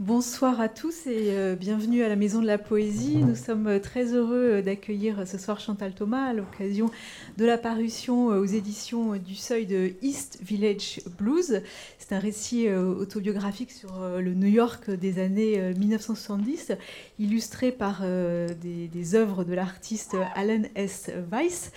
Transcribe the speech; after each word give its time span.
Bonsoir 0.00 0.62
à 0.62 0.70
tous 0.70 1.06
et 1.06 1.28
euh, 1.28 1.56
bienvenue 1.56 2.02
à 2.02 2.08
la 2.08 2.16
Maison 2.16 2.40
de 2.40 2.46
la 2.46 2.56
Poésie. 2.56 3.18
Nous 3.18 3.34
sommes 3.34 3.66
euh, 3.66 3.78
très 3.78 4.14
heureux 4.14 4.52
euh, 4.52 4.62
d'accueillir 4.62 5.28
ce 5.28 5.36
soir 5.36 5.60
Chantal 5.60 5.92
Thomas 5.92 6.30
à 6.30 6.32
l'occasion 6.32 6.90
de 7.36 7.44
la 7.44 7.58
parution 7.58 8.28
aux 8.28 8.46
éditions 8.46 9.16
du 9.16 9.34
Seuil 9.34 9.66
de 9.66 9.92
East 10.00 10.38
Village 10.40 11.02
Blues. 11.18 11.60
C'est 11.98 12.14
un 12.14 12.18
récit 12.18 12.66
autobiographique 12.70 13.72
sur 13.72 13.92
le 14.18 14.32
New 14.32 14.48
York 14.48 14.90
des 14.90 15.18
années 15.18 15.74
1970, 15.74 16.72
illustré 17.18 17.70
par 17.70 18.02
des, 18.02 18.88
des 18.88 19.14
œuvres 19.14 19.44
de 19.44 19.52
l'artiste 19.52 20.16
Alan 20.34 20.62
S. 20.76 21.10
Weiss. 21.30 21.72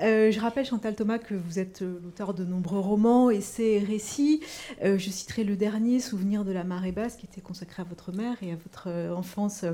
Euh, 0.00 0.30
je 0.30 0.38
rappelle, 0.38 0.64
Chantal 0.64 0.94
Thomas, 0.94 1.18
que 1.18 1.34
vous 1.34 1.58
êtes 1.58 1.82
euh, 1.82 1.98
l'auteur 2.04 2.32
de 2.32 2.44
nombreux 2.44 2.78
romans, 2.78 3.30
essais 3.30 3.72
et 3.72 3.78
récits. 3.80 4.40
Euh, 4.84 4.96
je 4.96 5.10
citerai 5.10 5.42
le 5.42 5.56
dernier, 5.56 5.98
Souvenir 5.98 6.44
de 6.44 6.52
la 6.52 6.62
marée 6.62 6.92
basse, 6.92 7.16
qui 7.16 7.26
était 7.26 7.40
consacré 7.40 7.82
à 7.82 7.84
votre 7.84 8.12
mère 8.12 8.36
et 8.42 8.52
à 8.52 8.56
votre 8.56 8.88
enfance 9.16 9.64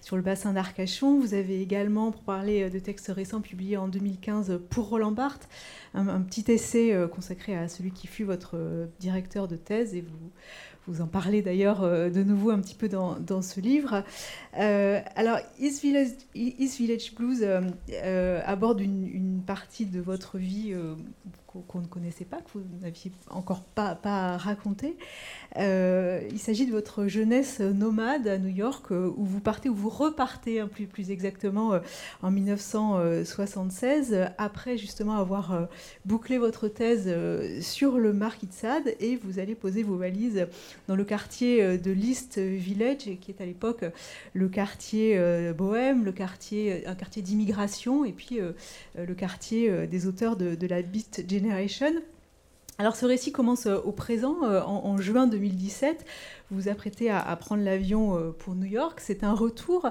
sur 0.00 0.16
le 0.16 0.22
bassin 0.22 0.52
d'Arcachon. 0.52 1.18
Vous 1.18 1.34
avez 1.34 1.60
également, 1.60 2.12
pour 2.12 2.22
parler 2.22 2.70
de 2.70 2.78
textes 2.78 3.08
récents 3.08 3.40
publiés 3.40 3.76
en 3.76 3.88
2015 3.88 4.60
pour 4.70 4.88
Roland 4.88 5.12
Barthes, 5.12 5.48
un, 5.94 6.08
un 6.08 6.20
petit 6.20 6.50
essai 6.50 6.96
consacré 7.12 7.56
à 7.56 7.68
celui 7.68 7.90
qui 7.90 8.06
fut 8.06 8.24
votre 8.24 8.56
directeur 9.00 9.48
de 9.48 9.56
thèse 9.56 9.94
et 9.94 10.00
vous 10.00 10.30
vous 10.86 11.00
en 11.00 11.06
parlez 11.06 11.42
d'ailleurs 11.42 11.82
euh, 11.82 12.10
de 12.10 12.22
nouveau 12.22 12.50
un 12.50 12.60
petit 12.60 12.74
peu 12.74 12.88
dans, 12.88 13.42
ce 13.42 13.60
livre. 13.60 14.02
Euh, 14.58 15.00
alors, 15.14 15.38
East 15.60 15.82
Village, 15.82 17.14
Blues 17.14 17.44
euh, 17.44 18.40
aborde 18.44 18.80
une, 18.80 19.42
partie 19.46 19.86
de 19.86 20.00
votre 20.00 20.38
vie 20.38 20.74
qu'on 21.60 21.80
ne 21.80 21.86
connaissait 21.86 22.24
pas, 22.24 22.38
que 22.38 22.50
vous 22.54 22.64
n'aviez 22.80 23.12
encore 23.30 23.62
pas, 23.62 24.36
raconté. 24.36 24.96
Euh, 25.58 26.22
il 26.30 26.38
s'agit 26.38 26.66
de 26.66 26.70
votre 26.70 27.06
jeunesse 27.06 27.60
nomade 27.60 28.26
à 28.26 28.38
New 28.38 28.48
York, 28.48 28.86
euh, 28.90 29.10
où 29.16 29.24
vous 29.24 29.40
partez, 29.40 29.68
où 29.68 29.74
vous 29.74 29.90
repartez, 29.90 30.60
hein, 30.60 30.68
plus, 30.68 30.86
plus 30.86 31.10
exactement, 31.10 31.74
euh, 31.74 31.80
en 32.22 32.30
1976, 32.30 34.30
après 34.38 34.78
justement 34.78 35.16
avoir 35.16 35.68
bouclé 36.04 36.38
votre 36.38 36.68
thèse 36.68 37.12
sur 37.60 37.98
le 37.98 38.12
de 38.12 38.52
Sade, 38.52 38.94
et 39.00 39.16
vous 39.16 39.38
allez 39.38 39.54
poser 39.54 39.82
vos 39.82 39.96
valises 39.96 40.46
dans 40.86 40.94
le 40.94 41.04
quartier 41.04 41.76
de 41.76 41.90
l'East 41.90 42.38
Village, 42.38 43.10
qui 43.20 43.30
est 43.30 43.40
à 43.40 43.46
l'époque 43.46 43.84
le 44.32 44.48
quartier 44.48 45.52
bohème, 45.52 46.04
le 46.04 46.12
quartier, 46.12 46.86
un 46.86 46.94
quartier 46.94 47.20
d'immigration, 47.20 48.04
et 48.04 48.12
puis 48.12 48.38
le 48.96 49.14
quartier 49.14 49.86
des 49.88 50.06
auteurs 50.06 50.36
de, 50.36 50.54
de 50.54 50.66
la 50.66 50.82
Beat 50.82 51.24
Generation. 51.28 51.41
Alors 52.78 52.96
ce 52.96 53.06
récit 53.06 53.32
commence 53.32 53.66
euh, 53.66 53.78
au 53.84 53.92
présent, 53.92 54.42
euh, 54.44 54.60
en, 54.62 54.96
juin 54.96 55.26
2017. 55.26 56.04
Vous 56.50 56.62
vous 56.62 56.68
apprêtez 56.68 57.10
à, 57.10 57.36
prendre 57.36 57.62
l'avion 57.62 58.16
euh, 58.16 58.30
pour 58.30 58.54
New 58.54 58.66
York. 58.66 58.98
C'est 59.00 59.24
un 59.24 59.34
retour. 59.34 59.90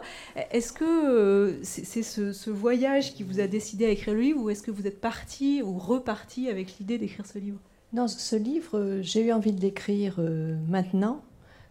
Est-ce 0.51 0.73
que 0.73 1.59
c'est 1.63 2.03
ce, 2.03 2.49
voyage 2.49 3.13
qui 3.13 3.23
vous 3.23 3.39
a 3.39 3.47
décidé 3.47 3.85
à 3.85 3.89
écrire 3.89 4.13
le 4.13 4.21
livre 4.21 4.41
ou 4.41 4.49
est-ce 4.49 4.63
que 4.63 4.71
vous 4.71 4.87
êtes 4.87 4.99
parti 4.99 5.61
ou 5.63 5.77
reparti 5.77 6.49
avec 6.49 6.79
l'idée 6.79 6.97
d'écrire 6.97 7.25
ce 7.25 7.39
livre? 7.39 7.59
Non, 7.93 8.07
ce 8.07 8.35
livre, 8.35 8.99
j'ai 9.01 9.25
eu 9.25 9.31
envie 9.31 9.51
de 9.51 9.61
l'écrire 9.61 10.19
maintenant 10.67 11.23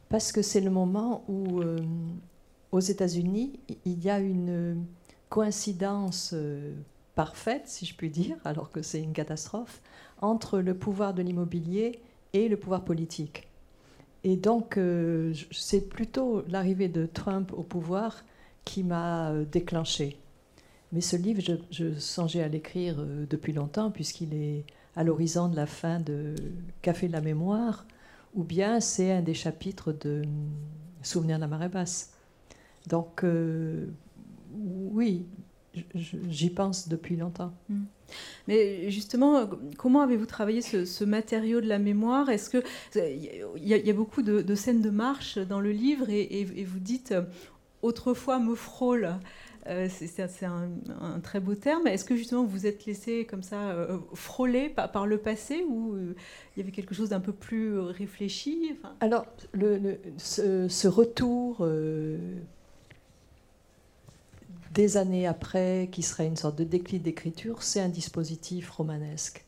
parce 0.08 0.32
que 0.32 0.42
c'est 0.42 0.60
le 0.60 0.70
moment 0.70 1.24
où, 1.28 1.60
aux 2.72 2.80
États-Unis, 2.80 3.58
il 3.84 4.04
y 4.04 4.10
a 4.10 4.18
une 4.18 4.84
coïncidence 5.28 6.34
parfaite, 7.14 7.62
si 7.66 7.86
je 7.86 7.94
puis 7.94 8.10
dire, 8.10 8.36
alors 8.44 8.70
que 8.70 8.82
c'est 8.82 9.02
une 9.02 9.12
catastrophe, 9.12 9.80
entre 10.20 10.58
le 10.58 10.74
pouvoir 10.74 11.14
de 11.14 11.22
l'immobilier 11.22 12.00
et 12.32 12.48
le 12.48 12.56
pouvoir 12.56 12.84
politique. 12.84 13.48
Et 14.22 14.36
donc, 14.36 14.76
euh, 14.76 15.32
c'est 15.50 15.88
plutôt 15.88 16.44
l'arrivée 16.48 16.88
de 16.88 17.06
Trump 17.06 17.52
au 17.54 17.62
pouvoir 17.62 18.24
qui 18.64 18.84
m'a 18.84 19.30
euh, 19.30 19.44
déclenché. 19.44 20.18
Mais 20.92 21.00
ce 21.00 21.16
livre, 21.16 21.40
je, 21.70 21.94
songeais 21.98 22.42
à 22.42 22.48
l'écrire 22.48 22.96
euh, 22.98 23.24
depuis 23.28 23.52
longtemps, 23.52 23.90
puisqu'il 23.90 24.34
est 24.34 24.64
à 24.96 25.04
l'horizon 25.04 25.48
de 25.48 25.56
la 25.56 25.66
fin 25.66 26.00
de 26.00 26.34
Café 26.82 27.08
de 27.08 27.12
la 27.12 27.20
mémoire, 27.20 27.86
ou 28.34 28.44
bien 28.44 28.80
c'est 28.80 29.12
un 29.12 29.22
des 29.22 29.34
chapitres 29.34 29.92
de 29.92 30.22
Souvenir 31.02 31.36
de 31.36 31.40
la 31.40 31.48
marée 31.48 31.70
basse. 31.70 32.12
Donc, 32.86 33.24
oui, 34.52 35.24
j'y 35.94 36.50
pense 36.50 36.88
depuis 36.88 37.16
longtemps. 37.16 37.52
Mm. 37.68 37.82
Mais 38.48 38.90
justement, 38.90 39.48
comment 39.78 40.00
avez-vous 40.00 40.26
travaillé 40.26 40.62
ce, 40.62 41.04
matériau 41.04 41.60
de 41.60 41.68
la 41.68 41.78
mémoire? 41.78 42.28
Est-ce 42.28 42.50
que 42.50 42.62
il 42.96 43.66
y, 43.66 43.90
a 43.90 43.92
beaucoup 43.92 44.22
de, 44.22 44.54
scènes 44.54 44.82
de 44.82 44.90
marche 44.90 45.38
dans 45.38 45.60
le 45.60 45.70
livre 45.70 46.06
et, 46.10 46.64
vous 46.64 46.80
dites 46.80 47.14
autrefois 47.82 48.38
me 48.38 48.54
frôle. 48.54 49.14
Euh, 49.66 49.88
c'est 49.90 50.44
un, 50.44 51.20
très 51.22 51.38
beau 51.38 51.54
terme. 51.54 51.86
Est-ce 51.86 52.04
que 52.04 52.16
justement 52.16 52.44
vous 52.44 52.66
êtes 52.66 52.86
laissé 52.86 53.26
comme 53.26 53.42
ça 53.42 53.70
euh, 53.70 53.98
frôler 54.14 54.70
par, 54.70 55.06
le 55.06 55.18
passé 55.18 55.64
ou 55.68 55.94
euh, 55.94 56.14
il 56.56 56.60
y 56.60 56.62
avait 56.62 56.72
quelque 56.72 56.94
chose 56.94 57.10
d'un 57.10 57.20
peu 57.20 57.32
plus 57.32 57.78
réfléchi? 57.78 58.74
Alors, 59.00 59.26
le, 59.52 59.98
ce, 60.16 60.66
ce, 60.68 60.88
retour 60.88 61.66
des 64.70 64.96
années 64.96 65.26
après, 65.26 65.88
qui 65.90 66.02
serait 66.02 66.26
une 66.26 66.36
sorte 66.36 66.56
de 66.56 66.64
déclic 66.64 67.02
d'écriture, 67.02 67.62
c'est 67.62 67.80
un 67.80 67.88
dispositif 67.88 68.70
romanesque. 68.70 69.44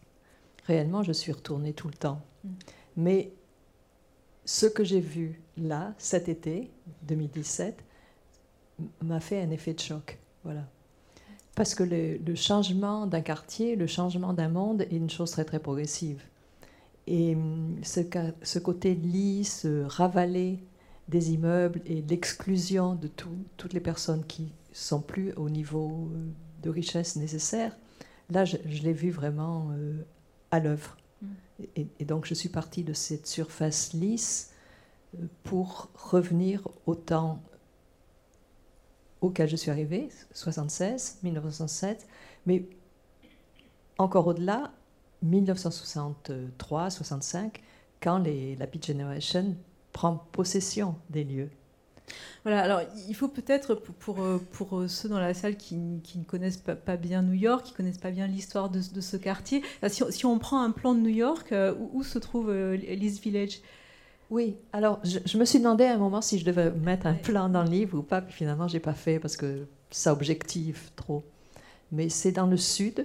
Réellement, 0.66 1.02
je 1.02 1.12
suis 1.12 1.32
retournée 1.32 1.72
tout 1.72 1.88
le 1.88 1.94
temps. 1.94 2.20
Mm. 2.44 2.48
Mais 2.96 3.32
ce 4.44 4.66
que 4.66 4.84
j'ai 4.84 5.00
vu 5.00 5.40
là, 5.56 5.94
cet 5.98 6.28
été, 6.28 6.70
2017, 7.02 7.84
m'a 9.02 9.20
fait 9.20 9.40
un 9.40 9.50
effet 9.50 9.74
de 9.74 9.80
choc. 9.80 10.18
Voilà. 10.44 10.66
Parce 11.54 11.74
que 11.74 11.84
le, 11.84 12.34
changement 12.34 13.06
d'un 13.06 13.20
quartier, 13.20 13.76
le 13.76 13.86
changement 13.86 14.32
d'un 14.32 14.48
monde 14.48 14.82
est 14.82 14.96
une 14.96 15.10
chose 15.10 15.30
très 15.30 15.44
très 15.44 15.60
progressive. 15.60 16.22
Et 17.06 17.36
mm, 17.36 17.84
ce, 17.84 18.00
ce 18.42 18.58
côté 18.58 18.94
lisse, 18.94 19.66
ravalé 19.86 20.58
des 21.08 21.32
immeubles 21.32 21.80
et 21.86 22.02
l'exclusion 22.02 22.94
de 22.94 23.08
toutes 23.08 23.72
les 23.72 23.80
personnes 23.80 24.24
qui 24.24 24.52
sont 24.72 25.00
plus 25.00 25.32
au 25.34 25.50
niveau 25.50 26.10
euh, 26.12 26.26
de 26.62 26.70
richesse 26.70 27.16
nécessaire. 27.16 27.76
Là, 28.30 28.44
je, 28.44 28.56
l'ai 28.82 28.92
vu 28.92 29.10
vraiment 29.10 29.70
euh, 29.72 30.02
à 30.50 30.60
l'œuvre. 30.60 30.96
Mm. 31.20 31.26
Et, 31.76 32.04
donc, 32.04 32.26
je 32.26 32.34
suis 32.34 32.48
partie 32.48 32.84
de 32.84 32.92
cette 32.92 33.26
surface 33.26 33.92
lisse 33.92 34.52
euh, 35.14 35.26
pour 35.44 35.90
revenir 35.94 36.66
au 36.86 36.94
temps 36.94 37.42
auquel 39.20 39.48
je 39.48 39.54
suis 39.54 39.70
arrivée, 39.70 40.08
76, 40.32 41.20
1967, 41.22 42.08
mais 42.46 42.66
encore 43.98 44.26
au-delà, 44.26 44.72
1963, 45.22 46.90
65, 46.90 47.62
quand 48.00 48.18
les, 48.18 48.56
la 48.56 48.66
Beat 48.66 48.84
Generation 48.84 49.54
prend 49.92 50.16
possession 50.32 50.96
des 51.08 51.22
lieux. 51.22 51.50
Voilà, 52.44 52.62
alors 52.62 52.82
il 53.08 53.14
faut 53.14 53.28
peut-être, 53.28 53.74
pour, 53.74 54.16
pour, 54.50 54.78
euh, 54.78 54.88
ceux 54.88 55.08
dans 55.08 55.20
la 55.20 55.32
salle 55.32 55.56
qui, 55.56 55.78
qui 56.02 56.18
ne 56.18 56.24
connaissent 56.24 56.56
pas, 56.56 56.96
bien 56.96 57.22
New 57.22 57.34
York, 57.34 57.64
qui 57.64 57.72
ne 57.72 57.76
connaissent 57.76 57.98
pas 57.98 58.10
bien 58.10 58.26
l'histoire 58.26 58.68
de, 58.68 58.80
de, 58.92 59.00
ce 59.00 59.16
quartier, 59.16 59.62
si, 59.88 60.02
si, 60.10 60.26
on 60.26 60.38
prend 60.38 60.62
un 60.62 60.72
plan 60.72 60.94
de 60.94 61.00
New 61.00 61.08
York, 61.08 61.52
euh, 61.52 61.74
où, 61.92 62.02
se 62.02 62.18
trouve 62.18 62.50
euh, 62.50 62.76
Village? 62.76 63.60
Oui, 64.30 64.56
alors 64.72 64.98
je, 65.04 65.36
me 65.36 65.44
suis 65.44 65.58
demandé 65.58 65.84
à 65.84 65.94
un 65.94 65.98
moment 65.98 66.22
si 66.22 66.38
je 66.38 66.44
devais 66.44 66.70
mettre 66.70 67.06
un 67.06 67.14
plan 67.14 67.48
dans 67.48 67.62
le 67.62 67.70
livre 67.70 67.98
ou 67.98 68.02
pas, 68.02 68.22
puis 68.22 68.32
finalement 68.32 68.66
j'ai 68.66 68.80
pas 68.80 68.94
fait 68.94 69.18
parce 69.18 69.36
que 69.36 69.66
ça 69.90 70.12
objective 70.12 70.90
trop. 70.96 71.22
Mais 71.92 72.08
c'est 72.08 72.32
dans 72.32 72.46
le 72.46 72.56
sud, 72.56 73.04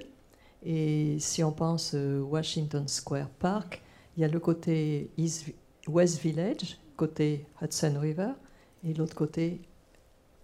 et 0.65 1.17
si 1.19 1.43
on 1.43 1.51
pense 1.51 1.93
Washington 1.93 2.87
Square 2.87 3.27
Park, 3.27 3.81
il 4.15 4.21
y 4.21 4.23
a 4.23 4.29
le 4.29 4.39
côté 4.39 5.11
West 5.87 6.21
Village, 6.21 6.79
côté 6.95 7.45
Hudson 7.61 7.99
River, 7.99 8.31
et 8.83 8.93
l'autre 8.93 9.15
côté 9.15 9.61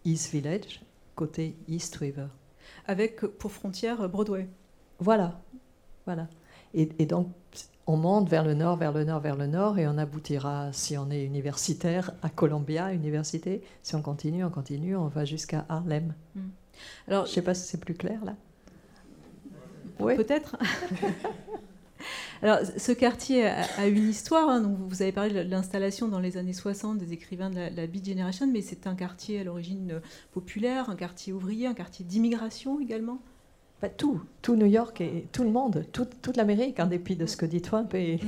East 0.06 0.31
Village, 0.31 0.81
côté 1.16 1.56
East 1.68 1.96
River. 1.98 2.28
Avec 2.86 3.22
pour 3.22 3.52
frontière 3.52 4.07
Broadway. 4.10 4.48
Voilà, 5.00 5.40
voilà. 6.06 6.28
Et, 6.74 7.06
donc 7.06 7.28
on 7.86 7.98
monte 7.98 8.30
vers 8.30 8.44
le 8.44 8.54
nord, 8.54 8.78
vers 8.78 8.94
le 8.94 9.04
nord, 9.04 9.19
vers 9.19 9.36
le 9.36 9.48
nord, 9.48 9.78
et 9.78 9.88
on 9.88 9.98
aboutira, 9.98 10.72
si 10.72 10.98
on 10.98 11.12
est 11.12 11.24
universitaire, 11.24 12.12
à 12.22 12.30
Columbia 12.30 12.94
Université. 12.94 13.62
Si 13.84 13.96
on 13.96 14.02
continue, 14.02 14.44
on 14.44 14.50
continue, 14.50 14.96
on 14.96 15.07
va 15.07 15.25
jusqu'à 15.25 15.66
Harlem. 15.69 16.13
Hmm. 16.36 16.50
Alors, 17.07 17.25
je 17.25 17.31
ne 17.31 17.36
sais 17.36 17.42
pas 17.42 17.54
si 17.54 17.68
c'est 17.68 17.80
plus 17.80 17.94
clair 17.94 18.24
là. 18.24 18.36
Oui. 20.00 20.16
Peut-être. 20.16 20.57
Alors, 22.42 22.60
ce 22.78 22.92
quartier 22.92 23.46
a, 23.46 23.88
une 23.88 24.10
histoire. 24.10 24.50
Hein, 24.50 24.62
donc 24.62 24.78
vous 24.80 25.02
avez 25.02 25.12
parlé 25.12 25.34
de 25.34 25.50
l'installation 25.50 26.08
dans 26.08 26.20
les 26.20 26.38
années 26.38 26.54
60 26.54 26.98
des 26.98 27.14
écrivains 27.14 27.50
de 27.50 27.76
la, 27.76 27.88
Beat 27.88 28.06
Generation, 28.06 28.48
mais 28.48 28.62
c'est 28.62 28.88
un 28.88 28.96
quartier 28.96 29.40
à 29.40 29.44
l'origine 29.44 30.02
populaire, 30.32 30.90
un 30.90 30.96
quartier 30.96 31.34
ouvrier, 31.34 31.68
un 31.68 31.74
quartier 31.74 32.06
d'immigration 32.06 32.80
également? 32.80 33.20
Pas 33.80 33.90
tout, 33.90 34.22
tout 34.42 34.56
New 34.56 34.66
York 34.66 35.02
et 35.02 35.28
tout 35.32 35.44
le 35.44 35.52
monde, 35.52 35.86
toute 35.92 36.38
l'Amérique, 36.38 36.80
en 36.80 36.88
dépit 36.88 37.16
de 37.16 37.26
ce 37.26 37.36
que 37.36 37.46
dit 37.46 37.62
Trump, 37.62 37.94
est, 37.94 38.20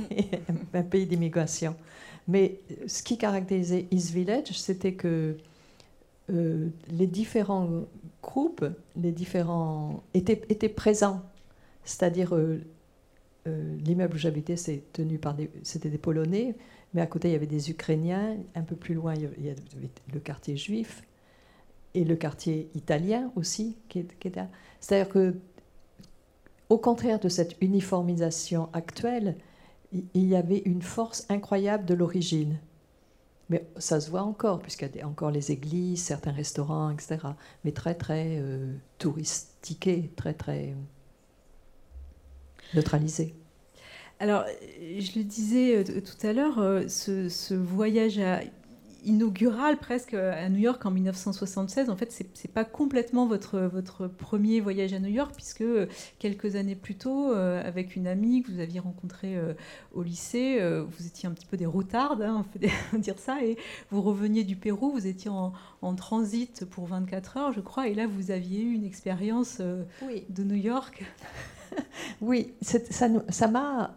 un 0.74 0.82
pays 0.82 1.06
d'immigration. 1.06 1.76
Mais 2.28 2.60
ce 2.86 3.02
qui 3.02 3.16
caractérisait 3.16 3.86
East 3.90 4.10
Village, 4.10 4.52
c'était 4.52 4.94
que 4.94 5.36
euh, 6.32 6.68
les 6.90 7.06
différents 7.06 7.68
groupes, 8.22 8.64
les 8.96 9.12
différents 9.12 10.02
étaient, 10.14 10.42
étaient 10.48 10.68
présents. 10.68 11.22
C'est-à-dire, 11.84 12.34
euh, 12.34 12.60
euh, 13.46 13.76
l'immeuble 13.78 14.14
où 14.14 14.18
j'habitais, 14.18 14.56
c'est 14.56 14.92
tenu 14.92 15.18
par 15.18 15.34
des, 15.34 15.50
c'était 15.62 15.90
des 15.90 15.98
Polonais, 15.98 16.56
mais 16.94 17.00
à 17.00 17.06
côté 17.06 17.28
il 17.28 17.32
y 17.32 17.34
avait 17.34 17.46
des 17.46 17.70
Ukrainiens. 17.70 18.36
Un 18.54 18.62
peu 18.62 18.76
plus 18.76 18.94
loin, 18.94 19.14
il 19.14 19.22
y 19.22 19.50
avait 19.50 19.56
le 20.12 20.20
quartier 20.20 20.56
juif 20.56 21.02
et 21.94 22.04
le 22.04 22.16
quartier 22.16 22.68
italien 22.74 23.32
aussi 23.36 23.76
qui, 23.88 24.00
était. 24.00 24.44
C'est-à-dire 24.80 25.08
que, 25.08 25.34
au 26.68 26.78
contraire 26.78 27.18
de 27.20 27.28
cette 27.28 27.56
uniformisation 27.60 28.68
actuelle, 28.72 29.36
il 29.92 30.26
y 30.26 30.36
avait 30.36 30.62
une 30.64 30.82
force 30.82 31.26
incroyable 31.28 31.84
de 31.84 31.94
l'origine. 31.94 32.58
Mais 33.48 33.66
ça 33.78 34.00
se 34.00 34.10
voit 34.10 34.22
encore, 34.22 34.58
puisqu'il 34.58 34.96
y 34.96 35.00
a 35.00 35.08
encore 35.08 35.30
les 35.30 35.52
églises, 35.52 36.02
certains 36.02 36.32
restaurants, 36.32 36.90
etc. 36.90 37.18
Mais 37.64 37.72
très, 37.72 37.94
très 37.94 38.38
euh, 38.40 38.74
touristiqués, 38.98 40.10
très, 40.16 40.34
très 40.34 40.74
neutralisés. 42.74 43.34
Alors, 44.18 44.44
je 44.80 45.18
le 45.18 45.24
disais 45.24 45.76
euh, 45.76 45.84
tout 45.84 46.26
à 46.26 46.32
l'heure, 46.32 46.58
euh, 46.58 46.88
ce, 46.88 47.28
ce, 47.28 47.52
voyage 47.52 48.18
à 48.18 48.40
inaugural 49.06 49.78
presque 49.78 50.14
à 50.14 50.48
New 50.48 50.58
York 50.58 50.84
en 50.84 50.90
1976. 50.90 51.88
En 51.90 51.96
fait, 51.96 52.12
c'est 52.12 52.26
n'est 52.44 52.52
pas 52.52 52.64
complètement 52.64 53.26
votre, 53.26 53.60
votre 53.60 54.08
premier 54.08 54.60
voyage 54.60 54.92
à 54.92 54.98
New 54.98 55.08
York, 55.08 55.32
puisque 55.34 55.64
quelques 56.18 56.56
années 56.56 56.74
plus 56.74 56.96
tôt, 56.96 57.32
euh, 57.32 57.62
avec 57.64 57.96
une 57.96 58.06
amie 58.06 58.42
que 58.42 58.50
vous 58.50 58.60
aviez 58.60 58.80
rencontrée 58.80 59.36
euh, 59.36 59.54
au 59.94 60.02
lycée, 60.02 60.58
euh, 60.60 60.84
vous 60.84 61.06
étiez 61.06 61.28
un 61.28 61.32
petit 61.32 61.46
peu 61.46 61.56
des 61.56 61.66
routardes, 61.66 62.22
hein, 62.22 62.44
on 62.44 62.58
peut 62.58 62.98
dire 62.98 63.18
ça, 63.18 63.42
et 63.42 63.56
vous 63.90 64.02
reveniez 64.02 64.44
du 64.44 64.56
Pérou, 64.56 64.90
vous 64.90 65.06
étiez 65.06 65.30
en, 65.30 65.52
transit 65.96 66.64
pour 66.64 66.86
24 66.86 67.36
heures, 67.36 67.52
je 67.52 67.60
crois, 67.60 67.86
et 67.86 67.94
là, 67.94 68.08
vous 68.08 68.32
aviez 68.32 68.60
eu 68.60 68.72
une 68.72 68.84
expérience 68.84 69.60
de 69.60 70.42
New 70.42 70.56
York. 70.56 71.04
oui, 72.20 72.54
ça 72.62 73.48
m'a 73.48 73.94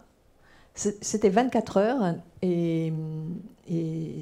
c'était 0.75 1.29
24 1.29 1.77
heures 1.77 2.15
et, 2.41 2.93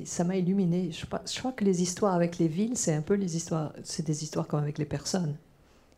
ça 0.06 0.24
m'a 0.24 0.36
illuminé. 0.38 0.92
Je, 0.92 1.06
crois 1.06 1.52
que 1.52 1.64
les 1.64 1.82
histoires 1.82 2.14
avec 2.14 2.38
les 2.38 2.48
villes, 2.48 2.76
c'est 2.76 2.94
un 2.94 3.02
peu 3.02 3.14
les 3.14 3.38
histoires, 3.38 3.74
c'est 3.84 4.06
des 4.06 4.24
histoires 4.24 4.48
comme 4.48 4.62
avec 4.62 4.78
les 4.78 4.86
personnes. 4.86 5.36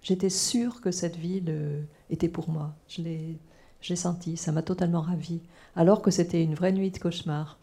J'étais 0.01 0.29
sûre 0.29 0.81
que 0.81 0.91
cette 0.91 1.15
ville 1.15 1.45
euh, 1.49 1.81
était 2.09 2.29
pour 2.29 2.49
moi. 2.49 2.73
Je 2.87 3.01
l'ai 3.01 3.95
senti, 3.95 4.37
ça 4.37 4.51
m'a 4.51 4.61
totalement 4.61 5.01
ravie. 5.01 5.41
Alors 5.75 6.01
que 6.01 6.11
c'était 6.11 6.43
une 6.43 6.55
vraie 6.55 6.71
nuit 6.71 6.91
de 6.91 6.99
cauchemar 6.99 7.59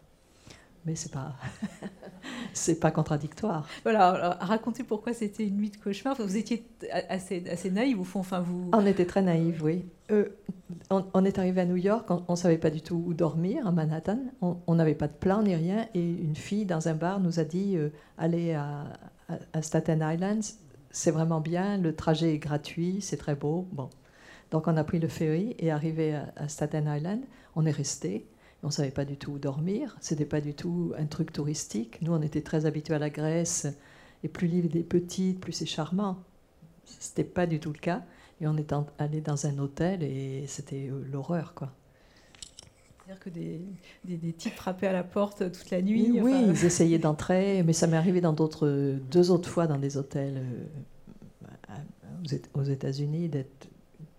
mais 0.87 0.95
c'est 0.95 1.11
pas 1.11 1.35
c'est 2.53 2.79
pas 2.79 2.91
contradictoire. 2.91 3.67
Voilà, 3.83 4.37
racontez 4.41 4.83
pourquoi 4.83 5.13
c'était 5.13 5.45
une 5.45 5.57
nuit 5.57 5.69
de 5.69 5.77
cauchemar. 5.77 6.15
Vous 6.19 6.37
étiez 6.37 6.65
assez 7.09 7.43
assez 7.49 7.71
naïve 7.71 7.99
au 7.99 8.03
fond, 8.03 8.19
enfin 8.19 8.39
vous. 8.39 8.69
On 8.73 8.85
était 8.85 9.05
très 9.05 9.21
naïve, 9.21 9.63
oui. 9.63 9.85
Euh, 10.11 10.29
on, 10.89 11.25
est 11.25 11.37
arrivé 11.37 11.61
à 11.61 11.65
New 11.65 11.75
York, 11.75 12.09
on, 12.09 12.23
ne 12.29 12.35
savait 12.35 12.57
pas 12.57 12.69
du 12.69 12.81
tout 12.81 13.03
où 13.05 13.13
dormir 13.13 13.67
à 13.67 13.71
Manhattan. 13.71 14.19
On 14.41 14.75
n'avait 14.75 14.95
pas 14.95 15.07
de 15.07 15.13
plan 15.13 15.43
ni 15.43 15.55
rien, 15.55 15.87
et 15.93 16.01
une 16.01 16.35
fille 16.35 16.65
dans 16.65 16.87
un 16.87 16.93
bar 16.93 17.19
nous 17.19 17.39
a 17.39 17.43
dit 17.43 17.75
euh, 17.75 17.89
allez 18.17 18.53
à, 18.53 18.85
à, 19.53 19.61
Staten 19.61 20.01
Island, 20.01 20.43
c'est 20.91 21.11
vraiment 21.11 21.41
bien, 21.41 21.77
le 21.77 21.93
trajet 21.93 22.33
est 22.35 22.37
gratuit, 22.37 22.99
c'est 23.01 23.17
très 23.17 23.35
beau. 23.35 23.67
Bon, 23.71 23.89
donc 24.51 24.67
on 24.67 24.77
a 24.77 24.83
pris 24.83 24.99
le 24.99 25.09
ferry 25.09 25.55
et 25.59 25.71
arrivé 25.71 26.15
à, 26.15 26.31
à 26.37 26.47
Staten 26.47 26.87
Island, 26.87 27.21
on 27.55 27.65
est 27.65 27.71
resté. 27.71 28.25
On 28.67 28.69
ne 28.69 28.73
savait 28.73 28.91
pas 28.91 29.05
du 29.05 29.15
tout 29.15 29.31
où 29.31 29.39
dormir. 29.39 29.95
C'était 30.01 30.25
pas 30.25 30.41
du 30.41 30.53
tout 30.53 30.91
un 30.97 31.05
truc 31.05 31.31
touristique. 31.31 32.01
Nous, 32.01 32.11
on 32.11 32.21
était 32.21 32.41
très 32.41 32.65
habitués 32.65 32.95
à 32.95 32.99
la 32.99 33.09
Grèce. 33.09 33.65
Et 34.25 34.27
plus 34.27 34.45
l'île 34.49 34.75
est 34.75 34.83
petite, 34.83 35.39
plus 35.39 35.53
c'est 35.53 35.65
charmant. 35.65 36.17
C'était 36.83 37.23
pas 37.23 37.47
du 37.47 37.61
tout 37.61 37.71
le 37.71 37.79
cas. 37.79 38.03
Et 38.41 38.47
on 38.47 38.57
est 38.57 38.73
allé 38.97 39.21
dans 39.21 39.45
un 39.45 39.57
hôtel 39.59 40.03
et 40.03 40.43
c'était 40.47 40.89
euh, 40.89 41.01
l'horreur, 41.09 41.53
quoi. 41.53 41.71
C'est-à-dire 43.05 43.23
que 43.23 43.29
des, 43.29 43.61
des, 44.03 44.33
types 44.33 44.55
frappaient 44.55 44.87
à 44.87 44.91
la 44.91 45.05
porte 45.05 45.49
toute 45.49 45.69
la 45.69 45.81
nuit. 45.81 46.19
Oui, 46.21 46.35
ils 46.49 46.65
essayaient 46.65 46.99
d'entrer, 46.99 47.63
mais 47.63 47.71
ça 47.71 47.87
m'est 47.87 47.95
arrivé 47.95 48.19
dans 48.19 48.33
d'autres, 48.33 48.97
deux 49.09 49.31
autres 49.31 49.49
fois 49.49 49.67
dans 49.67 49.77
des 49.77 49.95
hôtels 49.95 50.43
euh, 51.69 52.37
aux 52.53 52.63
États-Unis, 52.63 53.31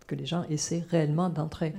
que 0.06 0.14
les 0.14 0.24
gens 0.24 0.44
essaient 0.44 0.86
réellement 0.88 1.28
d'entrer. 1.28 1.74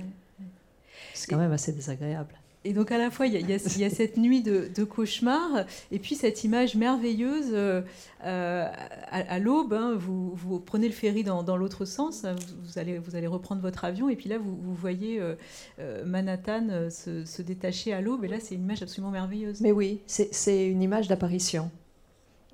C'est 1.14 1.28
quand 1.28 1.38
même 1.38 1.50
assez 1.50 1.72
désagréable. 1.72 2.39
Et 2.64 2.74
donc 2.74 2.92
à 2.92 2.98
la 2.98 3.10
fois, 3.10 3.26
il 3.26 3.48
y 3.48 3.54
a, 3.54 3.90
cette 3.90 4.18
nuit 4.18 4.42
de, 4.42 4.84
cauchemar, 4.84 5.64
et 5.90 5.98
puis 5.98 6.14
cette 6.14 6.44
image 6.44 6.74
merveilleuse 6.74 7.52
euh, 7.52 7.82
à, 8.20 9.38
l'aube. 9.38 9.72
Hein, 9.72 9.96
vous, 9.96 10.60
prenez 10.60 10.86
le 10.86 10.92
ferry 10.92 11.24
dans, 11.24 11.56
l'autre 11.56 11.86
sens, 11.86 12.26
vous, 12.62 12.78
allez, 12.78 12.98
vous 12.98 13.16
allez 13.16 13.26
reprendre 13.26 13.62
votre 13.62 13.84
avion, 13.84 14.10
et 14.10 14.16
puis 14.16 14.28
là, 14.28 14.36
vous, 14.38 14.74
voyez 14.74 15.20
euh, 15.20 15.36
euh, 15.78 16.04
Manhattan 16.04 16.90
se, 16.90 17.42
détacher 17.42 17.94
à 17.94 18.02
l'aube, 18.02 18.24
et 18.24 18.28
là, 18.28 18.36
c'est 18.40 18.56
une 18.56 18.62
image 18.62 18.82
absolument 18.82 19.10
merveilleuse. 19.10 19.62
Mais 19.62 19.72
oui, 19.72 20.00
c'est 20.06 20.68
une 20.68 20.82
image 20.82 21.08
d'apparition. 21.08 21.70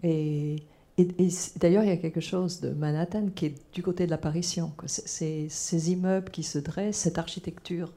Et, 0.05 0.62
et, 0.99 1.09
d'ailleurs, 1.56 1.82
il 1.82 1.88
y 1.88 1.93
a 1.93 1.97
quelque 1.97 2.20
chose 2.20 2.61
de 2.61 2.70
Manhattan 2.70 3.31
qui 3.35 3.47
est 3.47 3.55
du 3.73 3.82
côté 3.82 4.06
de 4.06 4.11
l'apparition. 4.11 4.73
Ces 4.87 5.91
immeubles 5.91 6.31
qui 6.31 6.44
se 6.44 6.61
dressent, 6.61 6.97
cette 6.97 7.19
architecture 7.19 7.93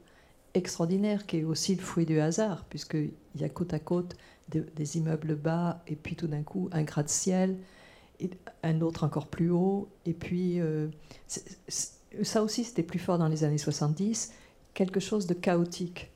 extraordinaire 0.54 1.26
qui 1.26 1.38
est 1.38 1.44
aussi 1.44 1.74
le 1.74 1.82
fruit 1.82 2.06
du 2.06 2.20
hasard, 2.20 2.64
puisqu'il 2.64 3.12
y 3.36 3.44
a 3.44 3.48
côte 3.48 3.74
à 3.74 3.78
côte 3.78 4.16
des 4.48 4.96
immeubles 4.96 5.36
bas 5.36 5.82
et 5.86 5.94
puis 5.94 6.16
tout 6.16 6.26
d'un 6.26 6.42
coup 6.42 6.68
un 6.72 6.82
gratte-ciel, 6.82 7.56
un 8.62 8.80
autre 8.80 9.04
encore 9.04 9.26
plus 9.26 9.50
haut, 9.50 9.88
et 10.04 10.12
puis 10.12 10.60
euh, 10.60 10.88
ça 12.22 12.42
aussi 12.42 12.64
c'était 12.64 12.82
plus 12.82 12.98
fort 12.98 13.18
dans 13.18 13.28
les 13.28 13.44
années 13.44 13.58
70, 13.58 14.32
quelque 14.74 15.00
chose 15.00 15.26
de 15.26 15.34
chaotique. 15.34 16.10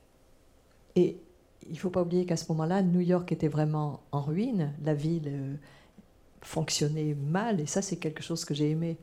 Et 0.97 1.19
il 1.67 1.73
ne 1.73 1.79
faut 1.79 1.91
pas 1.91 2.03
oublier 2.03 2.27
qu'à 2.27 2.37
ce 2.37 2.51
moment-là, 2.53 2.83
New 2.83 3.01
York 3.01 3.31
était 3.33 3.49
vraiment 3.49 4.01
en 4.13 4.21
ruine, 4.21 4.75
la 4.85 4.95
ville 4.95 5.29
euh, 5.29 5.55
fonctionnait 6.43 7.15
mal, 7.15 7.61
et 7.61 7.67
ça 7.67 7.83
c'est 7.83 7.97
quelque 7.97 8.23
chose 8.23 8.45
que 8.45 8.55
j'ai 8.55 8.71
aimé. 8.71 8.97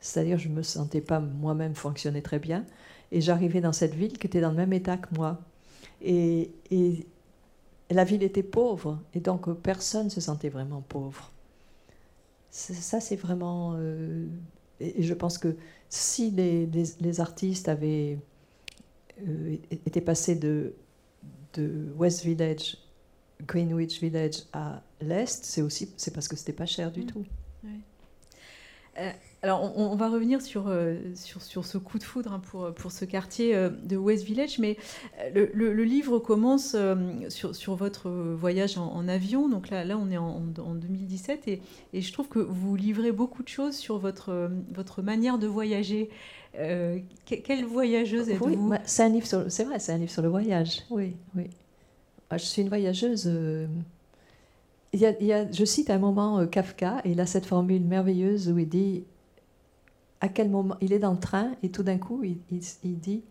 C'est-à-dire 0.00 0.38
je 0.38 0.48
ne 0.48 0.54
me 0.54 0.62
sentais 0.62 1.00
pas 1.00 1.18
moi-même 1.18 1.74
fonctionner 1.74 2.22
très 2.22 2.38
bien, 2.38 2.64
et 3.14 3.20
j'arrivais 3.20 3.60
dans 3.60 3.72
cette 3.72 3.94
ville 3.94 4.18
qui 4.18 4.26
était 4.26 4.40
dans 4.40 4.50
le 4.50 4.56
même 4.56 4.72
état 4.72 4.96
que 4.96 5.14
moi. 5.14 5.40
Et, 6.02 6.50
la 7.90 8.02
ville 8.02 8.24
était 8.24 8.42
pauvre, 8.42 8.98
et 9.12 9.20
donc 9.20 9.52
personne 9.60 10.06
ne 10.06 10.10
se 10.10 10.20
sentait 10.20 10.48
vraiment 10.48 10.80
pauvre. 10.80 11.30
Ça, 12.50 12.98
c'est 12.98 13.14
vraiment... 13.14 13.74
Euh, 13.76 14.26
et 14.80 15.02
je 15.02 15.14
pense 15.14 15.38
que 15.38 15.54
si 15.90 16.30
les, 16.32 17.20
artistes 17.20 17.68
avaient 17.68 18.18
euh, 19.24 19.56
été 19.70 20.00
passés 20.00 20.34
de, 20.34 20.74
de 21.52 21.92
West 21.96 22.24
Village, 22.24 22.78
Greenwich 23.46 24.00
Village 24.00 24.42
à 24.52 24.82
l'Est, 25.00 25.44
c'est 25.44 25.62
aussi 25.62 25.90
c'est 25.96 26.12
parce 26.12 26.26
que 26.26 26.36
c'était 26.36 26.52
pas 26.52 26.66
cher 26.66 26.90
du 26.90 27.02
mmh. 27.02 27.06
tout. 27.06 27.24
Euh, 28.98 29.10
alors, 29.42 29.76
on, 29.76 29.94
va 29.94 30.08
revenir 30.08 30.40
sur, 30.40 30.68
euh, 30.68 30.96
sur, 31.14 31.42
sur, 31.42 31.66
ce 31.66 31.76
coup 31.76 31.98
de 31.98 32.02
foudre 32.02 32.32
hein, 32.32 32.40
pour, 32.50 32.72
pour 32.72 32.90
ce 32.90 33.04
quartier 33.04 33.54
euh, 33.54 33.68
de 33.68 33.96
West 33.96 34.24
Village, 34.24 34.58
mais 34.58 34.78
le, 35.34 35.50
le, 35.52 35.84
livre 35.84 36.18
commence 36.18 36.74
sur, 37.28 37.54
sur, 37.54 37.74
votre 37.74 38.08
voyage 38.08 38.78
en, 38.78 39.06
avion. 39.06 39.50
Donc 39.50 39.68
là, 39.68 39.84
là 39.84 39.98
on 39.98 40.10
est 40.10 40.16
en, 40.16 40.42
en 40.58 40.74
2017 40.74 41.48
et, 41.48 41.60
et, 41.92 42.00
je 42.00 42.12
trouve 42.12 42.28
que 42.28 42.38
vous 42.38 42.74
livrez 42.74 43.12
beaucoup 43.12 43.42
de 43.42 43.48
choses 43.48 43.76
sur 43.76 43.98
votre, 43.98 44.50
votre 44.72 45.02
manière 45.02 45.38
de 45.38 45.46
voyager. 45.46 46.08
quelle 47.26 47.66
voyageuse 47.66 48.30
êtes-vous? 48.30 48.68
bah, 48.70 48.80
C'est 48.86 49.02
un 49.02 49.10
livre 49.10 49.26
sur, 49.26 49.44
c'est 49.52 49.64
vrai, 49.64 49.78
c'est 49.78 49.92
un 49.92 49.98
livre 49.98 50.12
sur 50.12 50.22
le 50.22 50.28
voyage. 50.28 50.84
Oui, 50.88 51.16
oui. 51.36 51.50
Je 52.32 52.38
suis 52.38 52.62
une 52.62 52.68
voyageuse 52.70 53.28
je 54.94 55.64
cite 55.64 55.90
un 55.90 55.98
moment 55.98 56.38
euh, 56.38 56.46
Kafka, 56.46 57.00
il 57.04 57.20
a 57.20 57.26
cette 57.26 57.46
formule 57.46 57.82
merveilleuse 57.82 58.48
où 58.50 58.58
il 58.58 58.68
dit 58.68 59.04
à 60.20 60.28
quel 60.28 60.48
moment 60.48 60.76
il 60.80 60.92
est 60.92 60.98
dans 60.98 61.12
le 61.12 61.18
train 61.18 61.52
et 61.62 61.70
tout 61.70 61.82
d'un 61.82 61.98
coup 61.98 62.22
il, 62.24 62.38
dit 62.98 63.22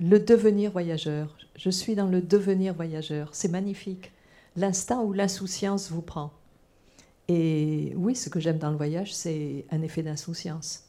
le 0.00 0.18
devenir 0.18 0.72
voyageur. 0.72 1.36
Je 1.56 1.70
suis 1.70 1.94
dans 1.94 2.08
le 2.08 2.20
devenir 2.20 2.74
voyageur. 2.74 3.28
C'est 3.32 3.50
magnifique. 3.50 4.12
L'instant 4.56 5.04
où 5.04 5.12
l'insouciance 5.12 5.90
vous 5.90 6.02
prend. 6.02 6.32
Et 7.28 7.92
oui, 7.96 8.16
ce 8.16 8.28
que 8.28 8.40
j'aime 8.40 8.58
dans 8.58 8.70
le 8.70 8.76
voyage, 8.76 9.14
c'est 9.14 9.64
un 9.70 9.82
effet 9.82 10.02
d'insouciance. 10.02 10.84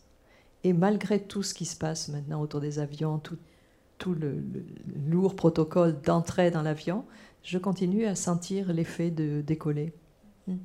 Et 0.64 0.74
malgré 0.74 1.22
tout 1.22 1.44
ce 1.44 1.54
qui 1.54 1.66
se 1.66 1.76
passe 1.76 2.10
maintenant 2.10 2.42
autour 2.42 2.60
des 2.60 2.80
avions, 2.80 3.20
tout 3.20 3.38
le, 4.16 4.44
lourd 5.08 5.36
protocole 5.36 6.02
d'entrée 6.02 6.52
dans 6.52 6.62
l'avion, 6.62 7.06
je 7.44 7.58
continue 7.58 8.06
à 8.06 8.16
sentir 8.16 8.74
l'effet 8.74 9.12
de 9.12 9.42
décoller. 9.42 9.94
Hmm. 10.48 10.58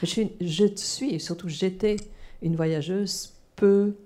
Je 0.00 0.06
suis, 0.06 0.32
je 0.40 0.66
suis, 0.76 1.14
et 1.14 1.18
surtout 1.18 1.48
j'étais 1.48 1.96
une 2.42 2.56
voyageuse 2.56 3.34
peu, 3.56 3.96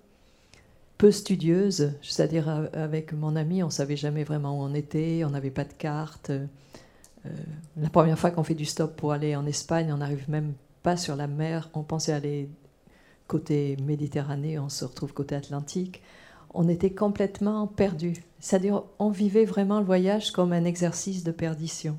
peu 0.98 1.10
studieuse, 1.10 1.92
c'est-à-dire 2.00 2.48
avec 2.72 3.12
mon 3.12 3.36
ami, 3.36 3.62
on 3.62 3.70
savait 3.70 3.96
jamais 3.96 4.24
vraiment 4.24 4.58
où 4.58 4.62
on 4.62 4.74
était, 4.74 5.24
on 5.24 5.30
n'avait 5.30 5.50
pas 5.50 5.64
de 5.64 5.72
carte. 5.72 6.30
la 7.76 7.90
première 7.90 8.18
fois 8.18 8.30
qu'on 8.30 8.44
fait 8.44 8.54
du 8.54 8.64
stop 8.64 8.96
pour 8.96 9.12
aller 9.12 9.36
en 9.36 9.44
Espagne, 9.46 9.92
on 9.92 9.98
n'arrive 9.98 10.30
même 10.30 10.54
pas 10.82 10.96
sur 10.96 11.16
la 11.16 11.26
mer. 11.26 11.70
On 11.74 11.82
pensait 11.82 12.12
aller 12.12 12.48
côté 13.26 13.76
Méditerranée, 13.82 14.58
on 14.58 14.68
se 14.68 14.84
retrouve 14.84 15.12
côté 15.12 15.34
Atlantique. 15.34 16.02
On 16.54 16.68
était 16.68 16.92
complètement 16.92 17.66
perdu. 17.66 18.24
C'est-à-dire, 18.40 18.82
on 18.98 19.08
vivait 19.08 19.46
vraiment 19.46 19.78
le 19.78 19.86
voyage 19.86 20.32
comme 20.32 20.52
un 20.52 20.64
exercice 20.64 21.24
de 21.24 21.32
perdition. 21.32 21.98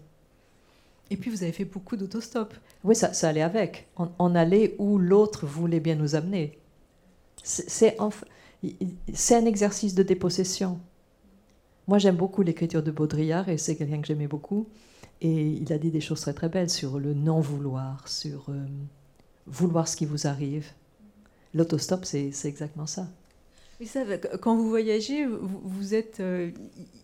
Et 1.10 1.18
puis, 1.18 1.30
vous 1.30 1.44
avez 1.44 1.52
fait 1.52 1.66
beaucoup 1.66 1.96
d'autostop. 1.96 2.54
Oui, 2.84 2.96
ça, 2.96 3.12
allait 3.28 3.42
avec. 3.42 3.88
On, 3.98 4.36
allait 4.36 4.76
où 4.80 4.98
l'autre 4.98 5.46
voulait 5.46 5.80
bien 5.80 5.96
nous 5.96 6.16
amener. 6.16 6.58
C'est 7.44 7.98
un 8.00 9.46
exercice 9.46 9.96
de 9.96 10.04
dépossession. 10.04 10.80
Moi, 11.88 11.98
j'aime 11.98 12.16
beaucoup 12.16 12.42
l'écriture 12.42 12.82
de 12.82 12.92
Baudrillard 12.92 13.50
et 13.50 13.58
c'est 13.58 13.76
quelqu'un 13.76 14.00
que 14.02 14.08
j'aimais 14.08 14.28
beaucoup. 14.28 14.68
Et 15.22 15.48
il 15.48 15.72
a 15.72 15.78
dit 15.78 15.92
des 15.92 16.02
choses 16.02 16.22
très 16.22 16.34
très 16.34 16.50
belles 16.50 16.70
sur 16.70 17.00
le 17.00 17.14
non-vouloir, 17.14 18.08
sur 18.08 18.46
euh, 18.50 18.66
vouloir 19.46 19.88
ce 19.88 19.96
qui 19.96 20.06
vous 20.06 20.28
arrive. 20.28 20.68
L'autostop, 21.54 22.06
c'est 22.06 22.32
exactement 22.46 22.88
ça. 22.88 23.08
Oui, 23.84 23.90
ça. 23.90 24.06
Quand 24.40 24.56
vous 24.56 24.70
voyagez, 24.70 25.26
vous, 25.26 25.94
êtes 25.94 26.22
euh, 26.22 26.52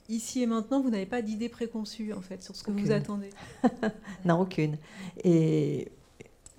ici 0.07 0.43
et 0.43 0.45
maintenant, 0.45 0.79
vous 0.79 0.89
n'avez 0.89 1.05
pas 1.05 1.21
d'idée 1.21 1.49
préconçue 1.49 2.13
en 2.13 2.21
fait 2.21 2.41
sur 2.41 2.55
ce 2.55 2.63
que 2.63 2.71
vous 2.71 2.91
attendez. 2.91 3.31
non, 4.25 4.39
aucune. 4.39 4.77
Et, 5.25 5.89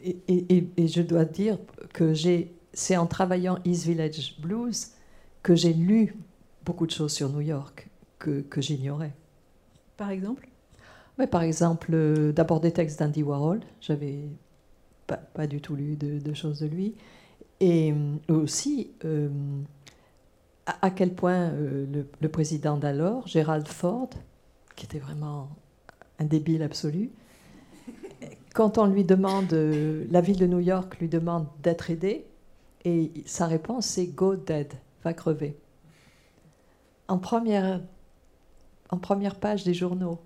et, 0.04 0.18
et, 0.28 0.68
et, 0.76 0.88
je 0.88 1.00
dois 1.00 1.24
dire 1.24 1.56
que 1.94 2.12
c'est 2.74 2.96
en 2.98 3.06
travaillant 3.06 3.60
East 3.64 3.86
Village 3.86 4.36
Blues 4.42 4.88
que 5.42 5.54
j'ai 5.54 5.72
lu 5.72 6.14
beaucoup 6.66 6.86
de 6.86 6.92
choses 6.92 7.14
sur 7.14 7.30
New 7.30 7.40
York 7.40 7.88
que, 8.18 8.42
que 8.42 8.60
j'ignorais. 8.60 9.14
Par 9.96 10.10
exemple? 10.10 10.48
Par 11.30 11.42
exemple, 11.42 11.92
euh, 11.94 12.30
d'abord 12.32 12.60
des 12.60 12.72
textes 12.72 12.98
d'Andy 12.98 13.22
Warhol. 13.22 13.60
J'avais 13.80 14.28
pas, 15.06 15.16
pas, 15.16 15.46
du 15.46 15.62
tout 15.62 15.76
lu 15.76 15.96
de, 15.96 16.34
choses 16.34 16.60
de 16.60 16.66
lui. 16.66 16.94
Et 17.60 17.92
euh, 17.92 18.34
aussi, 18.34 18.90
euh, 19.06 19.30
à, 20.82 20.90
quel 20.90 21.14
point 21.14 21.50
le, 21.52 22.28
président 22.28 22.76
d'alors, 22.76 23.26
Gerald 23.26 23.68
Ford, 23.68 24.10
qui 24.76 24.86
était 24.86 24.98
vraiment 24.98 25.48
un 26.18 26.24
débile 26.24 26.62
absolu, 26.62 27.10
quand 28.54 28.78
on 28.78 28.86
lui 28.86 29.04
demande, 29.04 29.52
la 29.52 30.20
ville 30.20 30.38
de 30.38 30.46
New 30.46 30.60
York 30.60 30.98
lui 31.00 31.08
demande 31.08 31.46
d'être 31.62 31.90
aidé, 31.90 32.26
et 32.84 33.12
sa 33.26 33.46
réponse 33.46 33.86
c'est 33.86 34.06
Go 34.06 34.36
dead, 34.36 34.72
va 35.04 35.12
crever. 35.14 35.56
En 37.08 37.18
première, 37.18 37.80
page 39.40 39.64
des 39.64 39.74
journaux. 39.74 40.20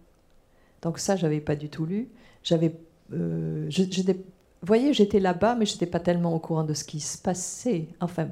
Donc 0.82 0.98
ça, 0.98 1.16
j'avais 1.16 1.40
pas 1.40 1.56
du 1.56 1.70
tout 1.70 1.86
lu. 1.86 2.08
J'avais, 2.42 2.76
euh, 3.14 3.70
vous 3.70 4.66
voyez, 4.66 4.92
j'étais 4.92 5.18
là-bas, 5.18 5.54
mais 5.54 5.64
je 5.64 5.72
n'étais 5.72 5.86
pas 5.86 6.00
tellement 6.00 6.34
au 6.34 6.38
courant 6.38 6.64
de 6.64 6.74
ce 6.74 6.84
qui 6.84 7.00
se 7.00 7.16
passait. 7.16 7.88
Enfin, 8.00 8.28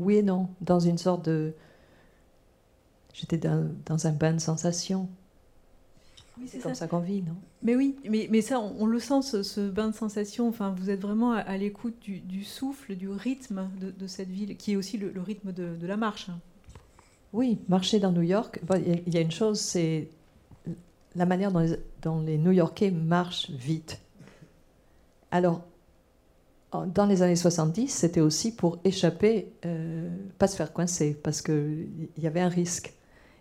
oui 0.00 0.16
et 0.16 0.22
non, 0.22 0.48
dans 0.60 0.80
une 0.80 0.98
sorte 0.98 1.24
de... 1.24 1.54
J'étais 3.12 3.38
dans, 3.38 4.06
un 4.06 4.12
bain 4.12 4.32
de 4.32 4.40
sensations. 4.40 5.08
Oui, 6.38 6.46
c'est 6.48 6.58
comme 6.58 6.74
ça, 6.74 6.86
qu'on 6.86 7.00
vit, 7.00 7.22
non? 7.22 7.34
Mais 7.62 7.76
oui, 7.76 7.96
mais, 8.08 8.28
mais 8.30 8.40
ça, 8.40 8.60
on, 8.60 8.86
le 8.86 8.98
sent, 8.98 9.22
ce, 9.42 9.68
bain 9.68 9.88
de 9.88 9.94
sensations. 9.94 10.48
Enfin, 10.48 10.74
vous 10.78 10.88
êtes 10.88 11.00
vraiment 11.00 11.32
à, 11.32 11.56
l'écoute 11.56 11.96
du, 12.00 12.44
souffle, 12.44 12.94
du 12.94 13.08
rythme 13.08 13.68
de, 13.80 14.06
cette 14.06 14.30
ville, 14.30 14.56
qui 14.56 14.72
est 14.72 14.76
aussi 14.76 14.96
le, 14.96 15.20
rythme 15.20 15.52
de, 15.52 15.86
la 15.86 15.96
marche. 15.96 16.30
Oui, 17.32 17.58
marcher 17.68 18.00
dans 18.00 18.12
New 18.12 18.22
York, 18.22 18.60
il 18.74 19.12
y 19.12 19.18
a 19.18 19.20
une 19.20 19.30
chose, 19.30 19.60
c'est 19.60 20.08
la 21.14 21.26
manière 21.26 21.52
dont 22.02 22.20
les, 22.20 22.38
New-Yorkais 22.38 22.90
marchent 22.90 23.50
vite. 23.50 24.00
Alors, 25.30 25.62
dans 26.72 27.06
les 27.06 27.22
années 27.22 27.36
70, 27.36 27.88
c'était 27.88 28.20
aussi 28.20 28.54
pour 28.54 28.78
échapper, 28.84 29.52
euh, 29.66 30.08
pas 30.38 30.46
se 30.46 30.56
faire 30.56 30.72
coincer, 30.72 31.14
parce 31.14 31.42
qu'il 31.42 32.08
y 32.18 32.26
avait 32.26 32.40
un 32.40 32.48
risque. 32.48 32.94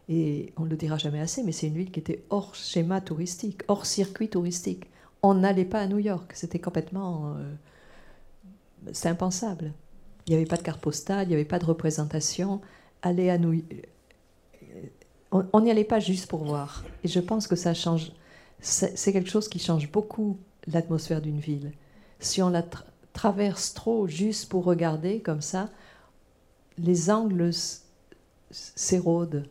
Et 0.07 0.53
on 0.57 0.63
ne 0.63 0.69
le 0.69 0.75
dira 0.75 0.97
jamais 0.97 1.19
assez, 1.19 1.43
mais 1.43 1.51
c'est 1.51 1.67
une 1.67 1.75
ville 1.75 1.91
qui 1.91 1.99
était 1.99 2.25
hors 2.31 2.55
schéma 2.55 3.01
touristique, 3.01 3.61
hors 3.67 3.85
circuit 3.85 4.29
touristique. 4.29 4.85
On 5.21 5.35
n'allait 5.35 5.65
pas 5.65 5.81
à 5.81 5.87
New 5.87 5.99
York, 5.99 6.31
c'était 6.33 6.59
complètement... 6.59 7.35
Euh, 7.37 7.53
c'est 8.93 9.09
impensable. 9.09 9.73
Il 10.25 10.31
n'y 10.31 10.37
avait 10.37 10.47
pas 10.47 10.57
de 10.57 10.63
carte 10.63 10.81
postale, 10.81 11.27
il 11.27 11.29
n'y 11.29 11.35
avait 11.35 11.45
pas 11.45 11.59
de 11.59 11.65
représentation. 11.65 12.61
Aller 13.03 13.29
à 13.29 13.37
New 13.37 13.53
York 13.53 13.87
on 15.31 15.61
n'y 15.61 15.71
allait 15.71 15.83
pas 15.83 15.99
juste 15.99 16.27
pour 16.27 16.43
voir. 16.43 16.83
Et 17.03 17.07
je 17.07 17.19
pense 17.19 17.47
que 17.47 17.55
ça 17.55 17.73
change. 17.73 18.11
C'est 18.61 19.13
quelque 19.13 19.29
chose 19.29 19.47
qui 19.47 19.59
change 19.59 19.91
beaucoup 19.91 20.37
l'atmosphère 20.67 21.21
d'une 21.21 21.39
ville. 21.39 21.71
Si 22.19 22.41
on 22.41 22.49
la 22.49 22.63
traverse 23.13 23.73
trop 23.73 24.07
juste 24.07 24.49
pour 24.49 24.63
regarder 24.63 25.19
comme 25.19 25.41
ça, 25.41 25.69
les 26.77 27.09
angles 27.09 27.51
s'érodent. 28.51 29.45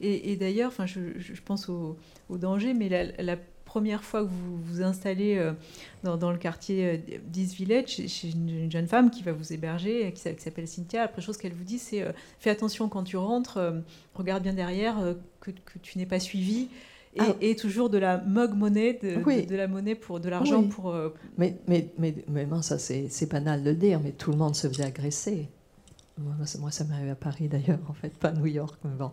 Et, 0.00 0.36
d'ailleurs, 0.36 0.68
enfin, 0.68 0.86
je, 0.86 1.40
pense 1.44 1.68
au, 1.68 1.96
danger, 2.30 2.72
mais 2.72 2.88
la 2.88 3.36
première 3.68 4.02
fois 4.02 4.22
que 4.22 4.28
vous 4.28 4.56
vous 4.56 4.82
installez 4.82 5.36
euh, 5.36 5.52
dans, 6.02 6.32
le 6.32 6.38
quartier 6.38 6.86
euh, 6.86 6.96
d'East 7.26 7.54
Village, 7.54 8.08
chez 8.08 8.30
une, 8.30 8.70
jeune 8.70 8.88
femme 8.88 9.10
qui 9.10 9.22
va 9.22 9.32
vous 9.32 9.52
héberger, 9.52 10.10
qui, 10.12 10.22
s'appelle 10.22 10.66
Cynthia, 10.66 11.02
la 11.02 11.08
première 11.08 11.26
chose 11.26 11.36
qu'elle 11.36 11.52
vous 11.52 11.64
dit, 11.64 11.78
c'est 11.78 12.02
euh, 12.02 12.12
fais 12.40 12.48
attention 12.48 12.88
quand 12.88 13.04
tu 13.04 13.18
rentres, 13.18 13.60
regarde 14.14 14.42
bien 14.42 14.54
derrière 14.54 14.96
que, 15.40 15.50
tu 15.82 15.98
n'es 15.98 16.06
pas 16.06 16.18
suivi. 16.18 16.68
Et, 17.40 17.50
ah. 17.52 17.60
toujours 17.60 17.90
de 17.90 17.98
la 17.98 18.18
mug 18.18 18.54
monnaie, 18.54 18.98
de, 19.02 19.56
la 19.56 19.68
monnaie 19.68 19.94
pour 19.94 20.20
de 20.20 20.28
l'argent 20.28 20.62
pour. 20.64 20.94
Mais, 21.36 21.58
mais, 21.66 21.88
mais, 21.98 22.14
mais 22.28 22.46
ça 22.62 22.78
c'est 22.78 23.30
banal 23.30 23.62
de 23.62 23.70
le 23.70 23.76
dire, 23.76 24.00
mais 24.00 24.12
tout 24.12 24.30
le 24.30 24.36
monde 24.36 24.54
se 24.54 24.68
faisait 24.68 24.84
agresser. 24.84 25.48
Moi, 26.18 26.34
moi 26.58 26.70
ça 26.70 26.84
m'est 26.84 26.94
arrivé 26.94 27.10
à 27.10 27.14
Paris 27.14 27.48
d'ailleurs, 27.48 27.78
en 27.88 27.92
fait, 27.92 28.16
pas 28.16 28.28
à 28.28 28.32
New 28.32 28.46
York, 28.46 28.78
mais 28.84 28.96
bon 28.98 29.10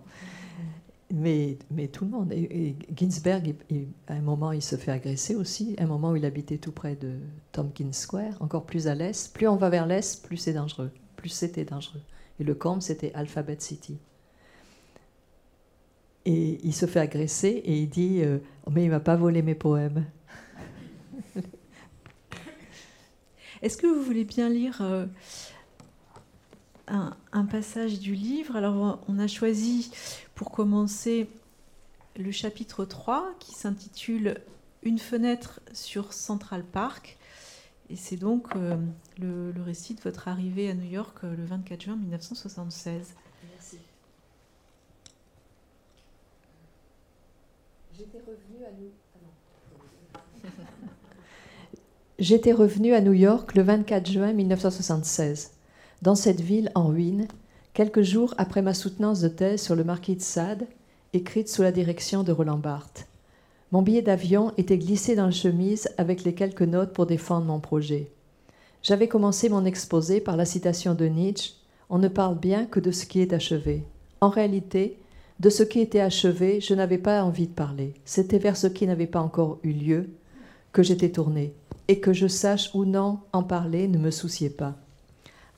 mais, 1.13 1.57
mais 1.71 1.87
tout 1.87 2.05
le 2.05 2.11
monde. 2.11 2.31
Et, 2.33 2.75
Ginsberg, 2.95 3.55
à 4.07 4.13
un 4.13 4.21
moment, 4.21 4.51
il 4.51 4.61
se 4.61 4.75
fait 4.75 4.91
agresser 4.91 5.35
aussi. 5.35 5.75
À 5.77 5.83
un 5.83 5.87
moment 5.87 6.11
où 6.11 6.15
il 6.15 6.25
habitait 6.25 6.57
tout 6.57 6.71
près 6.71 6.95
de 6.95 7.13
Tompkins 7.51 7.91
Square, 7.91 8.33
encore 8.39 8.65
plus 8.65 8.87
à 8.87 8.95
l'est. 8.95 9.33
Plus 9.33 9.47
on 9.47 9.55
va 9.55 9.69
vers 9.69 9.85
l'est, 9.85 10.23
plus 10.25 10.37
c'est 10.37 10.53
dangereux. 10.53 10.91
Plus 11.15 11.29
c'était 11.29 11.65
dangereux. 11.65 12.01
Et 12.39 12.43
le 12.43 12.55
camp, 12.55 12.81
c'était 12.81 13.13
Alphabet 13.13 13.57
City. 13.59 13.97
Et 16.25 16.59
il 16.63 16.73
se 16.73 16.87
fait 16.87 16.99
agresser 16.99 17.49
et 17.49 17.77
il 17.77 17.89
dit 17.89 18.21
euh, 18.21 18.39
Mais 18.71 18.83
il 18.85 18.89
m'a 18.89 18.99
pas 18.99 19.15
volé 19.15 19.43
mes 19.43 19.53
poèmes. 19.55 20.05
Est-ce 23.61 23.77
que 23.77 23.85
vous 23.85 24.01
voulez 24.01 24.25
bien 24.25 24.49
lire 24.49 24.79
euh, 24.81 25.05
un, 26.87 27.45
passage 27.45 27.99
du 27.99 28.15
livre? 28.15 28.55
Alors, 28.55 29.03
on 29.07 29.19
a 29.19 29.27
choisi 29.27 29.91
pour 30.33 30.49
commencer 30.49 31.29
le 32.17 32.31
chapitre 32.31 32.85
3 32.85 33.35
qui 33.39 33.53
s'intitule 33.53 34.41
Une 34.81 34.97
fenêtre 34.99 35.59
sur 35.73 36.11
Central 36.11 36.63
Park. 36.63 37.19
Et 37.91 37.95
c'est 37.95 38.17
donc 38.17 38.47
euh, 38.55 38.77
le, 39.19 39.53
récit 39.63 39.93
de 39.93 40.01
votre 40.01 40.27
arrivée 40.27 40.71
à 40.71 40.73
New 40.73 40.89
York 40.89 41.19
le 41.21 41.45
24 41.45 41.83
juin 41.83 41.95
1976. 41.95 43.13
Merci. 43.51 43.77
J'étais 47.97 48.19
revenue 48.19 48.65
à 48.65 48.71
New... 48.71 48.89
Ah 50.13 50.19
J'étais 52.19 52.51
revenue 52.51 52.93
à 52.93 52.99
New 52.99 53.13
York 53.13 53.55
le 53.55 53.61
24 53.61 54.11
juin 54.11 54.33
1976 54.33 55.51
dans 56.01 56.15
cette 56.15 56.41
ville 56.41 56.71
en 56.75 56.87
ruine, 56.87 57.27
quelques 57.73 58.01
jours 58.01 58.33
après 58.37 58.61
ma 58.61 58.73
soutenance 58.73 59.21
de 59.21 59.29
thèse 59.29 59.61
sur 59.61 59.75
le 59.75 59.85
marquis 59.85 60.15
de 60.15 60.21
Sade, 60.21 60.67
écrite 61.13 61.47
sous 61.47 61.61
la 61.61 61.71
direction 61.71 62.23
de 62.23 62.33
Roland 62.33 62.57
Barthes. 62.57 63.07
Mon 63.71 63.81
billet 63.81 64.01
d'avion 64.01 64.51
était 64.57 64.77
glissé 64.77 65.15
dans 65.15 65.25
la 65.25 65.31
chemise 65.31 65.89
avec 65.97 66.25
les 66.25 66.35
quelques 66.35 66.63
notes 66.63 66.91
pour 66.91 67.05
défendre 67.05 67.45
mon 67.45 67.61
projet. 67.61 68.11
J'avais 68.83 69.07
commencé 69.07 69.47
mon 69.47 69.63
exposé 69.63 70.19
par 70.19 70.35
la 70.35 70.45
citation 70.45 70.95
de 70.95 71.05
Nietzsche 71.05 71.53
On 71.89 71.97
ne 71.97 72.09
parle 72.09 72.37
bien 72.37 72.65
que 72.65 72.81
de 72.81 72.91
ce 72.91 73.05
qui 73.05 73.21
est 73.21 73.31
achevé. 73.31 73.83
En 74.19 74.29
réalité, 74.29 74.97
de 75.39 75.49
ce 75.49 75.63
qui 75.63 75.79
était 75.81 75.99
achevé, 75.99 76.61
je 76.61 76.73
n'avais 76.73 76.97
pas 76.97 77.23
envie 77.23 77.47
de 77.47 77.53
parler. 77.53 77.93
C'était 78.05 78.39
vers 78.39 78.55
ce 78.55 78.67
qui 78.67 78.87
n'avait 78.87 79.05
pas 79.05 79.21
encore 79.21 79.59
eu 79.63 79.71
lieu 79.71 80.09
que 80.71 80.81
j'étais 80.81 81.09
tourné. 81.09 81.53
Et 81.87 81.99
que 81.99 82.13
je 82.13 82.27
sache 82.27 82.71
ou 82.73 82.85
non 82.85 83.19
en 83.33 83.43
parler 83.43 83.87
ne 83.87 83.97
me 83.97 84.11
souciait 84.11 84.49
pas. 84.49 84.75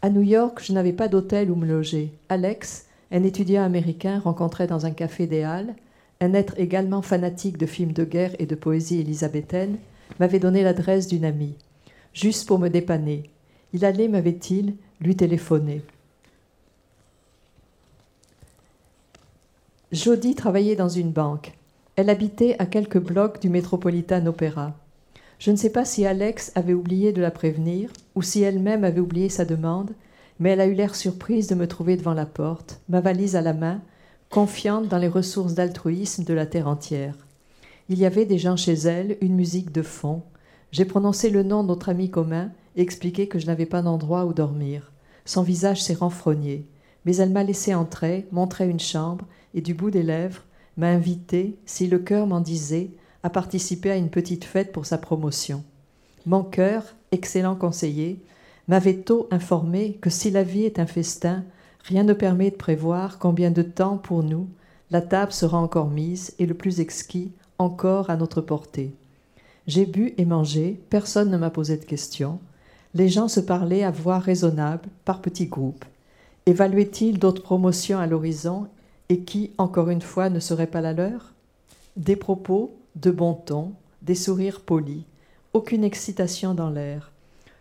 À 0.01 0.10
New 0.10 0.22
York, 0.22 0.62
je 0.62 0.74
n'avais 0.74 0.93
pas 0.93 1.07
d'hôtel 1.07 1.50
où 1.51 1.55
me 1.55 1.65
loger. 1.65 2.12
Alex, 2.27 2.88
un 3.12 3.24
étudiant 3.24 3.63
américain 3.63 4.19
rencontré 4.19 4.67
dans 4.67 4.86
un 4.86 4.91
café 4.91 5.27
des 5.27 5.43
Halles, 5.43 5.75
un 6.19 6.34
être 6.34 6.55
également 6.57 7.01
fanatique 7.01 7.57
de 7.57 7.65
films 7.65 7.93
de 7.93 8.03
guerre 8.03 8.36
et 8.39 8.46
de 8.46 8.55
poésie 8.55 9.00
élisabéthaine, 9.00 9.77
m'avait 10.19 10.39
donné 10.39 10.63
l'adresse 10.63 11.07
d'une 11.07 11.25
amie, 11.25 11.55
juste 12.13 12.48
pour 12.48 12.60
me 12.60 12.69
dépanner. 12.69 13.29
Il 13.74 13.86
allait, 13.86 14.07
m'avait-il, 14.07 14.75
lui 15.00 15.15
téléphoner. 15.15 15.81
Jody 19.94 20.36
travaillait 20.36 20.75
dans 20.75 20.89
une 20.89 21.12
banque. 21.12 21.53
Elle 21.96 22.10
habitait 22.10 22.58
à 22.60 22.65
quelques 22.65 23.00
blocs 23.00 23.41
du 23.41 23.50
Metropolitan 23.50 24.25
Opera. 24.25 24.74
Je 25.39 25.50
ne 25.50 25.56
sais 25.56 25.70
pas 25.70 25.86
si 25.86 26.06
Alex 26.06 26.51
avait 26.56 26.74
oublié 26.74 27.13
de 27.13 27.22
la 27.22 27.32
prévenir 27.32 27.89
ou 28.13 28.22
si 28.22 28.41
elle-même 28.41 28.84
avait 28.84 29.00
oublié 29.00 29.29
sa 29.29 29.46
demande, 29.46 29.91
mais 30.39 30.50
elle 30.50 30.60
a 30.60 30.65
eu 30.65 30.74
l'air 30.74 30.94
surprise 30.94 31.48
de 31.48 31.56
me 31.56 31.70
trouver 31.70 31.96
devant 31.96 32.13
la 32.13 32.25
porte, 32.25 32.82
ma 32.89 33.00
valise 33.00 33.38
à 33.38 33.41
la 33.41 33.53
main, 33.53 33.79
confiante 34.29 34.89
dans 34.89 34.98
les 34.98 35.08
ressources 35.08 35.53
d'altruisme 35.53 36.25
de 36.25 36.34
la 36.34 36.46
terre 36.46 36.67
entière. 36.67 37.15
Il 37.88 37.98
y 37.98 38.06
avait 38.06 38.25
des 38.25 38.39
gens 38.39 38.58
chez 38.58 38.74
elle, 38.74 39.15
une 39.22 39.36
musique 39.36 39.72
de 39.72 39.84
fond. 39.84 40.22
J'ai 40.74 40.84
prononcé 40.84 41.29
le 41.29 41.44
nom 41.44 41.63
de 41.63 41.70
notre 41.70 41.88
ami 41.88 42.10
commun 42.10 42.51
et 42.75 42.82
expliqué 42.82 43.29
que 43.29 43.39
je 43.39 43.48
n'avais 43.48 43.65
pas 43.65 43.82
d'endroit 43.82 44.25
où 44.25 44.34
dormir. 44.34 44.91
Son 45.24 45.44
visage 45.44 45.82
s'est 45.82 45.94
renfrogné, 45.94 46.67
mais 47.06 47.15
elle 47.15 47.32
m'a 47.32 47.44
laissé 47.44 47.74
entrer, 47.74 48.27
montrer 48.34 48.67
une 48.67 48.82
chambre, 48.82 49.24
et 49.58 49.62
du 49.62 49.74
bout 49.74 49.90
des 49.90 50.04
lèvres, 50.04 50.44
m'a 50.78 50.88
invité, 50.88 51.58
si 51.66 51.88
le 51.88 51.98
cœur 51.98 52.28
m'en 52.28 52.42
disait, 52.42 52.92
à 53.24 53.32
participer 53.32 53.90
à 53.90 53.96
une 53.98 54.12
petite 54.12 54.46
fête 54.46 54.72
pour 54.72 54.86
sa 54.86 55.00
promotion. 55.00 55.64
Mon 56.28 56.44
cœur, 56.44 56.84
excellent 57.12 57.56
conseiller, 57.56 58.24
m'avait 58.68 58.98
tôt 58.98 59.28
informé 59.32 59.98
que 60.00 60.12
si 60.12 60.30
la 60.30 60.44
vie 60.44 60.64
est 60.64 60.78
un 60.78 60.86
festin, 60.86 61.44
rien 61.84 62.04
ne 62.04 62.14
permet 62.14 62.52
de 62.52 62.56
prévoir 62.56 63.18
combien 63.18 63.50
de 63.50 63.64
temps 63.64 63.98
pour 63.98 64.22
nous 64.22 64.48
la 64.92 65.02
table 65.02 65.34
sera 65.34 65.58
encore 65.58 65.90
mise 65.90 66.36
et 66.38 66.46
le 66.46 66.54
plus 66.54 66.80
exquis 66.80 67.32
encore 67.58 68.12
à 68.12 68.16
notre 68.16 68.42
portée. 68.42 68.94
J'ai 69.66 69.86
bu 69.86 70.14
et 70.18 70.26
mangé, 70.26 70.80
personne 70.90 71.32
ne 71.32 71.38
m'a 71.38 71.50
posé 71.50 71.78
de 71.78 71.84
questions. 71.84 72.40
Les 72.94 73.10
gens 73.10 73.28
se 73.28 73.40
parlaient 73.40 73.84
à 73.84 73.92
voix 73.92 74.20
raisonnable, 74.20 74.88
par 75.04 75.22
petits 75.22 75.48
groupes. 75.48 75.84
Évaluaient-ils 76.46 77.20
d'autres 77.20 77.42
promotions 77.42 78.00
à 78.00 78.08
l'horizon 78.08 78.68
et 79.10 79.22
qui, 79.22 79.52
encore 79.58 79.90
une 79.90 80.02
fois, 80.02 80.30
ne 80.30 80.40
seraient 80.40 80.68
pas 80.68 80.82
la 80.82 80.94
leur? 80.94 81.34
Des 81.96 82.16
propos, 82.16 82.78
de 82.96 83.12
bon 83.12 83.34
ton, 83.34 83.74
des 84.02 84.16
sourires 84.16 84.62
polis, 84.62 85.04
aucune 85.54 85.84
excitation 85.84 86.54
dans 86.54 86.70
l'air, 86.70 87.12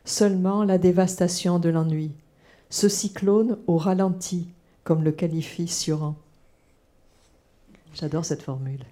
seulement 0.04 0.64
la 0.64 0.78
dévastation 0.78 1.58
de 1.58 1.68
l'ennui, 1.68 2.12
ce 2.70 2.88
cyclone 2.88 3.58
au 3.66 3.76
ralenti, 3.76 4.48
comme 4.84 5.02
le 5.02 5.12
qualifie 5.12 5.68
Sioran. 5.68 6.16
J'adore 7.94 8.24
cette 8.24 8.42
formule. 8.42 8.84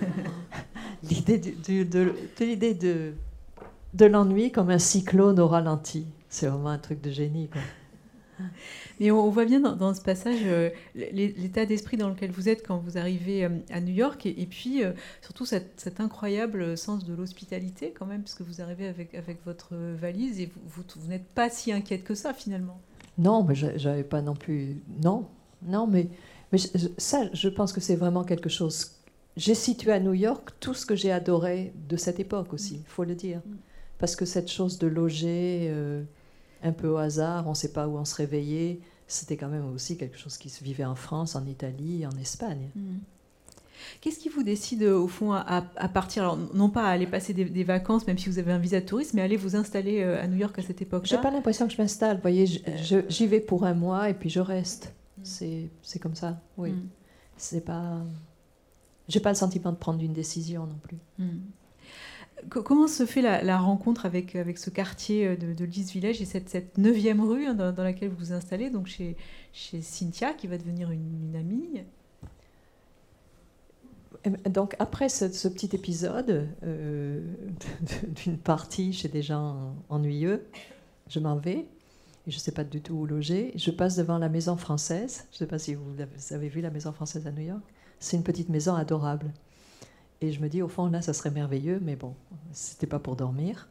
l'idée 1.02 1.38
de, 1.38 3.14
l'ennui 3.98 4.52
comme 4.52 4.70
un 4.70 4.78
cyclone 4.78 5.40
au 5.40 5.48
ralenti, 5.48 6.06
c'est 6.28 6.46
vraiment 6.46 6.68
un 6.68 6.78
truc 6.78 7.00
de 7.00 7.10
génie. 7.10 7.48
Mais 9.00 9.10
on, 9.10 9.30
voit 9.30 9.44
bien 9.44 9.60
dans, 9.60 9.94
ce 9.94 10.00
passage 10.00 10.40
euh, 10.44 10.70
l'état 10.94 11.66
d'esprit 11.66 11.96
dans 11.96 12.08
lequel 12.08 12.30
vous 12.30 12.48
êtes 12.48 12.66
quand 12.66 12.78
vous 12.78 12.98
arrivez 12.98 13.44
euh, 13.44 13.48
à 13.70 13.80
New 13.80 13.92
York 13.92 14.26
et, 14.26 14.46
puis 14.46 14.84
euh, 14.84 14.92
surtout 15.20 15.46
cet, 15.46 16.00
incroyable 16.00 16.76
sens 16.76 17.04
de 17.04 17.14
l'hospitalité 17.14 17.92
quand 17.96 18.06
même, 18.06 18.22
puisque 18.22 18.42
vous 18.42 18.60
arrivez 18.60 18.86
avec, 18.86 19.14
avec 19.14 19.44
votre 19.44 19.74
valise 19.74 20.40
et 20.40 20.50
vous, 20.66 20.82
vous, 20.96 21.08
n'êtes 21.08 21.26
pas 21.26 21.50
si 21.50 21.72
inquiète 21.72 22.04
que 22.04 22.14
ça 22.14 22.32
finalement. 22.32 22.80
Non, 23.18 23.44
mais 23.44 23.54
j'avais 23.54 24.04
pas 24.04 24.22
non 24.22 24.34
plus. 24.34 24.80
Non, 25.02 25.26
non, 25.62 25.86
mais, 25.86 26.08
mais 26.50 26.58
ça, 26.98 27.28
je 27.32 27.48
pense 27.48 27.72
que 27.72 27.80
c'est 27.80 27.96
vraiment 27.96 28.24
quelque 28.24 28.48
chose. 28.48 28.92
J'ai 29.36 29.54
situé 29.54 29.92
à 29.92 30.00
New 30.00 30.14
York 30.14 30.50
tout 30.60 30.74
ce 30.74 30.86
que 30.86 30.94
j'ai 30.94 31.12
adoré 31.12 31.72
de 31.88 31.96
cette 31.96 32.20
époque 32.20 32.52
aussi, 32.52 32.76
il 32.76 32.90
faut 32.90 33.04
le 33.04 33.14
dire. 33.14 33.38
Mm. 33.38 33.56
Parce 33.98 34.16
que 34.16 34.24
cette 34.24 34.50
chose 34.50 34.78
de 34.78 34.88
loger 34.88 35.72
un 36.62 36.72
peu 36.72 36.88
au 36.88 36.96
hasard, 36.96 37.46
on 37.46 37.50
ne 37.50 37.54
sait 37.54 37.72
pas 37.72 37.88
où 37.88 37.96
on 37.96 38.04
se 38.04 38.14
réveillait. 38.14 38.80
C'était 39.06 39.36
quand 39.36 39.48
même 39.48 39.66
aussi 39.74 39.96
quelque 39.96 40.16
chose 40.16 40.38
qui 40.38 40.48
se 40.48 40.64
vivait 40.64 40.84
en 40.84 40.94
France, 40.94 41.36
en 41.36 41.44
Italie, 41.46 42.06
en 42.06 42.16
Espagne. 42.18 42.70
Hmm. 42.74 42.98
Qu'est-ce 44.00 44.18
qui 44.18 44.28
vous 44.28 44.44
décide 44.44 44.84
au 44.84 45.08
fond 45.08 45.32
à, 45.32 45.62
partir, 45.92 46.22
alors 46.22 46.38
non 46.54 46.70
pas 46.70 46.84
à 46.84 46.90
aller 46.90 47.06
passer 47.06 47.34
des, 47.34 47.64
vacances, 47.64 48.06
même 48.06 48.16
si 48.16 48.28
vous 48.28 48.38
avez 48.38 48.52
un 48.52 48.58
visa 48.58 48.80
de 48.80 48.86
touriste, 48.86 49.12
mais 49.12 49.22
à 49.22 49.24
aller 49.24 49.36
vous 49.36 49.56
installer 49.56 50.02
euh, 50.02 50.22
à 50.22 50.28
New 50.28 50.36
York 50.36 50.56
à 50.58 50.62
cette 50.62 50.80
époque-là? 50.80 51.16
J'ai 51.16 51.20
pas 51.20 51.32
l'impression 51.32 51.66
que 51.66 51.72
je 51.72 51.82
m'installe. 51.82 52.16
Vous 52.16 52.22
voyez, 52.22 52.46
j'y 52.46 53.26
vais 53.26 53.40
pour 53.40 53.64
un 53.64 53.74
mois 53.74 54.08
et 54.08 54.14
puis 54.14 54.30
je 54.30 54.40
reste. 54.40 54.94
Hmm. 55.18 55.68
C'est 55.82 55.98
comme 55.98 56.14
ça. 56.14 56.40
Oui. 56.56 56.70
Hmm. 56.70 56.88
C'est 57.36 57.64
pas. 57.64 57.98
J'ai 59.08 59.20
pas 59.20 59.30
le 59.30 59.36
sentiment 59.36 59.72
de 59.72 59.76
prendre 59.76 60.00
une 60.02 60.12
décision 60.12 60.66
non 60.66 60.78
plus. 60.80 60.98
Comment 62.48 62.88
se 62.88 63.06
fait 63.06 63.22
la, 63.22 63.58
rencontre 63.58 64.06
avec, 64.06 64.36
avec 64.36 64.58
ce 64.58 64.70
quartier 64.70 65.28
euh, 65.28 65.36
de, 65.36 65.52
de 65.52 65.64
Village 65.64 66.20
et 66.20 66.24
cette, 66.24 66.48
cette 66.48 66.78
neuvième 66.78 67.20
rue 67.20 67.46
hein, 67.46 67.54
dans, 67.54 67.82
laquelle 67.82 68.10
vous 68.10 68.26
vous 68.26 68.32
installez, 68.32 68.70
donc 68.70 68.86
chez, 68.86 69.16
chez 69.52 69.80
Cynthia, 69.82 70.32
qui 70.32 70.46
va 70.46 70.58
devenir 70.58 70.90
une, 70.90 71.34
amie? 71.36 71.82
Ben, 74.24 74.36
donc 74.50 74.76
après 74.78 75.08
ce, 75.08 75.48
petit 75.48 75.70
épisode 75.74 76.48
euh, 76.64 77.20
d'une 78.24 78.38
partie 78.38 78.92
chez 78.92 79.08
des 79.08 79.22
gens 79.22 79.74
ennuyeux, 79.88 80.44
je 81.08 81.18
m'en 81.18 81.36
vais 81.36 81.66
et 82.26 82.30
je 82.30 82.36
ne 82.36 82.40
sais 82.40 82.52
pas 82.52 82.64
du 82.64 82.80
tout 82.80 82.94
où 82.94 83.06
loger. 83.06 83.52
Je 83.56 83.70
passe 83.70 83.96
devant 83.96 84.18
la 84.18 84.28
maison 84.28 84.56
française. 84.56 85.26
Je 85.30 85.36
ne 85.36 85.38
sais 85.38 85.46
pas 85.46 85.58
si 85.58 85.74
vous 85.74 85.94
avez 86.30 86.48
vu 86.48 86.60
la 86.60 86.70
maison 86.70 86.92
française 86.92 87.26
à 87.26 87.32
New 87.32 87.42
York. 87.42 87.62
C'est 87.98 88.16
une 88.16 88.22
petite 88.22 88.48
maison 88.48 88.74
adorable. 88.74 89.32
Et 90.22 90.30
je 90.30 90.40
me 90.40 90.48
dis, 90.48 90.62
au 90.62 90.68
fond, 90.68 90.86
là, 90.86 91.02
ça 91.02 91.12
serait 91.12 91.32
merveilleux, 91.32 91.80
mais 91.82 91.96
bon, 91.96 92.14
c'était 92.52 92.86
pas 92.86 93.00
pour 93.00 93.16
dormir. 93.16 93.68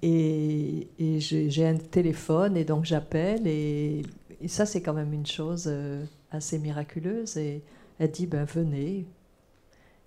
Et, 0.00 0.88
j'ai 0.98 1.66
un 1.66 1.76
téléphone, 1.76 2.56
et 2.56 2.64
donc 2.64 2.86
j'appelle, 2.86 3.46
et, 3.46 4.02
ça, 4.46 4.64
c'est 4.66 4.80
quand 4.80 4.94
même 4.94 5.12
une 5.12 5.26
chose 5.26 5.64
euh, 5.66 6.04
assez 6.30 6.58
miraculeuse. 6.58 7.36
Et 7.36 7.62
elle 7.98 8.10
dit, 8.10 8.26
ben 8.26 8.44
venez. 8.44 9.06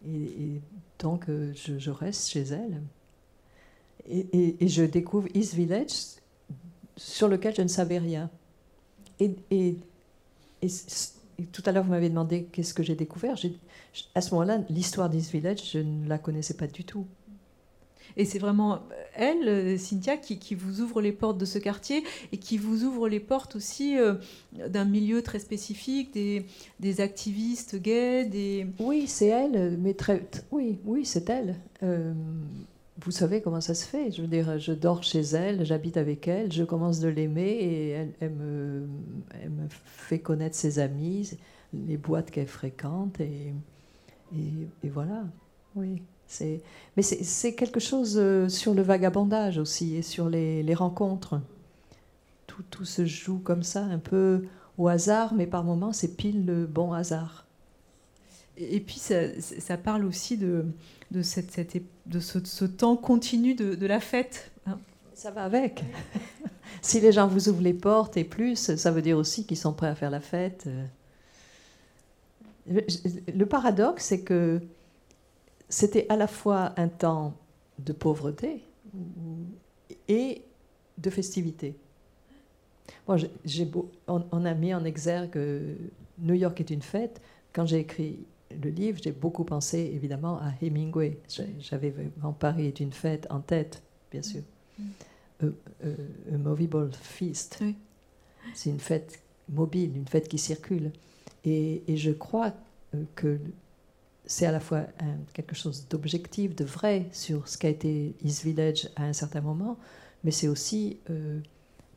Et, 0.07 0.61
donc, 0.97 1.29
euh, 1.29 1.53
je, 1.53 1.91
reste 1.91 2.29
chez 2.29 2.41
elle. 2.41 2.81
Et, 4.09 4.67
je 4.67 4.83
découvre 4.83 5.27
East 5.35 5.53
Village, 5.53 6.17
sur 6.97 7.27
lequel 7.27 7.55
je 7.55 7.61
ne 7.61 7.67
savais 7.67 7.99
rien. 7.99 8.31
et 9.19 9.77
tout 11.51 11.63
à 11.65 11.71
l'heure, 11.71 11.83
vous 11.83 11.91
m'avez 11.91 12.09
demandé 12.09 12.45
qu'est-ce 12.51 12.73
que 12.73 12.83
j'ai 12.83 12.95
découvert. 12.95 13.35
À 14.13 14.21
ce 14.21 14.31
moment-là, 14.31 14.59
l'histoire 14.69 15.09
d'East 15.09 15.31
Village, 15.31 15.71
je 15.71 15.79
ne 15.79 16.07
la 16.07 16.17
connaissais 16.17 16.55
pas 16.55 16.67
du 16.67 16.83
tout. 16.83 17.05
Et 18.17 18.25
c'est 18.25 18.39
vraiment 18.39 18.79
elle, 19.15 19.47
euh, 19.47 19.77
Cynthia, 19.77 20.17
qui, 20.17 20.55
vous 20.55 20.81
ouvre 20.81 21.01
les 21.01 21.11
portes 21.11 21.37
de 21.37 21.45
ce 21.45 21.59
quartier 21.59 22.03
et 22.31 22.37
qui 22.37 22.57
vous 22.57 22.83
ouvre 22.83 23.09
les 23.09 23.19
portes 23.19 23.55
aussi 23.55 23.97
euh, 23.97 24.15
d'un 24.53 24.85
milieu 24.85 25.21
très 25.21 25.39
spécifique, 25.39 26.13
des, 26.13 26.45
des 26.79 27.01
activistes 27.01 27.75
gays, 27.75 28.25
des... 28.25 28.67
Oui, 28.79 29.07
c'est 29.07 29.27
elle, 29.27 29.77
mais 29.81 29.93
très... 29.93 30.27
Oui, 30.51 30.79
oui, 30.85 31.05
c'est 31.05 31.29
elle. 31.29 31.55
Euh, 31.83 32.13
vous 32.97 33.11
savez 33.11 33.41
comment 33.41 33.61
ça 33.61 33.73
se 33.73 33.85
fait. 33.85 34.11
Je 34.11 34.21
veux 34.21 34.27
dire, 34.27 34.57
je 34.57 34.71
dors 34.71 35.03
chez 35.03 35.21
elle, 35.21 35.65
j'habite 35.65 35.97
avec 35.97 36.27
elle, 36.27 36.51
je 36.51 36.63
commence 36.63 36.99
de 36.99 37.09
l'aimer 37.09 37.49
et 37.49 37.89
elle, 38.19 38.31
me, 38.31 38.87
elle, 39.41 39.49
me, 39.49 39.67
fait 39.69 40.19
connaître 40.19 40.55
ses 40.55 40.79
amis, 40.79 41.37
les 41.73 41.97
boîtes 41.97 42.31
qu'elle 42.31 42.47
fréquente 42.47 43.19
et, 43.19 43.53
et, 44.33 44.89
voilà. 44.89 45.23
Oui. 45.75 46.01
C'est, 46.27 46.61
mais 46.97 47.03
c'est, 47.03 47.53
quelque 47.53 47.79
chose 47.79 48.17
euh, 48.17 48.49
sur 48.49 48.73
le 48.73 48.81
vagabondage 48.81 49.59
aussi 49.59 49.95
et 49.95 50.01
sur 50.01 50.27
les, 50.27 50.63
les 50.63 50.73
rencontres. 50.73 51.39
Tout, 52.47 52.63
tout, 52.71 52.85
se 52.85 53.05
joue 53.05 53.37
comme 53.37 53.61
ça, 53.61 53.83
un 53.83 53.99
peu 53.99 54.45
au 54.79 54.87
hasard, 54.87 55.35
mais 55.35 55.45
par 55.45 55.63
moments 55.63 55.93
c'est 55.93 56.15
pile 56.15 56.45
le 56.45 56.65
bon 56.65 56.93
hasard. 56.93 57.44
Et 58.57 58.79
puis 58.79 58.99
ça, 58.99 59.77
parle 59.77 60.05
aussi 60.05 60.37
de, 60.37 60.65
cette, 61.21 61.59
de 62.05 62.19
ce, 62.19 62.65
temps 62.65 62.95
continu 62.95 63.53
de, 63.53 63.85
la 63.85 63.99
fête. 63.99 64.51
Hein. 64.65 64.79
Ça 65.13 65.31
va 65.31 65.43
avec. 65.43 65.83
si 66.81 66.99
les 66.99 67.11
gens 67.11 67.27
vous 67.27 67.49
ouvrent 67.49 67.61
les 67.61 67.73
portes 67.73 68.17
et 68.17 68.23
plus, 68.23 68.75
ça 68.75 68.91
veut 68.91 69.01
dire 69.01 69.17
aussi 69.17 69.45
qu'ils 69.45 69.57
sont 69.57 69.73
prêts 69.73 69.87
à 69.87 69.95
faire 69.95 70.09
la 70.09 70.21
fête. 70.21 70.69
Le 72.67 73.45
paradoxe, 73.45 74.05
c'est 74.05 74.21
que 74.21 74.61
c'était 75.69 76.05
à 76.09 76.15
la 76.15 76.27
fois 76.27 76.73
un 76.77 76.87
temps 76.87 77.33
de 77.79 77.93
pauvreté 77.93 78.63
et 80.07 80.43
de 80.97 81.09
festivité. 81.09 81.75
Moi, 83.07 83.17
on, 84.07 84.45
a 84.45 84.53
mis 84.53 84.73
en 84.73 84.85
exergue 84.85 85.37
New 86.19 86.33
York 86.33 86.59
est 86.59 86.69
une 86.69 86.81
fête. 86.81 87.21
Quand 87.53 87.65
j'ai 87.65 87.79
écrit 87.79 88.19
le 88.51 88.69
livre, 88.69 88.99
j'ai 89.03 89.11
beaucoup 89.11 89.43
pensé 89.43 89.79
évidemment 89.93 90.39
à 90.39 90.53
Hemingway. 90.61 91.17
J'avais 91.59 91.89
vraiment 91.89 92.33
Paris 92.33 92.67
est 92.67 92.79
une 92.79 92.93
fête 92.93 93.27
en 93.29 93.39
tête, 93.39 93.81
bien 94.11 94.21
sûr. 94.21 94.41
Mm. 94.79 94.85
A, 95.43 96.37
movable 96.37 96.91
feast. 96.93 97.63
C'est 98.53 98.69
une 98.69 98.79
fête 98.79 99.19
mobile, 99.49 99.95
une 99.95 100.07
fête 100.07 100.27
qui 100.27 100.37
circule. 100.37 100.91
Et, 101.43 101.83
je 101.95 102.11
crois 102.11 102.53
euh, 102.93 103.03
que 103.15 103.39
c'est 104.25 104.45
à 104.45 104.51
la 104.51 104.59
fois 104.59 104.85
quelque 105.33 105.53
chose 105.53 105.87
d'objectif, 105.87 106.55
de 106.55 106.65
vrai 106.65 107.07
sur 107.11 107.47
ce 107.47 107.57
qu'a 107.57 107.69
été 107.69 108.15
East 108.23 108.43
Village 108.43 108.89
à 108.95 109.03
un 109.03 109.13
certain 109.13 109.41
moment, 109.41 109.77
mais 110.23 110.31
c'est 110.31 110.47
aussi 110.47 110.97
euh, 111.11 111.39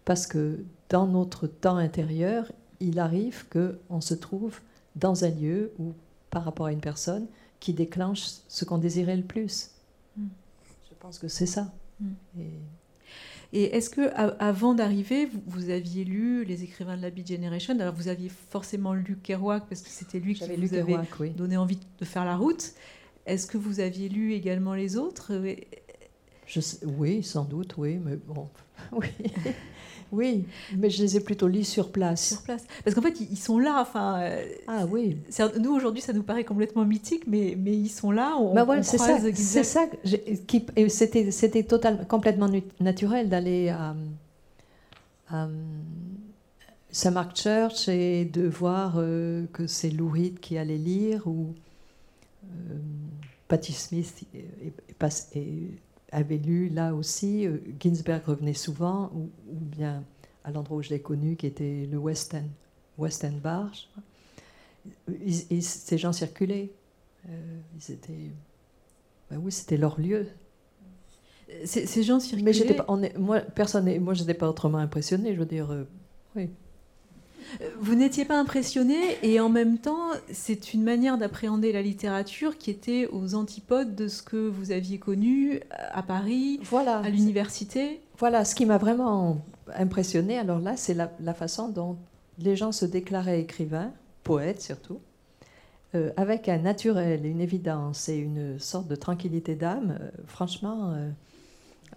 parce 0.04 0.26
que 0.26 0.62
dans 0.90 1.06
notre 1.06 1.46
temps 1.46 1.76
intérieur, 1.76 2.52
il 2.80 2.98
arrive 2.98 3.46
qu'on 3.48 4.00
se 4.02 4.14
trouve 4.14 4.60
dans 4.94 5.24
un 5.24 5.30
lieu 5.30 5.72
où 5.78 5.94
par 6.30 6.44
rapport 6.44 6.66
à 6.66 6.72
une 6.72 6.80
personne, 6.80 7.26
qui 7.60 7.72
déclenche 7.72 8.24
ce 8.48 8.64
qu'on 8.64 8.78
désirait 8.78 9.16
le 9.16 9.24
plus. 9.24 9.70
Hmm. 10.16 10.28
Je 10.88 10.94
pense 11.00 11.18
que 11.18 11.28
c'est 11.28 11.46
ça. 11.46 11.72
Hmm. 12.00 12.12
Et, 13.52 13.76
est-ce 13.76 13.88
que 13.88 14.10
avant 14.14 14.74
d'arriver, 14.74 15.26
vous, 15.46 15.70
aviez 15.70 16.04
lu 16.04 16.44
les 16.44 16.64
écrivains 16.64 16.98
de 16.98 17.02
la 17.02 17.10
Beat 17.10 17.28
Generation? 17.28 17.78
Alors 17.80 17.94
vous 17.94 18.08
aviez 18.08 18.28
forcément 18.28 18.92
lu 18.92 19.16
Kerouac 19.22 19.66
parce 19.66 19.80
que 19.80 19.88
c'était 19.88 20.20
lui 20.20 20.34
qui 20.34 20.54
vous 20.54 20.74
avait 20.74 20.98
donné 21.34 21.56
envie 21.56 21.78
de 21.98 22.04
faire 22.04 22.26
la 22.26 22.36
route. 22.36 22.72
Est-ce 23.24 23.46
que 23.46 23.56
vous 23.56 23.80
aviez 23.80 24.10
lu 24.10 24.34
également 24.34 24.74
les 24.74 24.98
autres? 24.98 25.32
Je 26.46 26.60
Oui, 26.84 27.22
sans 27.22 27.44
doute, 27.44 27.76
oui, 27.78 27.96
mais 27.96 28.16
bon, 28.16 28.48
oui. 28.92 29.08
Oui, 30.10 30.46
mais 30.76 30.90
je 30.90 31.02
les 31.02 31.16
ai 31.16 31.20
plutôt 31.20 31.48
lus 31.48 31.64
sur 31.64 31.90
place. 31.90 32.28
Sur 32.28 32.42
place. 32.42 32.64
Parce 32.84 32.94
qu'en 32.94 33.02
fait, 33.02 33.20
ils 33.20 33.38
sont 33.38 33.58
là. 33.58 33.78
Enfin, 33.80 34.20
euh, 34.20 34.44
ah 34.66 34.86
oui. 34.90 35.18
Nous, 35.60 35.74
aujourd'hui, 35.74 36.00
ça 36.00 36.12
nous 36.12 36.22
paraît 36.22 36.44
complètement 36.44 36.84
mythique, 36.84 37.24
mais, 37.26 37.56
mais 37.58 37.72
ils 37.72 37.90
sont 37.90 38.10
là. 38.10 38.36
On, 38.38 38.54
bah 38.54 38.66
c'est 38.82 38.98
ça, 38.98 39.18
c'est 39.34 39.64
ça 39.64 39.86
qui, 40.46 40.64
c'était, 40.88 41.30
c'était 41.30 41.62
totalement, 41.62 42.04
complètement 42.04 42.48
naturel 42.80 43.28
d'aller 43.28 43.68
à, 43.68 43.94
Saint 46.90 47.10
Mark 47.10 47.36
Church 47.36 47.88
et 47.88 48.24
de 48.24 48.48
voir 48.48 48.94
euh, 48.96 49.44
que 49.52 49.66
c'est 49.66 49.90
Lou 49.90 50.08
Reed 50.08 50.40
qui 50.40 50.56
allait 50.56 50.78
lire 50.78 51.26
ou 51.26 51.54
euh, 52.44 52.78
Patti 53.46 53.74
Smith 53.74 54.24
et, 54.34 54.38
et, 54.66 54.72
avait 56.12 56.38
lu 56.38 56.68
là 56.68 56.94
aussi. 56.94 57.46
Euh, 57.46 57.58
Ginsberg 57.80 58.24
revenait 58.24 58.54
souvent, 58.54 59.10
ou, 59.14 59.30
bien 59.50 60.04
à 60.44 60.50
l'endroit 60.50 60.78
où 60.78 60.82
je 60.82 60.90
l'ai 60.90 61.00
connu, 61.00 61.36
qui 61.36 61.46
était 61.46 61.86
le 61.90 61.98
West 61.98 62.34
End, 62.34 62.48
West 62.96 63.24
End 63.24 63.38
Bar. 63.42 63.70
ces 65.60 65.98
gens 65.98 66.12
circulaient. 66.12 66.70
Euh, 67.28 67.60
ils 67.76 67.92
étaient. 67.92 68.30
Ben 69.30 69.38
oui, 69.42 69.52
c'était 69.52 69.76
leur 69.76 70.00
lieu. 70.00 70.26
Ces, 71.64 72.02
gens 72.02 72.20
circulaient. 72.20 72.52
Mais 72.66 72.74
pas, 72.74 72.84
on 72.88 73.02
est, 73.02 73.16
moi, 73.16 73.40
personne, 73.40 73.98
moi, 74.00 74.14
je 74.14 74.20
n'étais 74.20 74.34
pas 74.34 74.48
autrement 74.48 74.78
impressionné. 74.78 75.34
Je 75.34 75.38
veux 75.38 75.46
dire, 75.46 75.70
euh, 75.70 75.84
oui. 76.36 76.50
Vous 77.80 77.94
n'étiez 77.94 78.24
pas 78.24 78.38
impressionné 78.38 78.96
et 79.22 79.40
en 79.40 79.48
même 79.48 79.78
temps, 79.78 80.10
c'est 80.30 80.74
une 80.74 80.82
manière 80.82 81.18
d'appréhender 81.18 81.72
la 81.72 81.82
littérature 81.82 82.58
qui 82.58 82.70
était 82.70 83.08
aux 83.10 83.34
antipodes 83.34 83.94
de 83.94 84.08
ce 84.08 84.22
que 84.22 84.48
vous 84.48 84.70
aviez 84.70 84.98
connu 84.98 85.60
à 85.70 86.02
Paris, 86.02 86.60
voilà. 86.64 86.98
à 86.98 87.08
l'université. 87.08 88.00
Voilà, 88.18 88.44
ce 88.44 88.54
qui 88.54 88.66
m'a 88.66 88.78
vraiment 88.78 89.40
impressionné, 89.74 90.38
alors 90.38 90.58
là, 90.58 90.76
c'est 90.76 90.94
la, 90.94 91.34
façon 91.34 91.68
dont 91.68 91.96
les 92.38 92.56
gens 92.56 92.72
se 92.72 92.84
déclaraient 92.84 93.40
écrivains, 93.40 93.92
poètes 94.24 94.60
surtout, 94.60 94.98
euh, 95.94 96.10
avec 96.16 96.48
un 96.48 96.58
naturel, 96.58 97.24
une 97.24 97.40
évidence 97.40 98.08
et 98.08 98.16
une 98.16 98.58
sorte 98.58 98.88
de 98.88 98.96
tranquillité 98.96 99.54
d'âme, 99.54 99.98
euh, 100.00 100.08
franchement, 100.26 100.94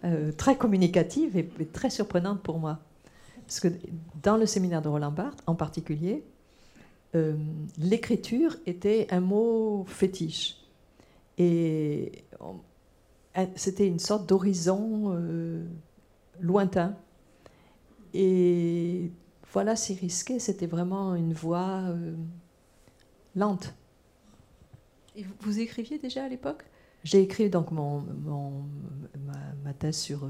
euh, 0.05 0.31
très 0.33 0.55
communicative 0.55 1.37
et 1.37 1.65
très 1.73 1.89
surprenante 1.89 2.41
pour 2.41 2.59
moi. 2.59 2.79
Parce 3.51 3.59
que 3.59 3.67
dans 4.23 4.37
le 4.37 4.45
séminaire 4.45 4.81
de 4.81 4.87
Roland 4.87 5.11
Barthes, 5.11 5.43
en 5.45 5.55
particulier, 5.55 6.23
euh, 7.15 7.35
l'écriture 7.77 8.55
était 8.65 9.07
un 9.11 9.19
mot 9.19 9.83
fétiche. 9.89 10.55
Et 11.37 12.23
c'était 13.55 13.87
une 13.87 13.99
sorte 13.99 14.25
d'horizon 14.25 15.13
euh, 15.17 15.65
lointain. 16.39 16.95
Et 18.13 19.11
voilà, 19.51 19.75
si 19.75 19.95
risqué, 19.95 20.39
c'était 20.39 20.65
vraiment 20.65 21.13
une 21.15 21.33
voix 21.33 21.81
euh, 21.89 22.15
lente. 23.35 23.73
Et 25.17 25.25
vous, 25.41 25.59
écriviez 25.59 25.99
déjà 25.99 26.23
à 26.23 26.29
l'époque? 26.29 26.63
J'ai 27.03 27.21
écrit 27.21 27.49
donc 27.49 27.71
mon, 27.71 27.99
ma, 27.99 29.33
ma, 29.65 29.73
thèse 29.73 29.97
sur 29.97 30.25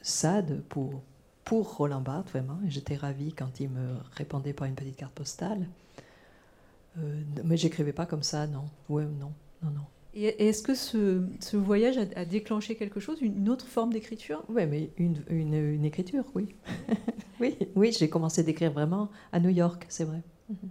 Sade 0.00 0.62
pour 0.70 1.02
pour 1.46 1.76
Roland 1.76 2.00
Barthes, 2.00 2.28
vraiment. 2.30 2.58
Et 2.66 2.70
j'étais 2.70 2.96
ravie 2.96 3.32
quand 3.32 3.60
il 3.60 3.70
me 3.70 3.96
répondait 4.12 4.52
par 4.52 4.66
une 4.66 4.74
petite 4.74 4.96
carte 4.96 5.14
postale. 5.14 5.66
Euh, 6.98 7.22
mais 7.44 7.56
j'écrivais 7.56 7.92
pas 7.92 8.04
comme 8.04 8.24
ça, 8.24 8.46
non. 8.46 8.64
Ouais, 8.90 9.04
non, 9.04 9.32
non, 9.62 9.70
non. 9.70 9.84
Et 10.12 10.48
est-ce 10.48 10.62
que 10.62 10.74
ce, 10.74 11.24
ce 11.40 11.56
voyage 11.56 11.98
a, 11.98 12.24
déclenché 12.24 12.74
quelque 12.74 13.00
chose, 13.00 13.20
une 13.20 13.48
autre 13.48 13.66
forme 13.66 13.92
d'écriture? 13.92 14.42
Oui, 14.48 14.66
mais 14.66 14.90
une, 14.96 15.22
une, 15.28 15.54
une, 15.54 15.84
écriture, 15.84 16.24
oui. 16.34 16.48
oui, 17.40 17.56
oui 17.76 17.92
j'ai 17.92 18.08
commencé 18.08 18.42
d'écrire 18.42 18.72
vraiment 18.72 19.10
à 19.30 19.38
New 19.38 19.50
York, 19.50 19.86
c'est 19.88 20.04
vrai. 20.04 20.22
Mhm. 20.48 20.70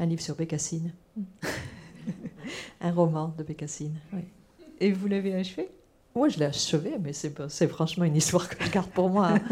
Un 0.00 0.06
livre 0.06 0.22
sur 0.22 0.34
Bécassine. 0.34 0.92
Un 2.80 2.90
roman 2.90 3.34
de 3.38 3.44
Bécassine, 3.44 3.96
oui. 4.12 4.22
Et 4.80 4.92
vous 4.92 5.06
l'avez 5.06 5.34
achevé? 5.34 5.68
Moi, 6.14 6.28
je 6.28 6.38
l'ai 6.38 6.46
achevé, 6.46 6.92
mais 7.02 7.12
c'est 7.12 7.68
franchement 7.68 8.04
une 8.04 8.16
histoire 8.16 8.48
que 8.48 8.62
je 8.64 8.70
garde 8.70 8.90
pour 8.90 9.10
moi. 9.10 9.34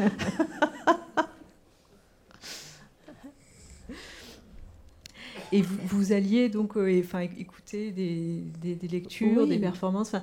Et 5.53 5.61
vous, 5.61 5.77
vous, 5.85 6.13
alliez 6.13 6.49
donc 6.49 6.77
euh, 6.77 7.01
enfin, 7.01 7.21
écouter 7.21 7.91
des, 7.91 8.43
des, 8.63 8.89
lectures, 8.89 9.47
des 9.47 9.59
performances. 9.59 10.15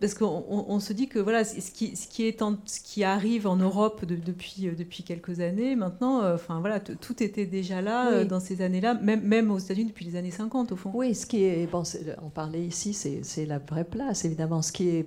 Parce 0.00 0.12
qu'on 0.14 0.80
se 0.80 0.92
dit 0.92 1.08
que 1.08 1.18
voilà, 1.18 1.44
ce 1.44 1.70
qui, 1.70 1.96
ce 1.96 2.08
qui, 2.08 2.26
est 2.26 2.38
ce 2.66 2.80
qui 2.80 3.04
arrive 3.04 3.46
en 3.46 3.56
Europe 3.56 4.04
depuis, 4.04 4.66
euh, 4.68 4.72
depuis 4.76 5.02
quelques 5.02 5.40
années, 5.40 5.76
maintenant, 5.76 6.22
euh, 6.22 6.34
enfin, 6.34 6.60
voilà, 6.60 6.78
tout 6.80 7.22
était 7.22 7.46
déjà 7.46 7.80
là 7.80 8.24
dans 8.24 8.40
ces 8.40 8.60
années-là, 8.60 8.94
même, 8.94 9.22
même 9.22 9.50
aux 9.50 9.58
États-Unis 9.58 9.88
depuis 9.88 10.04
les 10.04 10.16
années 10.16 10.30
50, 10.30 10.72
au 10.72 10.76
fond. 10.76 10.90
Oui, 10.92 11.14
ce 11.14 11.24
qui 11.24 11.44
est, 11.44 11.70
bon, 11.70 11.84
on 12.22 12.28
parlait 12.28 12.66
ici, 12.66 12.92
c'est 12.92 13.46
la 13.46 13.58
vraie 13.58 13.84
place, 13.84 14.26
évidemment. 14.26 14.60
Ce 14.60 14.72
qui 14.72 14.88
est 14.88 15.06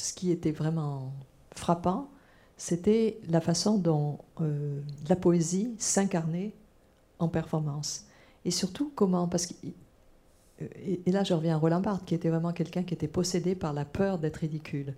ce 0.00 0.14
qui 0.14 0.30
était 0.30 0.52
vraiment 0.52 1.12
frappant, 1.54 2.10
c'était 2.56 3.18
la 3.28 3.40
façon 3.40 3.78
dont 3.78 4.18
euh, 4.40 4.80
la 5.08 5.16
poésie 5.16 5.74
s'incarnait 5.78 6.52
en 7.18 7.28
performance. 7.28 8.06
Et 8.44 8.50
surtout, 8.50 8.92
comment. 8.94 9.28
Parce 9.28 9.46
que, 9.46 9.54
euh, 10.62 10.66
et, 11.06 11.10
là, 11.10 11.24
je 11.24 11.34
reviens 11.34 11.54
à 11.54 11.58
Roland 11.58 11.80
Barthes, 11.80 12.04
qui 12.04 12.14
était 12.14 12.28
vraiment 12.28 12.52
quelqu'un 12.52 12.82
qui 12.82 12.94
était 12.94 13.08
possédé 13.08 13.54
par 13.54 13.72
la 13.72 13.84
peur 13.84 14.18
d'être 14.18 14.36
ridicule 14.36 14.94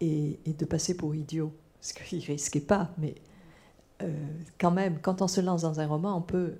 et, 0.00 0.38
de 0.46 0.64
passer 0.64 0.96
pour 0.96 1.14
idiot. 1.14 1.52
Parce 1.80 1.92
qu'il 1.92 2.18
ne 2.18 2.24
risquait 2.24 2.60
pas, 2.60 2.90
mais 2.98 3.14
euh, 4.02 4.10
quand 4.58 4.70
même, 4.70 4.98
quand 5.00 5.20
on 5.20 5.28
se 5.28 5.40
lance 5.40 5.62
dans 5.62 5.80
un 5.80 5.86
roman, 5.86 6.16
on, 6.16 6.22
peut, 6.22 6.54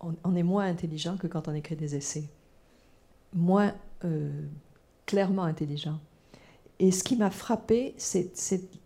on, 0.00 0.36
est 0.36 0.44
moins 0.44 0.66
intelligent 0.66 1.16
que 1.16 1.26
quand 1.26 1.48
on 1.48 1.54
écrit 1.54 1.76
des 1.76 1.96
essais. 1.96 2.28
Moins 3.32 3.74
clairement 5.06 5.42
intelligent. 5.42 5.98
Et 6.80 6.90
ce 6.92 7.04
qui 7.04 7.14
m'a 7.14 7.30
frappé, 7.30 7.94
c'est 7.98 8.32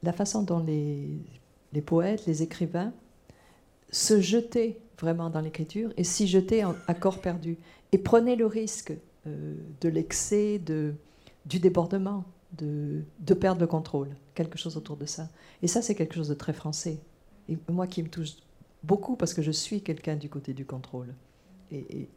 la 0.02 0.12
façon 0.12 0.42
dont 0.42 0.58
les, 0.58 1.80
poètes, 1.80 2.26
les 2.26 2.42
écrivains 2.42 2.92
se 3.90 4.20
jetaient 4.20 4.80
vraiment 4.98 5.30
dans 5.30 5.40
l'écriture 5.40 5.92
et 5.96 6.02
s'y 6.02 6.26
jetaient 6.26 6.62
à 6.62 6.94
corps 6.94 7.20
perdu 7.20 7.56
et 7.92 7.98
prenaient 7.98 8.34
le 8.34 8.46
risque 8.46 8.92
euh, 9.28 9.54
de 9.80 9.88
l'excès, 9.88 10.58
du 10.58 11.60
débordement, 11.60 12.24
de, 12.58 13.04
de, 13.20 13.34
perdre 13.34 13.60
le 13.60 13.68
contrôle, 13.68 14.10
quelque 14.34 14.58
chose 14.58 14.76
autour 14.76 14.96
de 14.96 15.06
ça. 15.06 15.28
Et 15.62 15.68
ça, 15.68 15.80
c'est 15.80 15.94
quelque 15.94 16.16
chose 16.16 16.28
de 16.28 16.34
très 16.34 16.52
français. 16.52 16.98
Moi 17.68 17.86
qui 17.86 18.02
me 18.02 18.08
touche 18.08 18.32
beaucoup 18.82 19.14
parce 19.14 19.34
que 19.34 19.42
je 19.42 19.52
suis 19.52 19.82
quelqu'un 19.82 20.16
du 20.16 20.28
côté 20.28 20.52
du 20.52 20.64
contrôle. 20.64 21.14
Et, 21.70 22.08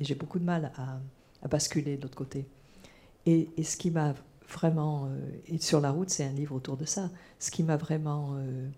j'ai 0.00 0.14
beaucoup 0.16 0.40
de 0.40 0.44
mal 0.44 0.72
à, 0.76 1.00
basculer 1.48 1.96
de 1.96 2.02
l'autre 2.02 2.16
côté. 2.16 2.46
Et, 3.26 3.48
ce 3.62 3.76
qui 3.76 3.92
m'a 3.92 4.14
vraiment, 4.48 5.06
euh, 5.06 5.18
et 5.46 5.58
sur 5.58 5.80
la 5.80 5.90
route, 5.90 6.10
c'est 6.10 6.24
un 6.24 6.32
livre 6.32 6.54
autour 6.54 6.76
de 6.76 6.84
ça. 6.84 7.10
Ce 7.38 7.50
qui 7.50 7.62
m'a 7.62 7.76
vraiment 7.76 8.34
euh, 8.36 8.68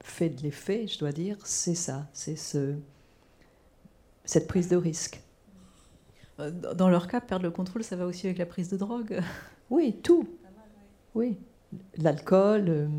fait 0.00 0.28
de 0.28 0.42
l'effet, 0.42 0.86
je 0.86 0.98
dois 0.98 1.12
dire, 1.12 1.36
c'est 1.44 1.74
ça, 1.74 2.08
c'est 2.12 2.36
ce, 2.36 2.74
cette 4.24 4.46
prise 4.46 4.68
de 4.68 4.76
risque. 4.76 5.22
Euh, 6.38 6.50
dans 6.50 6.88
leur 6.88 7.08
cas, 7.08 7.20
perdre 7.20 7.44
le 7.44 7.50
contrôle, 7.50 7.84
ça 7.84 7.96
va 7.96 8.06
aussi 8.06 8.26
avec 8.26 8.38
la 8.38 8.46
prise 8.46 8.68
de 8.68 8.76
drogue. 8.76 9.20
Oui, 9.70 9.94
tout. 10.02 10.26
Oui, 11.14 11.38
l'alcool, 11.96 12.90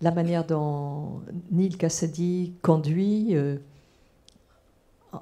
la 0.00 0.12
manière 0.12 0.46
dont 0.46 1.22
Neil 1.50 1.76
Cassady 1.76 2.54
conduit, 2.62 3.34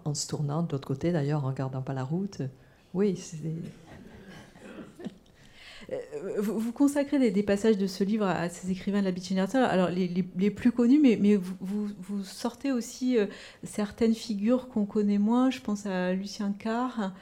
en, 0.05 0.13
se 0.13 0.27
tournant 0.27 0.63
de 0.63 0.73
l'autre 0.73 0.87
côté 0.87 1.13
d'ailleurs, 1.13 1.47
en 1.47 1.49
regardant 1.49 1.81
pas 1.81 1.95
la 1.95 2.05
route. 2.05 2.43
Oui, 2.93 3.17
c'est 3.17 3.39
euh, 5.93 5.99
vous, 6.39 6.73
consacrez 6.73 7.31
des, 7.31 7.43
passages 7.43 7.79
de 7.79 7.87
ce 7.87 8.03
livre 8.03 8.27
à, 8.27 8.49
ces 8.49 8.71
écrivains 8.71 9.01
de 9.01 9.05
la 9.05 9.13
Beach 9.13 9.33
alors 9.55 9.89
les, 9.89 10.51
plus 10.51 10.73
connus, 10.73 10.99
mais, 11.01 11.37
vous, 11.61 12.23
sortez 12.25 12.73
aussi 12.73 13.19
euh, 13.19 13.27
certaines 13.63 14.15
figures 14.15 14.69
qu'on 14.69 14.85
connaît 14.85 15.19
moins. 15.19 15.51
Je 15.51 15.61
pense 15.61 15.87
à 15.87 16.13
Lucien 16.13 16.53
Carr. 16.59 17.13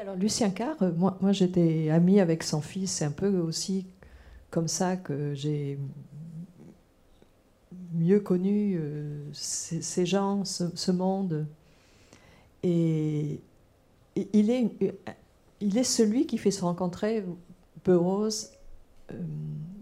Alors 0.00 0.16
Lucien 0.16 0.50
Carr, 0.50 0.76
euh, 0.82 0.92
moi, 0.92 1.32
j'étais 1.32 1.90
amie 1.90 2.20
avec 2.20 2.42
son 2.42 2.60
fils, 2.60 2.90
c'est 2.90 3.04
un 3.04 3.12
peu 3.12 3.28
aussi 3.38 3.86
comme 4.50 4.68
ça 4.68 4.96
que 4.96 5.34
j'ai 5.34 5.78
mieux 7.94 8.20
connu 8.20 8.80
ces, 9.32 10.06
gens, 10.06 10.44
ce, 10.44 10.90
monde. 10.90 11.46
Et, 12.62 13.40
il 14.32 14.50
est, 14.50 14.68
il 15.60 15.78
est 15.78 15.84
celui 15.84 16.26
qui 16.26 16.38
fait 16.38 16.50
se 16.50 16.62
rencontrer 16.62 17.24
Burroughs, 17.88 18.50
euh, 19.12 19.14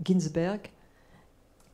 Ginsberg, 0.05 0.71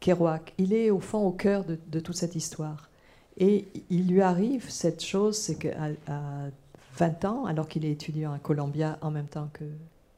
Kerouac. 0.00 0.54
Il 0.56 0.72
est 0.72 0.90
au 0.90 0.98
fond 0.98 1.26
au 1.26 1.32
cœur 1.32 1.62
de, 1.66 2.00
toute 2.00 2.16
cette 2.16 2.34
histoire. 2.34 2.88
Et 3.36 3.68
il 3.90 4.08
lui 4.08 4.22
arrive 4.22 4.70
cette 4.70 5.04
chose, 5.04 5.36
c'est 5.36 5.56
qu'à 5.56 5.90
à 6.06 6.48
20 6.96 7.24
ans, 7.26 7.44
alors 7.44 7.68
qu'il 7.68 7.84
est 7.84 7.90
étudiant 7.90 8.32
à 8.32 8.38
Columbia 8.38 8.98
en 9.02 9.10
même 9.10 9.26
temps 9.26 9.50
que 9.52 9.64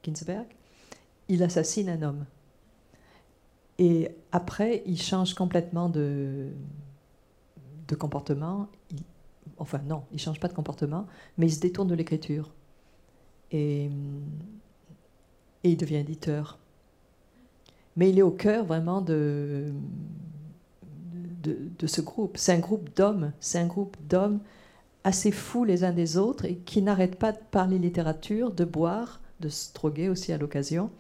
Ginsberg, 0.05 0.47
il 1.29 1.43
assassine 1.43 1.89
un 1.89 2.03
homme. 2.03 2.25
Et 3.79 4.09
après, 4.31 4.85
il 4.87 5.01
change 5.01 5.35
complètement 5.35 5.89
de, 5.89 6.51
de 7.89 7.95
comportement. 7.97 8.69
enfin, 9.59 9.79
non, 9.79 10.05
il 10.13 10.21
change 10.21 10.39
pas 10.39 10.49
de 10.49 10.55
comportement, 10.55 11.07
mais 11.39 11.47
il 11.47 11.53
se 11.53 11.61
détourne 11.61 11.89
de 11.89 11.95
l'écriture. 11.95 12.53
Et, 13.51 13.91
et 15.65 15.71
il 15.71 15.77
devient 15.77 15.97
éditeur. 15.97 16.59
Mais 17.97 18.11
il 18.11 18.19
est 18.19 18.23
au 18.23 18.31
cœur 18.31 18.65
vraiment 18.65 19.01
de, 19.01 19.73
ce 21.85 22.01
groupe. 22.01 22.37
C'est 22.37 22.53
un 22.53 22.59
groupe 22.59 22.95
d'hommes, 22.97 23.33
c'est 23.41 23.59
un 23.59 23.67
groupe 23.67 23.97
d'hommes 24.09 24.41
assez 25.05 25.31
fous 25.31 25.65
les 25.65 25.85
uns 25.85 25.93
des 25.93 26.17
autres 26.17 26.45
et 26.45 26.57
qui 26.57 26.81
n'arrêtent 26.83 27.19
pas 27.19 27.33
de 27.33 27.39
parler 27.51 27.79
littérature, 27.79 28.53
de 28.53 28.65
boire, 28.65 29.21
de 29.41 29.49
se 29.49 29.73
droguer 29.75 30.09
aussi 30.09 30.33
à 30.33 30.39
l'occasion, 30.39 30.91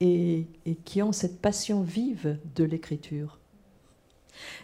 et, 0.00 0.46
qui 0.84 1.02
ont 1.02 1.12
cette 1.12 1.40
passion 1.40 1.82
vive 1.82 2.38
de 2.56 2.64
l'écriture. 2.64 3.38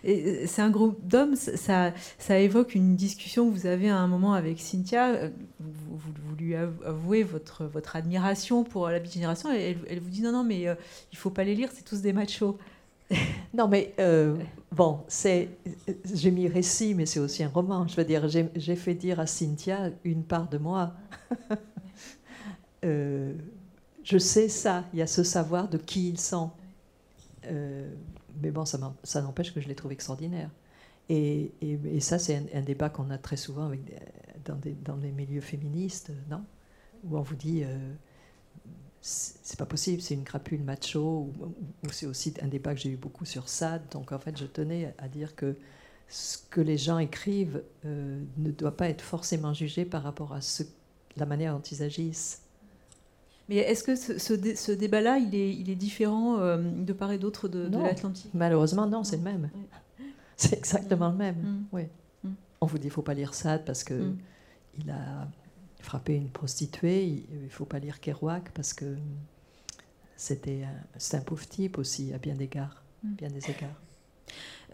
Euh, 0.07 0.45
c'est 0.47 0.63
un 0.63 0.71
groupe 0.71 0.99
d'hommes, 1.07 1.37
ça, 1.37 1.93
évoque 2.31 2.75
une 2.75 2.97
discussion 2.97 3.51
que 3.51 3.55
vous 3.55 3.67
avez 3.67 3.89
à 3.91 3.97
un 3.97 4.07
moment 4.07 4.35
avec 4.35 4.61
Cynthia. 4.61 5.09
Euh, 5.09 5.31
vous, 5.61 6.37
lui 6.37 6.55
avouez 6.55 7.23
votre, 7.23 7.69
admiration 7.95 8.65
pour 8.65 8.89
la 8.89 9.03
génération 9.03 9.53
et 9.53 9.77
elle, 9.89 10.01
vous 10.01 10.11
dit 10.11 10.23
non, 10.23 10.33
non, 10.33 10.45
mais 10.45 10.69
euh, 10.69 10.75
il 11.13 11.19
faut 11.19 11.31
pas 11.31 11.45
les 11.45 11.55
lire, 11.55 11.71
c'est 11.73 11.85
tous 11.85 12.01
des 12.01 12.13
machos. 12.13 12.59
non, 13.55 13.69
mais 13.69 13.95
bon, 14.73 15.01
j'ai 15.09 16.31
mis 16.31 16.47
récit, 16.47 16.95
mais 16.95 17.07
c'est 17.07 17.21
aussi 17.21 17.43
un 17.43 17.49
roman. 17.49 17.89
Je 17.89 17.97
veux 17.97 18.05
dire, 18.05 18.29
j'ai, 18.29 18.77
fait 18.77 18.95
dire 18.95 19.19
à 19.19 19.27
Cynthia 19.27 19.91
une 20.05 20.25
part 20.25 20.49
de 20.49 20.59
moi. 20.59 20.93
je 22.83 24.19
sais 24.19 24.49
ça, 24.49 24.85
il 24.93 24.99
y 24.99 25.03
a 25.03 25.07
ce 25.07 25.23
savoir 25.23 25.69
de 25.69 25.79
qui 25.79 26.09
ils 26.11 26.21
sont. 26.21 26.51
Euh, 27.51 27.89
mais 28.41 28.51
bon, 28.51 28.65
ça, 28.65 28.79
n'empêche 29.23 29.55
que 29.55 29.61
je 29.61 29.69
les 29.69 29.75
trouve 29.75 29.93
extraordinaires. 29.93 30.51
Et, 31.09 31.53
ça, 32.01 32.19
c'est 32.19 32.45
un, 32.55 32.63
débat 32.63 32.91
qu'on 32.91 33.11
a 33.11 33.19
très 33.19 33.37
souvent 33.37 33.71
dans, 34.45 34.97
les 34.97 35.13
milieux 35.13 35.41
féministes, 35.41 36.13
non? 36.31 36.45
Où 37.05 37.17
on 37.17 37.23
vous 37.23 37.37
dit, 37.37 37.63
euh, 37.65 37.95
c'est 39.01 39.59
pas 39.59 39.67
possible, 39.67 40.03
c'est 40.03 40.15
une 40.15 40.25
crapule 40.25 40.63
macho, 40.63 41.33
ou, 41.41 41.91
c'est 41.91 42.07
aussi 42.07 42.35
un 42.43 42.49
débat 42.49 42.75
que 42.75 42.81
j'ai 42.81 42.91
eu 42.91 42.97
beaucoup 42.97 43.25
sur 43.25 43.49
Sade. 43.49 43.83
Donc 43.91 44.13
en 44.13 44.19
fait, 44.19 44.37
je 44.37 44.47
tenais 44.47 44.95
à 44.99 45.09
dire 45.09 45.35
que 45.35 45.57
ce 46.09 46.39
que 46.51 46.61
les 46.61 46.79
gens 46.79 46.99
écrivent 46.99 47.63
euh, 47.85 48.23
ne 48.37 48.51
doit 48.51 48.77
pas 48.77 48.89
être 48.89 49.03
forcément 49.03 49.55
jugé 49.55 49.85
par 49.85 50.03
rapport 50.03 50.33
à 50.33 50.41
la 51.17 51.27
manière 51.27 51.55
dont 51.55 51.63
ils 51.63 51.83
agissent. 51.83 52.43
Mais 53.49 53.57
est-ce 53.57 53.83
que 53.83 53.97
ce, 53.97 54.73
débat-là, 54.73 55.19
il 55.19 55.35
est, 55.35 55.55
il 55.55 55.71
est 55.71 55.75
différent 55.75 56.39
euh, 56.39 56.59
de 56.59 56.93
part 56.93 57.13
et 57.13 57.19
d'autre 57.19 57.49
de, 57.49 57.69
l'Atlantique? 57.79 58.31
Malheureusement, 58.35 58.87
non, 58.87 59.05
c'est 59.05 59.17
le 59.17 59.23
même. 59.23 59.51
C'est 60.37 60.57
exactement 60.57 61.09
le 61.09 61.17
même. 61.17 61.37
Mm. 61.37 61.65
Oui. 61.73 61.83
Mm. 62.25 62.29
On 62.61 62.67
vous 62.67 62.77
dit 62.77 62.83
qu'il 62.83 62.91
ne 62.91 62.95
faut 62.95 63.03
pas 63.03 63.15
lire 63.15 63.35
Sade 63.35 63.65
parce 63.65 63.85
qu'il 63.85 63.97
mm. 63.97 64.19
il 64.81 64.91
a 64.91 65.29
frappé 65.81 66.15
une 66.15 66.29
prostituée. 66.29 67.07
Il 67.07 67.45
ne 67.45 67.49
faut 67.49 67.65
pas 67.65 67.79
lire 67.79 68.01
Kerouac 68.01 68.51
parce 68.53 68.75
que 68.75 68.97
c'était 70.17 70.65
un, 70.65 71.17
un 71.17 71.21
pauvre 71.21 71.47
type 71.49 71.79
aussi, 71.79 72.13
à 72.13 72.19
bien 72.19 72.35
d'égards. 72.35 72.85
Bien 73.03 73.29
des 73.29 73.45
égards. 73.51 73.81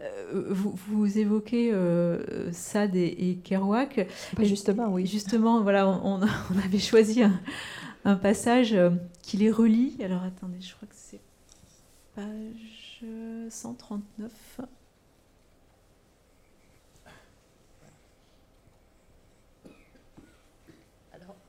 Euh, 0.01 0.47
vous, 0.49 0.77
vous, 0.89 1.17
évoquez 1.17 1.71
euh, 1.71 2.51
Sade 2.51 2.97
et, 2.97 3.39
Kerouac. 3.43 4.07
Bah, 4.35 4.43
justement, 4.43 4.89
oui. 4.89 5.05
Justement, 5.05 5.61
voilà, 5.61 5.87
on, 5.87 6.19
on 6.21 6.57
avait 6.65 6.79
choisi 6.79 7.23
un, 7.23 7.39
un 8.05 8.15
passage 8.15 8.73
euh, 8.73 8.91
qui 9.21 9.37
les 9.37 9.51
relie. 9.51 9.97
Alors 10.03 10.23
attendez, 10.23 10.61
je 10.61 10.73
crois 10.75 10.87
que 10.87 10.95
c'est 10.95 11.19
page 12.15 13.03
139. 13.49 14.31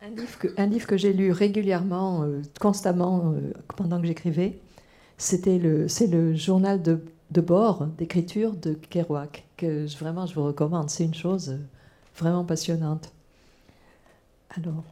un 0.02 0.10
livre 0.10 0.38
que, 0.38 0.48
un 0.56 0.66
livre 0.66 0.86
que 0.86 0.96
j'ai 0.96 1.12
lu 1.12 1.32
régulièrement, 1.32 2.22
euh, 2.22 2.40
constamment, 2.60 3.32
euh, 3.32 3.52
pendant 3.76 4.00
que 4.00 4.06
j'écrivais, 4.06 4.60
c'était 5.18 5.58
le, 5.58 5.88
c'est 5.88 6.06
le 6.06 6.34
journal 6.34 6.80
de, 6.80 7.04
de 7.32 7.40
bord 7.40 7.86
d'écriture 7.86 8.52
de 8.52 8.74
Kerouac, 8.74 9.44
que 9.56 9.86
je, 9.86 9.96
vraiment 9.96 10.26
je 10.26 10.34
vous 10.34 10.44
recommande. 10.44 10.90
C'est 10.90 11.04
une 11.04 11.14
chose 11.14 11.58
vraiment 12.16 12.44
passionnante. 12.44 13.12
Alors, 14.50 14.84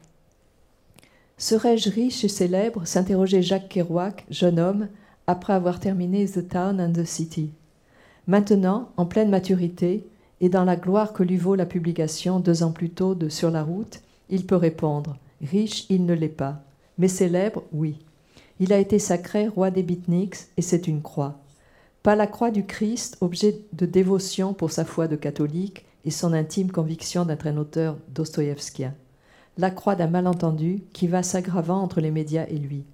Serais-je 1.44 1.90
riche 1.90 2.24
et 2.24 2.28
célèbre 2.28 2.86
s'interrogeait 2.86 3.42
Jacques 3.42 3.68
Kerouac, 3.68 4.24
jeune 4.30 4.58
homme, 4.58 4.88
après 5.26 5.52
avoir 5.52 5.78
terminé 5.78 6.26
The 6.26 6.48
Town 6.48 6.80
and 6.80 6.94
the 6.94 7.04
City. 7.04 7.50
Maintenant, 8.26 8.88
en 8.96 9.04
pleine 9.04 9.28
maturité, 9.28 10.06
et 10.40 10.48
dans 10.48 10.64
la 10.64 10.76
gloire 10.76 11.12
que 11.12 11.22
lui 11.22 11.36
vaut 11.36 11.54
la 11.54 11.66
publication 11.66 12.40
deux 12.40 12.62
ans 12.62 12.72
plus 12.72 12.88
tôt 12.88 13.14
de 13.14 13.28
Sur 13.28 13.50
la 13.50 13.62
route, 13.62 14.00
il 14.30 14.46
peut 14.46 14.56
répondre 14.56 15.18
Riche, 15.42 15.84
il 15.90 16.06
ne 16.06 16.14
l'est 16.14 16.28
pas. 16.28 16.62
Mais 16.96 17.08
célèbre, 17.08 17.64
oui. 17.74 17.98
Il 18.58 18.72
a 18.72 18.78
été 18.78 18.98
sacré 18.98 19.46
roi 19.46 19.70
des 19.70 19.82
beatniks 19.82 20.46
et 20.56 20.62
c'est 20.62 20.88
une 20.88 21.02
croix. 21.02 21.40
Pas 22.02 22.16
la 22.16 22.26
croix 22.26 22.52
du 22.52 22.64
Christ, 22.64 23.18
objet 23.20 23.60
de 23.74 23.84
dévotion 23.84 24.54
pour 24.54 24.70
sa 24.70 24.86
foi 24.86 25.08
de 25.08 25.16
catholique 25.16 25.84
et 26.06 26.10
son 26.10 26.32
intime 26.32 26.72
conviction 26.72 27.26
d'être 27.26 27.46
un 27.46 27.58
auteur 27.58 27.98
dostoïevskien 28.08 28.94
la 29.56 29.70
croix 29.70 29.94
d'un 29.94 30.08
malentendu 30.08 30.82
qui 30.92 31.06
va 31.06 31.22
s'aggravant 31.22 31.80
entre 31.80 32.00
les 32.00 32.10
médias 32.10 32.46
et 32.48 32.58
lui. 32.58 32.84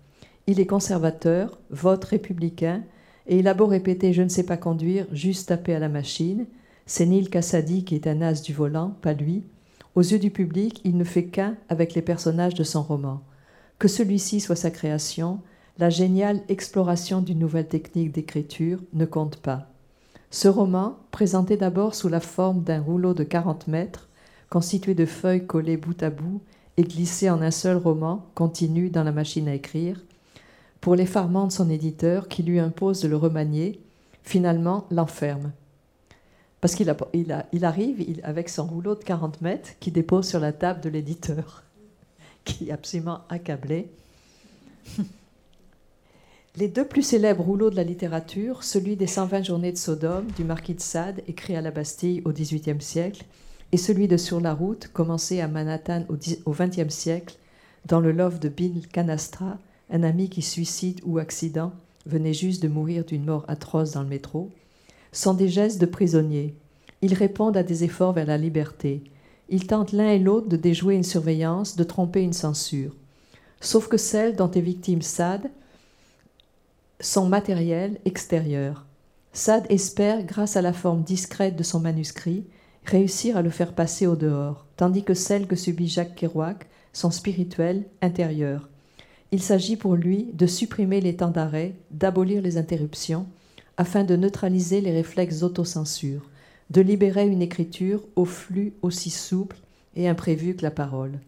Il 0.47 0.61
est 0.61 0.67
conservateur, 0.67 1.59
vote 1.71 2.05
républicain, 2.05 2.83
et 3.27 3.39
il 3.39 3.49
a 3.49 3.55
beau 3.55 3.67
répéter 3.67 4.13
je 4.13 4.23
ne 4.23 4.29
sais 4.29 4.43
pas 4.43 4.57
conduire, 4.57 5.07
juste 5.13 5.49
taper 5.49 5.75
à 5.75 5.79
la 5.79 5.89
machine. 5.89 6.47
C'est 6.87 7.07
Neil 7.07 7.29
Cassady 7.29 7.85
qui 7.85 7.95
est 7.95 8.07
un 8.07 8.21
as 8.21 8.43
du 8.43 8.53
volant, 8.53 8.97
pas 9.01 9.13
lui. 9.13 9.45
Aux 9.95 10.03
yeux 10.03 10.19
du 10.19 10.31
public, 10.31 10.81
il 10.85 10.97
ne 10.97 11.05
fait 11.05 11.27
qu'un 11.27 11.57
avec 11.69 11.95
les 11.95 12.03
personnages 12.03 12.55
de 12.55 12.65
son 12.65 12.83
roman. 12.83 13.23
Que 13.79 13.89
celui-ci 13.89 14.41
soit 14.41 14.57
sa 14.57 14.71
création, 14.71 15.41
la 15.79 15.91
géniale 15.91 16.43
exploration 16.49 17.23
d'une 17.23 17.39
nouvelle 17.39 17.69
technique 17.69 18.13
d'écriture 18.13 18.81
ne 18.93 19.05
compte 19.05 19.37
pas. 19.37 19.71
Ce 20.31 20.47
roman, 20.47 20.99
présenté 21.11 21.57
d'abord 21.57 21.95
sous 21.95 22.09
la 22.09 22.21
forme 22.21 22.63
d'un 22.63 22.81
rouleau 22.81 23.15
de 23.15 23.25
40 23.25 23.67
mètres, 23.67 24.10
constitué 24.51 24.95
de 24.95 25.07
feuilles 25.07 25.47
collées 25.47 25.77
bout 25.77 26.03
à 26.03 26.11
bout 26.11 26.43
et 26.77 26.83
glissées 26.83 27.31
en 27.31 27.41
un 27.41 27.51
seul 27.51 27.77
roman, 27.77 28.27
continu 28.35 28.91
dans 28.91 29.05
la 29.05 29.13
machine 29.13 29.49
à 29.49 29.55
écrire, 29.55 30.03
pour 30.81 30.97
l'effarement 30.97 31.47
de 31.47 31.53
son 31.53 31.71
éditeur 31.71 32.29
qui 32.29 32.43
lui 32.43 32.59
impose 32.59 33.01
de 33.01 33.09
le 33.09 33.17
remanier, 33.17 33.81
finalement 34.23 34.87
l'enferme. 34.91 35.53
Parce 36.61 36.75
qu'il 36.75 36.95
il 37.53 37.65
arrive 37.65 38.21
avec 38.23 38.49
son 38.49 38.67
rouleau 38.67 38.95
de 38.95 39.03
40 39.03 39.41
mètres 39.41 39.71
qui 39.81 39.91
dépose 39.91 40.29
sur 40.29 40.41
la 40.41 40.53
table 40.53 40.81
de 40.81 40.91
l'éditeur, 40.91 41.63
qui 42.45 42.69
est 42.69 42.73
absolument 42.73 43.21
accablé. 43.29 43.91
Les 46.57 46.67
deux 46.67 46.85
plus 46.85 47.03
célèbres 47.03 47.45
rouleaux 47.45 47.71
de 47.71 47.77
la 47.77 47.85
littérature, 47.85 48.65
celui 48.65 48.97
des 48.97 49.07
120 49.07 49.45
journées 49.45 49.71
de 49.71 49.79
Sodome 49.79 50.27
du 50.37 50.43
marquis 50.43 50.75
de 50.75 50.81
Sade, 50.81 51.23
écrit 51.29 51.55
à 51.55 51.61
la 51.61 51.71
Bastille 51.71 52.23
au 52.25 52.33
XVIIIe 52.33 52.81
siècle, 52.81 53.25
et 53.73 53.77
celui 53.77 54.09
de 54.09 54.17
Sur 54.17 54.41
la 54.41 54.55
route, 54.55 54.89
commencé 54.93 55.41
à 55.41 55.49
Manhattan 55.49 56.05
au 56.09 56.53
XXe 56.53 56.93
siècle, 56.93 57.37
dans 57.87 58.01
le 58.01 58.13
love 58.13 58.39
de 58.39 58.49
Bill 58.49 58.87
Canastra, 58.89 59.59
un 59.91 60.03
ami 60.03 60.29
qui, 60.29 60.43
suicide 60.43 61.01
ou 61.05 61.19
accident, 61.19 61.73
venait 62.07 62.33
juste 62.33 62.63
de 62.63 62.69
mourir 62.69 63.05
d'une 63.05 63.25
mort 63.25 63.45
atroce 63.49 63.93
dans 63.93 64.03
le 64.03 64.09
métro, 64.09 64.51
sont 65.13 65.35
des 65.35 65.49
gestes 65.49 65.81
de 65.81 65.87
prisonniers. 65.87 66.55
Ils 67.03 67.15
répondent 67.15 67.57
à 67.57 67.63
des 67.63 67.85
efforts 67.85 68.13
vers 68.13 68.27
la 68.27 68.39
liberté. 68.39 69.03
Ils 69.49 69.67
tentent 69.67 69.93
l'un 69.93 70.11
et 70.11 70.19
l'autre 70.19 70.49
de 70.49 70.57
déjouer 70.57 70.95
une 70.95 71.05
surveillance, 71.05 71.77
de 71.77 71.85
tromper 71.85 72.23
une 72.23 72.33
censure. 72.33 72.95
Sauf 73.61 73.89
que 73.89 73.97
celles 73.97 74.37
dont 74.37 74.51
est 74.51 74.61
victime 74.61 75.03
Sade 75.03 75.51
sont 77.01 77.27
matérielles, 77.27 77.99
extérieures. 78.05 78.85
Sade 79.33 79.67
espère, 79.69 80.25
grâce 80.25 80.57
à 80.57 80.63
la 80.63 80.73
forme 80.73 81.03
discrète 81.03 81.57
de 81.57 81.63
son 81.63 81.81
manuscrit, 81.81 82.45
réussir 82.85 83.37
à 83.37 83.43
le 83.43 83.51
faire 83.51 83.75
passer 83.75 84.07
au 84.07 84.17
dehors, 84.17 84.67
tandis 84.77 85.05
que 85.05 85.15
celles 85.15 85.47
que 85.47 85.57
subit 85.57 85.89
Jacques 85.89 86.15
Kerouac 86.15 86.67
sont 86.93 87.11
spirituelles, 87.11 87.85
intérieures. 88.03 88.69
Il 89.33 89.43
s'agit 89.43 89.77
pour 89.77 89.95
lui 89.95 90.31
de 90.35 90.47
supprimer 90.47 91.01
les 91.01 91.17
temps 91.17 91.31
d'arrêt, 91.31 91.75
d'abolir 91.91 92.43
les 92.43 92.57
interruptions, 92.57 93.27
afin 93.77 94.05
de 94.05 94.17
neutraliser 94.17 94.81
les 94.81 94.93
réflexes 94.93 95.41
d'autocensure, 95.41 96.29
de 96.71 96.81
libérer 96.81 97.27
une 97.27 97.43
écriture 97.43 98.03
au 98.17 98.25
flux 98.25 98.75
aussi 98.83 99.11
souple 99.11 99.57
et 99.95 100.09
imprévu 100.09 100.55
que 100.55 100.63
la 100.63 100.71
parole. 100.71 101.21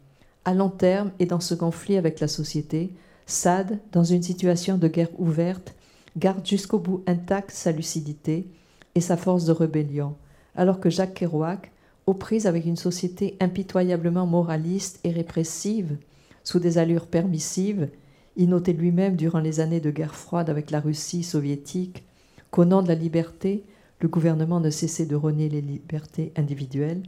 À 0.44 0.54
long 0.54 0.68
terme 0.68 1.12
et 1.18 1.26
dans 1.26 1.40
ce 1.40 1.54
conflit 1.54 1.96
avec 1.96 2.18
la 2.18 2.28
société, 2.28 2.90
Sade, 3.26 3.78
dans 3.92 4.04
une 4.04 4.22
situation 4.22 4.76
de 4.76 4.88
guerre 4.88 5.08
ouverte, 5.18 5.74
garde 6.16 6.46
jusqu'au 6.46 6.78
bout 6.78 7.02
intacte 7.06 7.52
sa 7.52 7.72
lucidité 7.72 8.46
et 8.94 9.00
sa 9.00 9.16
force 9.16 9.44
de 9.44 9.52
rébellion, 9.52 10.14
alors 10.54 10.80
que 10.80 10.90
Jacques 10.90 11.14
Kerouac, 11.14 11.72
aux 12.06 12.14
prises 12.14 12.46
avec 12.46 12.66
une 12.66 12.76
société 12.76 13.36
impitoyablement 13.40 14.26
moraliste 14.26 15.00
et 15.04 15.10
répressive, 15.10 15.96
sous 16.44 16.58
des 16.58 16.78
allures 16.78 17.06
permissives, 17.06 17.88
il 18.36 18.48
notait 18.48 18.72
lui-même 18.72 19.16
durant 19.16 19.38
les 19.38 19.60
années 19.60 19.80
de 19.80 19.90
guerre 19.90 20.14
froide 20.14 20.50
avec 20.50 20.70
la 20.70 20.80
Russie 20.80 21.22
soviétique 21.22 22.04
qu'au 22.50 22.64
nom 22.64 22.82
de 22.82 22.88
la 22.88 22.94
liberté, 22.94 23.64
le 24.00 24.08
gouvernement 24.08 24.60
ne 24.60 24.70
cessait 24.70 25.06
de 25.06 25.14
renier 25.14 25.48
les 25.48 25.60
libertés 25.60 26.32
individuelles. 26.36 27.02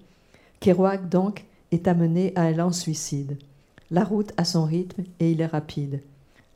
Kerouac, 0.60 1.08
donc, 1.08 1.44
est 1.72 1.88
amené 1.88 2.32
à 2.36 2.42
un 2.42 2.52
lent 2.52 2.72
suicide. 2.72 3.36
La 3.90 4.04
route 4.04 4.32
a 4.36 4.44
son 4.44 4.64
rythme 4.64 5.02
et 5.18 5.32
il 5.32 5.40
est 5.40 5.46
rapide. 5.46 6.00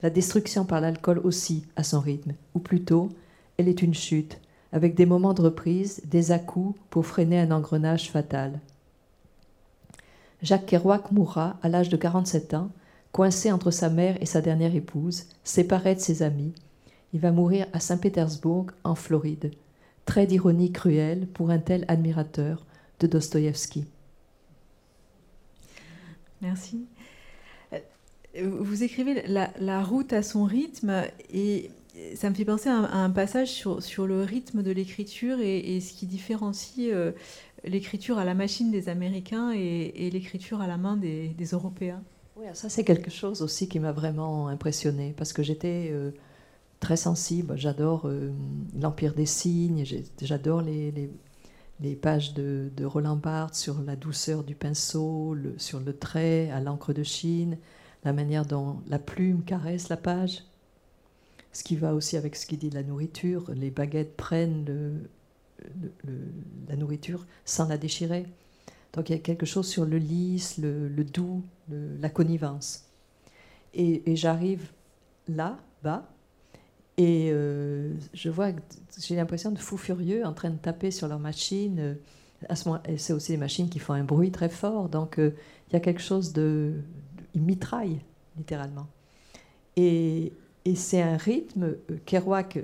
La 0.02 0.10
destruction 0.10 0.64
par 0.64 0.80
l'alcool 0.80 1.20
aussi 1.24 1.64
a 1.76 1.82
son 1.82 2.00
rythme, 2.00 2.34
ou 2.54 2.60
plutôt, 2.60 3.08
elle 3.56 3.68
est 3.68 3.82
une 3.82 3.94
chute, 3.94 4.40
avec 4.72 4.94
des 4.94 5.06
moments 5.06 5.34
de 5.34 5.42
reprise, 5.42 6.02
des 6.04 6.32
à-coups 6.32 6.78
pour 6.90 7.06
freiner 7.06 7.40
un 7.40 7.50
engrenage 7.50 8.10
fatal. 8.10 8.60
Jacques 10.42 10.66
Kerouac 10.66 11.10
mourra 11.10 11.56
à 11.62 11.68
l'âge 11.68 11.88
de 11.88 11.96
47 11.96 12.54
ans, 12.54 12.70
coincé 13.12 13.50
entre 13.50 13.70
sa 13.70 13.88
mère 13.88 14.16
et 14.20 14.26
sa 14.26 14.40
dernière 14.40 14.74
épouse, 14.74 15.24
séparé 15.42 15.94
de 15.94 16.00
ses 16.00 16.22
amis. 16.22 16.54
Il 17.12 17.20
va 17.20 17.32
mourir 17.32 17.66
à 17.72 17.80
Saint-Pétersbourg, 17.80 18.66
en 18.84 18.94
Floride. 18.94 19.50
Très 20.04 20.26
d'ironie 20.26 20.72
cruelle 20.72 21.26
pour 21.26 21.50
un 21.50 21.58
tel 21.58 21.84
admirateur 21.88 22.64
de 23.00 23.06
Dostoïevski. 23.06 23.86
Merci. 26.40 26.86
Euh, 27.72 27.78
vous 28.60 28.82
écrivez 28.82 29.24
la, 29.26 29.82
route 29.82 30.12
à 30.12 30.22
son 30.22 30.44
rythme 30.44 31.02
et 31.32 31.70
ça 32.14 32.30
me 32.30 32.34
fait 32.34 32.44
penser 32.44 32.68
à 32.68 32.74
un, 32.74 33.10
passage 33.10 33.48
sur, 33.48 33.82
sur, 33.82 34.06
le 34.06 34.22
rythme 34.22 34.62
de 34.62 34.70
l'écriture 34.70 35.38
et, 35.40 35.80
ce 35.80 35.92
qui 35.92 36.06
différencie 36.06 36.90
euh, 36.92 37.12
l'écriture 37.64 38.18
à 38.18 38.24
la 38.24 38.34
machine 38.34 38.70
des 38.70 38.88
Américains 38.88 39.52
et, 39.52 40.10
l'écriture 40.10 40.60
à 40.60 40.66
la 40.66 40.76
main 40.76 40.96
des, 40.96 41.34
Européens. 41.52 42.02
Oui, 42.36 42.46
ça 42.52 42.68
c'est 42.68 42.84
quelque 42.84 43.10
chose 43.10 43.42
aussi 43.42 43.68
qui 43.68 43.80
m'a 43.80 43.92
vraiment 43.92 44.48
impressionné 44.48 45.12
parce 45.16 45.32
que 45.32 45.42
j'étais 45.42 45.88
euh, 45.90 46.12
très 46.78 46.96
sensible. 46.96 47.56
J'adore 47.56 48.06
euh, 48.06 48.32
l'Empire 48.78 49.14
des 49.14 49.26
signes, 49.26 49.84
j'adore 50.22 50.62
les, 50.62 51.10
les, 51.80 51.96
pages 51.96 52.34
de, 52.34 52.70
Roland 52.84 53.16
Barthes 53.16 53.56
sur 53.56 53.82
la 53.82 53.96
douceur 53.96 54.44
du 54.44 54.54
pinceau, 54.54 55.36
sur 55.56 55.80
le 55.80 55.96
trait 55.96 56.50
à 56.50 56.60
l'encre 56.60 56.92
de 56.92 57.02
Chine, 57.02 57.58
la 58.04 58.12
manière 58.12 58.46
dont 58.46 58.76
la 58.86 58.98
plume 58.98 59.42
caresse 59.42 59.88
la 59.88 59.96
page. 59.96 60.44
Ce 61.58 61.64
qui 61.64 61.74
va 61.74 61.92
aussi 61.92 62.16
avec 62.16 62.36
ce 62.36 62.46
qu'il 62.46 62.60
dit 62.60 62.70
de 62.70 62.76
la 62.76 62.84
nourriture. 62.84 63.50
Les 63.52 63.72
baguettes 63.72 64.16
prennent 64.16 65.08
la 66.68 66.76
nourriture 66.76 67.26
sans 67.44 67.66
la 67.66 67.76
déchirer. 67.76 68.26
Donc 68.92 69.10
il 69.10 69.12
y 69.12 69.16
a 69.16 69.18
quelque 69.18 69.44
chose 69.44 69.66
sur 69.66 69.84
le 69.84 69.98
lisse, 69.98 70.58
le, 70.58 70.88
doux, 71.02 71.42
la 71.68 72.10
connivence. 72.10 72.84
Et, 73.74 74.14
j'arrive 74.14 74.70
là, 75.26 75.58
bas, 75.82 76.08
et 76.96 77.30
euh, 77.32 77.92
je 78.14 78.30
vois, 78.30 78.52
j'ai 78.96 79.16
l'impression 79.16 79.50
de 79.50 79.58
fous 79.58 79.78
furieux 79.78 80.24
en 80.24 80.34
train 80.34 80.50
de 80.50 80.58
taper 80.58 80.92
sur 80.92 81.08
leur 81.08 81.18
machine. 81.18 81.96
À 82.48 82.54
ce 82.54 82.68
moment, 82.68 82.80
c'est 82.98 83.12
aussi 83.12 83.32
des 83.32 83.36
machines 83.36 83.68
qui 83.68 83.80
font 83.80 83.94
un 83.94 84.04
bruit 84.04 84.30
très 84.30 84.48
fort, 84.48 84.88
donc 84.88 85.18
euh, 85.18 85.32
il 85.68 85.72
y 85.72 85.76
a 85.76 85.80
quelque 85.80 86.02
chose 86.02 86.32
de, 86.32 86.74
ils 87.34 87.42
mitraillent 87.42 88.00
littéralement. 88.36 88.86
Et, 89.74 90.32
et 90.64 90.74
c'est 90.74 91.02
un 91.02 91.16
rythme. 91.16 91.76
Euh, 91.90 91.98
Kerouac 92.04 92.58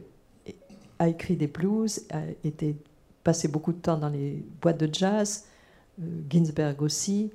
a 0.99 1.09
écrit 1.09 1.37
des 1.37 1.47
blues, 1.47 2.03
a 2.11 2.23
été 2.45 2.77
passé 3.23 3.49
beaucoup 3.49 3.73
de 3.73 3.79
temps 3.79 3.99
dans 3.99 4.09
les 4.09 4.45
boîtes 4.61 4.79
de 4.79 4.93
jazz, 4.93 5.47
euh, 6.01 6.23
Ginsberg 6.29 6.83
aussi. 6.83 7.31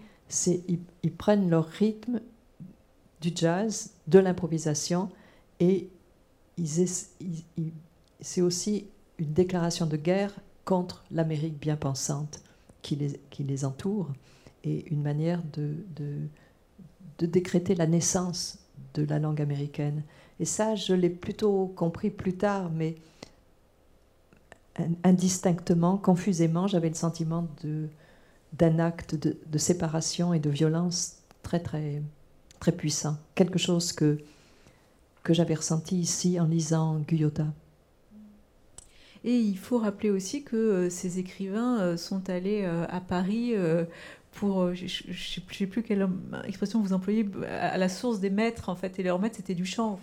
Ils, 0.47 1.11
prennent 1.11 1.49
leur 1.49 1.65
rythme 1.65 2.21
du 3.19 3.31
jazz, 3.33 3.91
de 4.07 4.19
l'improvisation, 4.19 5.09
et 5.59 5.89
c'est 8.21 8.41
aussi 8.41 8.85
une 9.17 9.33
déclaration 9.33 9.87
de 9.87 9.97
guerre 9.97 10.31
contre 10.65 11.03
l'Amérique 11.09 11.59
bien 11.59 11.75
pensante 11.75 12.43
qui 12.83 12.95
les, 12.95 13.65
entoure, 13.65 14.07
et 14.63 14.85
une 14.91 15.01
manière 15.01 15.41
de 15.43 15.73
décréter 17.17 17.73
la 17.73 17.87
naissance 17.87 18.59
de 18.93 19.03
la 19.03 19.19
langue 19.19 19.41
américaine. 19.41 20.03
Et 20.39 20.45
ça, 20.45 20.75
je 20.75 20.93
l'ai 20.93 21.09
plutôt 21.09 21.67
compris 21.75 22.09
plus 22.09 22.33
tard, 22.33 22.69
mais 22.73 22.95
indistinctement, 25.03 25.97
confusément, 25.97 26.67
j'avais 26.67 26.89
le 26.89 26.95
sentiment 26.95 27.47
d'un 28.53 28.79
acte 28.79 29.15
de, 29.15 29.57
séparation 29.57 30.33
et 30.33 30.39
de 30.39 30.49
violence 30.49 31.17
très, 31.43 31.59
très, 31.59 32.01
très 32.59 32.71
puissant. 32.71 33.17
Quelque 33.35 33.59
chose 33.59 33.91
que, 33.91 34.19
que 35.23 35.33
j'avais 35.33 35.55
ressenti 35.55 35.97
ici 35.97 36.39
en 36.39 36.45
lisant 36.45 36.99
Guyota. 37.07 37.47
Et 39.25 39.37
il 39.37 39.57
faut 39.57 39.79
rappeler 39.79 40.11
aussi 40.11 40.43
que 40.43 40.55
euh, 40.55 40.89
ces 40.89 41.19
écrivains 41.19 41.81
euh, 41.81 41.97
sont 41.97 42.29
allés 42.29 42.61
euh, 42.63 42.85
à 42.87 43.01
Paris 43.01 43.53
pour, 44.31 44.73
je 44.73 44.83
ne 44.83 45.13
sais, 45.13 45.65
plus 45.65 45.83
quelle 45.83 46.07
expression 46.45 46.81
vous 46.81 46.93
employez, 46.93 47.27
à 47.49 47.77
la 47.77 47.89
source 47.89 48.21
des 48.21 48.29
maîtres, 48.29 48.69
en 48.69 48.75
fait. 48.75 48.97
Et 48.99 49.03
leurs 49.03 49.19
maîtres, 49.19 49.35
c'était 49.37 49.55
du 49.55 49.65
chant. 49.65 49.99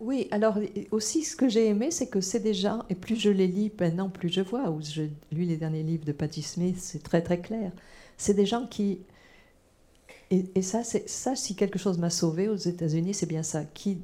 Oui, 0.00 0.28
alors 0.30 0.58
aussi 0.90 1.24
ce 1.24 1.36
que 1.36 1.48
j'ai 1.48 1.68
aimé, 1.68 1.90
c'est 1.90 2.08
que 2.08 2.20
c'est 2.20 2.52
gens, 2.52 2.84
et 2.90 2.94
plus 2.94 3.16
je 3.16 3.30
les 3.30 3.46
lis 3.46 3.72
maintenant, 3.80 4.10
plus 4.10 4.28
je 4.28 4.42
vois, 4.42 4.70
ou 4.70 4.82
je 4.82 5.02
lis 5.32 5.46
les 5.46 5.56
derniers 5.56 5.82
livres 5.82 6.04
de 6.04 6.12
Patti 6.12 6.42
Smith, 6.42 6.76
c'est 6.78 7.02
très 7.02 7.22
très 7.22 7.40
clair. 7.40 7.72
C'est 8.18 8.34
des 8.34 8.44
gens 8.44 8.66
qui, 8.66 9.00
et, 10.30 10.62
ça, 10.62 10.82
ça, 10.84 11.36
si 11.36 11.54
quelque 11.54 11.78
chose 11.78 11.98
m'a 11.98 12.10
sauvé 12.10 12.48
aux 12.48 12.56
États-Unis, 12.56 13.14
c'est 13.14 13.26
bien 13.26 13.42
ça, 13.42 13.64
qui, 13.64 13.98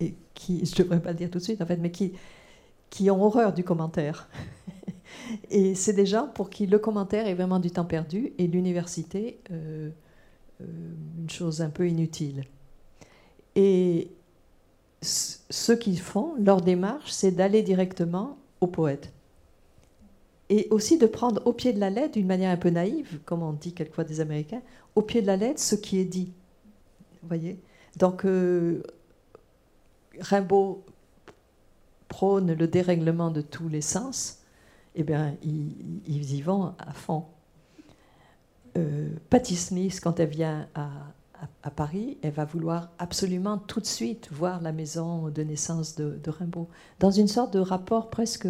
et 0.00 0.14
qui, 0.34 0.64
je 0.64 0.72
ne 0.72 0.84
devrais 0.84 1.00
pas 1.00 1.10
le 1.10 1.16
dire 1.16 1.30
tout 1.30 1.38
de 1.38 1.44
suite 1.44 1.60
en 1.62 1.66
fait, 1.66 1.76
mais 1.76 1.90
qui, 1.90 2.14
qui 2.90 3.10
ont 3.10 3.22
horreur 3.22 3.52
du 3.52 3.64
commentaire. 3.64 4.28
et 5.50 5.74
c'est 5.74 5.92
des 5.92 6.06
gens 6.06 6.28
pour 6.28 6.50
qui 6.50 6.66
le 6.66 6.78
commentaire 6.78 7.26
est 7.26 7.34
vraiment 7.34 7.60
du 7.60 7.70
temps 7.70 7.84
perdu 7.84 8.32
et 8.38 8.46
l'université, 8.46 9.40
euh, 9.52 9.90
euh, 10.62 10.64
une 11.18 11.30
chose 11.30 11.60
un 11.62 11.70
peu 11.70 11.88
inutile. 11.88 12.44
Et 13.56 14.10
ce 15.00 15.72
qu'ils 15.72 15.98
font, 15.98 16.34
leur 16.38 16.60
démarche, 16.60 17.10
c'est 17.10 17.32
d'aller 17.32 17.62
directement 17.62 18.38
au 18.60 18.66
poète. 18.66 19.12
Et 20.48 20.68
aussi 20.70 20.98
de 20.98 21.06
prendre 21.06 21.42
au 21.46 21.52
pied 21.52 21.72
de 21.72 21.80
la 21.80 21.90
lettre, 21.90 22.12
d'une 22.12 22.26
manière 22.26 22.50
un 22.50 22.56
peu 22.56 22.70
naïve, 22.70 23.18
comme 23.24 23.42
on 23.42 23.52
dit 23.52 23.72
quelquefois 23.72 24.04
des 24.04 24.20
Américains, 24.20 24.62
au 24.94 25.02
pied 25.02 25.22
de 25.22 25.26
la 25.26 25.36
lettre 25.36 25.60
ce 25.60 25.74
qui 25.74 25.98
est 25.98 26.04
dit. 26.04 26.32
Vous 27.22 27.28
voyez? 27.28 27.58
Donc, 27.96 28.24
euh, 28.24 28.82
Rimbaud 30.20 30.84
prône 32.08 32.52
le 32.52 32.68
dérèglement 32.68 33.30
de 33.30 33.40
tous 33.40 33.68
les 33.68 33.80
sens, 33.80 34.38
eh 34.94 35.02
bien, 35.02 35.34
ils, 35.42 36.34
y 36.34 36.42
vont 36.42 36.74
à 36.78 36.92
fond. 36.92 37.24
Euh, 38.76 39.08
Patti 39.30 39.56
Smith, 39.56 40.00
quand 40.02 40.20
elle 40.20 40.28
vient 40.28 40.68
à, 40.74 40.90
à, 41.62 41.70
Paris, 41.70 42.18
elle 42.22 42.32
va 42.32 42.44
vouloir 42.44 42.90
absolument 42.98 43.58
tout 43.58 43.80
de 43.80 43.86
suite 43.86 44.28
voir 44.32 44.60
la 44.60 44.72
maison 44.72 45.28
de 45.28 45.42
naissance 45.42 45.94
de, 45.96 46.30
Rimbaud, 46.30 46.68
dans 47.00 47.10
une 47.10 47.28
sorte 47.28 47.52
de 47.52 47.58
rapport 47.58 48.10
presque 48.10 48.48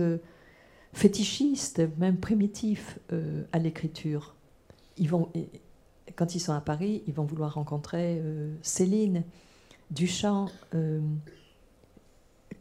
fétichiste, 0.92 1.82
même 1.98 2.18
primitif 2.18 2.98
euh, 3.12 3.44
à 3.52 3.58
l'écriture. 3.58 4.34
Ils 4.96 5.08
vont, 5.08 5.30
quand 6.14 6.34
ils 6.34 6.40
sont 6.40 6.52
à 6.52 6.60
Paris, 6.60 7.02
ils 7.06 7.14
vont 7.14 7.24
vouloir 7.24 7.54
rencontrer 7.54 8.18
euh, 8.20 8.54
Céline, 8.62 9.24
Duchamp, 9.90 10.48
euh, 10.74 11.00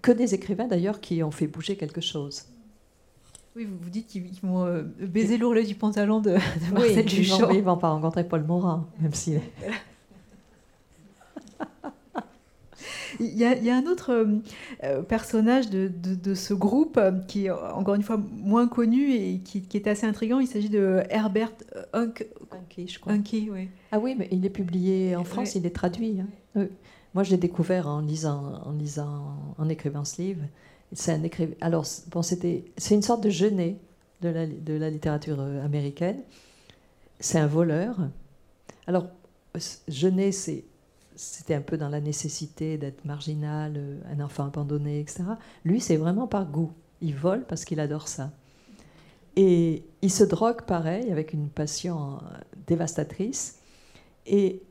que 0.01 0.11
des 0.11 0.33
écrivains 0.33 0.67
d'ailleurs 0.67 0.99
qui 0.99 1.23
ont 1.23 1.31
fait 1.31 1.47
bouger 1.47 1.77
quelque 1.77 2.01
chose. 2.01 2.45
Oui, 3.55 3.63
vous 3.63 3.77
vous 3.81 3.89
dites 3.89 4.07
qu'ils 4.07 4.29
vont 4.43 4.85
baiser 4.99 5.37
l'ourlet 5.37 5.63
du 5.63 5.75
pantalon 5.75 6.19
de, 6.19 6.35
Marcel 6.73 7.05
Duchamp. 7.05 7.51
Ils 7.51 7.59
ne 7.59 7.61
vont 7.61 7.77
pas 7.77 7.89
rencontrer 7.89 8.27
Paul 8.27 8.43
Morin, 8.43 8.89
même 8.99 9.13
si 9.13 9.37
Il 13.19 13.37
y, 13.37 13.45
a, 13.45 13.75
un 13.75 13.85
autre 13.85 14.11
euh, 14.11 14.25
euh, 14.83 15.01
personnage 15.01 15.69
de, 15.69 16.33
ce 16.33 16.53
groupe 16.53 16.97
euh, 16.97 17.11
qui 17.27 17.45
est 17.45 17.51
encore 17.51 17.95
une 17.95 18.03
fois 18.03 18.17
moins 18.17 18.67
connu 18.67 19.13
et 19.13 19.39
qui, 19.39 19.65
est 19.73 19.87
assez 19.87 20.05
intrigant. 20.05 20.39
Il 20.39 20.47
s'agit 20.47 20.69
de 20.69 21.03
Herbert 21.09 21.53
Hunk, 21.93 22.25
je 22.77 22.99
crois. 22.99 23.13
oui. 23.13 23.69
Ah 23.91 23.99
oui, 23.99 24.15
mais 24.17 24.27
il 24.31 24.45
est 24.45 24.49
publié 24.49 25.15
en 25.15 25.23
France, 25.23 25.55
il 25.55 25.65
est 25.65 25.75
traduit. 25.75 26.21
Hein. 26.55 26.67
Moi, 27.13 27.23
je 27.23 27.31
l'ai 27.31 27.37
découvert 27.37 27.87
en 27.87 28.01
lisant, 28.01 28.61
en 28.65 28.71
lisant, 28.71 29.37
en 29.57 29.69
écrivant 29.69 30.03
ce 30.03 30.21
livre. 30.21 30.43
C'est 30.91 31.13
un 31.13 31.23
écrivain. 31.23 31.53
Alors, 31.61 31.85
bon, 32.11 32.21
c'était, 32.21 32.65
c'est 32.77 32.95
une 32.95 33.01
sorte 33.01 33.23
de 33.23 33.29
genet 33.29 33.77
de 34.21 34.29
la, 34.29 34.47
de 34.47 34.73
la 34.73 34.89
littérature 34.89 35.39
américaine. 35.39 36.17
C'est 37.19 37.39
un 37.39 37.47
voleur 37.47 37.97
Alors, 38.87 39.07
jeûner, 39.87 40.31
c'était 41.15 41.55
un 41.55 41.61
peu 41.61 41.77
dans 41.77 41.89
la 41.89 42.01
nécessité 42.01 42.77
d'être 42.77 43.05
marginal, 43.05 43.73
euh, 43.77 43.99
un 44.11 44.19
enfant 44.19 44.45
abandonné, 44.45 44.99
etc. 44.99 45.23
Lui, 45.63 45.79
c'est 45.79 45.97
vraiment 45.97 46.27
par 46.27 46.45
goût. 46.45 46.71
Il 47.01 47.15
vole 47.15 47.45
parce 47.45 47.65
qu'il 47.65 47.79
adore 47.79 48.07
ça. 48.07 48.31
Et 49.35 49.83
il 50.01 50.11
se 50.11 50.23
drogue 50.23 50.61
pareil, 50.63 51.11
avec 51.11 51.33
une 51.33 51.49
passion 51.49 52.15
euh, 52.15 52.17
dévastatrice. 52.67 53.59
Et 54.25 54.61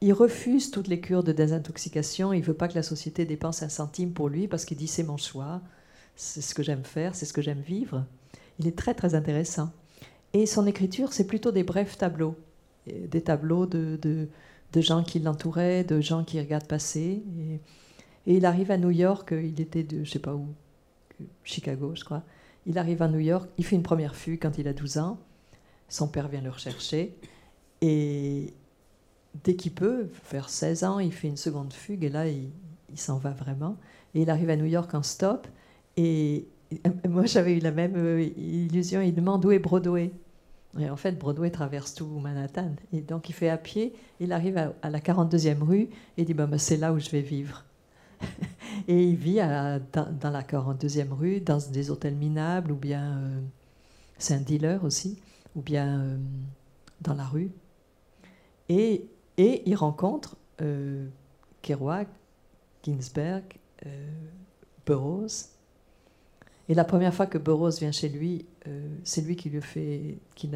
il 0.00 0.12
refuse 0.12 0.70
toutes 0.70 0.88
les 0.88 1.00
cures 1.00 1.24
de 1.24 1.32
désintoxication. 1.32 2.32
Il 2.32 2.40
ne 2.40 2.44
veut 2.44 2.54
pas 2.54 2.68
que 2.68 2.74
la 2.74 2.82
société 2.82 3.24
dépense 3.24 3.62
un 3.62 3.68
centime 3.68 4.12
pour 4.12 4.28
lui 4.28 4.48
parce 4.48 4.64
qu'il 4.64 4.76
dit 4.76 4.86
c'est 4.86 5.02
mon 5.02 5.16
choix, 5.16 5.62
c'est 6.16 6.42
ce 6.42 6.54
que 6.54 6.62
j'aime 6.62 6.84
faire, 6.84 7.14
c'est 7.14 7.26
ce 7.26 7.32
que 7.32 7.42
j'aime 7.42 7.60
vivre. 7.60 8.04
Il 8.58 8.66
est 8.66 8.76
très 8.76 8.94
très 8.94 9.14
intéressant. 9.14 9.70
Et 10.34 10.46
son 10.46 10.66
écriture, 10.66 11.12
c'est 11.12 11.26
plutôt 11.26 11.52
des 11.52 11.62
brefs 11.62 11.96
tableaux, 11.96 12.36
des 12.86 13.22
tableaux 13.22 13.66
de, 13.66 13.96
de, 14.02 14.28
gens 14.80 15.02
qui 15.02 15.18
l'entouraient, 15.20 15.84
de 15.84 16.00
gens 16.00 16.24
qui 16.24 16.40
regardent 16.40 16.66
passer. 16.66 17.22
Et, 17.38 17.60
il 18.26 18.46
arrive 18.46 18.70
à 18.70 18.78
New 18.78 18.90
York, 18.90 19.32
il 19.32 19.60
était 19.60 19.82
de 19.82 20.02
je 20.02 20.10
sais 20.10 20.18
pas 20.18 20.34
où, 20.34 20.48
Chicago, 21.42 21.92
je 21.94 22.04
crois. 22.04 22.22
Il 22.66 22.78
arrive 22.78 23.02
à 23.02 23.08
New 23.08 23.18
York, 23.18 23.50
il 23.58 23.66
fait 23.66 23.76
une 23.76 23.82
première 23.82 24.14
fugue 24.14 24.40
quand 24.40 24.56
il 24.56 24.66
a 24.66 24.72
12 24.72 24.96
ans. 24.98 25.18
Son 25.88 26.08
père 26.08 26.28
vient 26.28 26.40
le 26.40 26.48
rechercher. 26.48 27.14
Et 27.82 28.54
dès 29.44 29.56
qu'il 29.56 29.72
peut, 29.72 30.08
vers 30.32 30.48
16 30.48 30.84
ans, 30.84 30.98
il 31.00 31.12
fait 31.12 31.28
une 31.28 31.36
seconde 31.36 31.74
fugue 31.74 32.02
et 32.02 32.08
là, 32.08 32.26
il, 32.26 32.48
il 32.90 32.98
s'en 32.98 33.18
va 33.18 33.30
vraiment. 33.30 33.76
Et 34.14 34.22
il 34.22 34.30
arrive 34.30 34.48
à 34.48 34.56
New 34.56 34.64
York 34.64 34.94
en 34.94 35.02
stop. 35.02 35.46
Et 35.96 36.48
moi, 37.08 37.26
j'avais 37.26 37.56
eu 37.56 37.60
la 37.60 37.72
même 37.72 37.96
euh, 37.96 38.22
illusion. 38.22 39.00
Il 39.00 39.14
demande 39.14 39.44
où 39.44 39.50
est 39.50 39.58
Broadway? 39.58 40.12
Et 40.78 40.90
en 40.90 40.96
fait, 40.96 41.12
Broadway 41.12 41.50
traverse 41.50 41.94
tout 41.94 42.06
Manhattan. 42.06 42.74
Et 42.92 43.00
donc, 43.00 43.28
il 43.28 43.32
fait 43.32 43.48
à 43.48 43.56
pied. 43.56 43.94
Il 44.20 44.32
arrive 44.32 44.58
à, 44.58 44.90
la 44.90 44.98
42e 44.98 45.62
rue 45.62 45.88
et 46.16 46.24
dit 46.24 46.34
bah, 46.34 46.46
bah, 46.46 46.58
C'est 46.58 46.76
là 46.76 46.92
où 46.92 46.98
je 46.98 47.10
vais 47.10 47.20
vivre. 47.20 47.64
et 48.88 49.04
il 49.04 49.16
vit 49.16 49.36
dans, 49.36 50.30
la 50.30 50.42
42e 50.42 51.10
rue, 51.12 51.40
dans 51.40 51.58
des 51.70 51.90
hôtels 51.90 52.16
minables, 52.16 52.72
ou 52.72 52.76
bien. 52.76 53.18
Euh, 53.18 53.40
c'est 54.18 54.34
un 54.34 54.40
dealer 54.40 54.84
aussi, 54.84 55.18
ou 55.56 55.60
bien 55.60 56.00
euh, 56.00 56.16
dans 57.00 57.14
la 57.14 57.24
rue. 57.24 57.50
Et, 58.68 59.08
et 59.36 59.62
il 59.66 59.74
rencontre 59.74 60.36
Kerouac, 61.62 62.08
Ginsberg, 62.84 63.44
Burroughs 64.86 65.53
et 66.68 66.74
la 66.74 66.84
première 66.84 67.12
fois 67.12 67.26
que 67.26 67.38
Burroughs 67.38 67.78
vient 67.78 67.92
chez 67.92 68.08
lui, 68.08 68.46
euh, 68.66 68.88
c'est 69.04 69.20
lui 69.20 69.36
qui 69.36 69.50
lui 69.50 69.60
fait, 69.60 70.18
qui, 70.34 70.50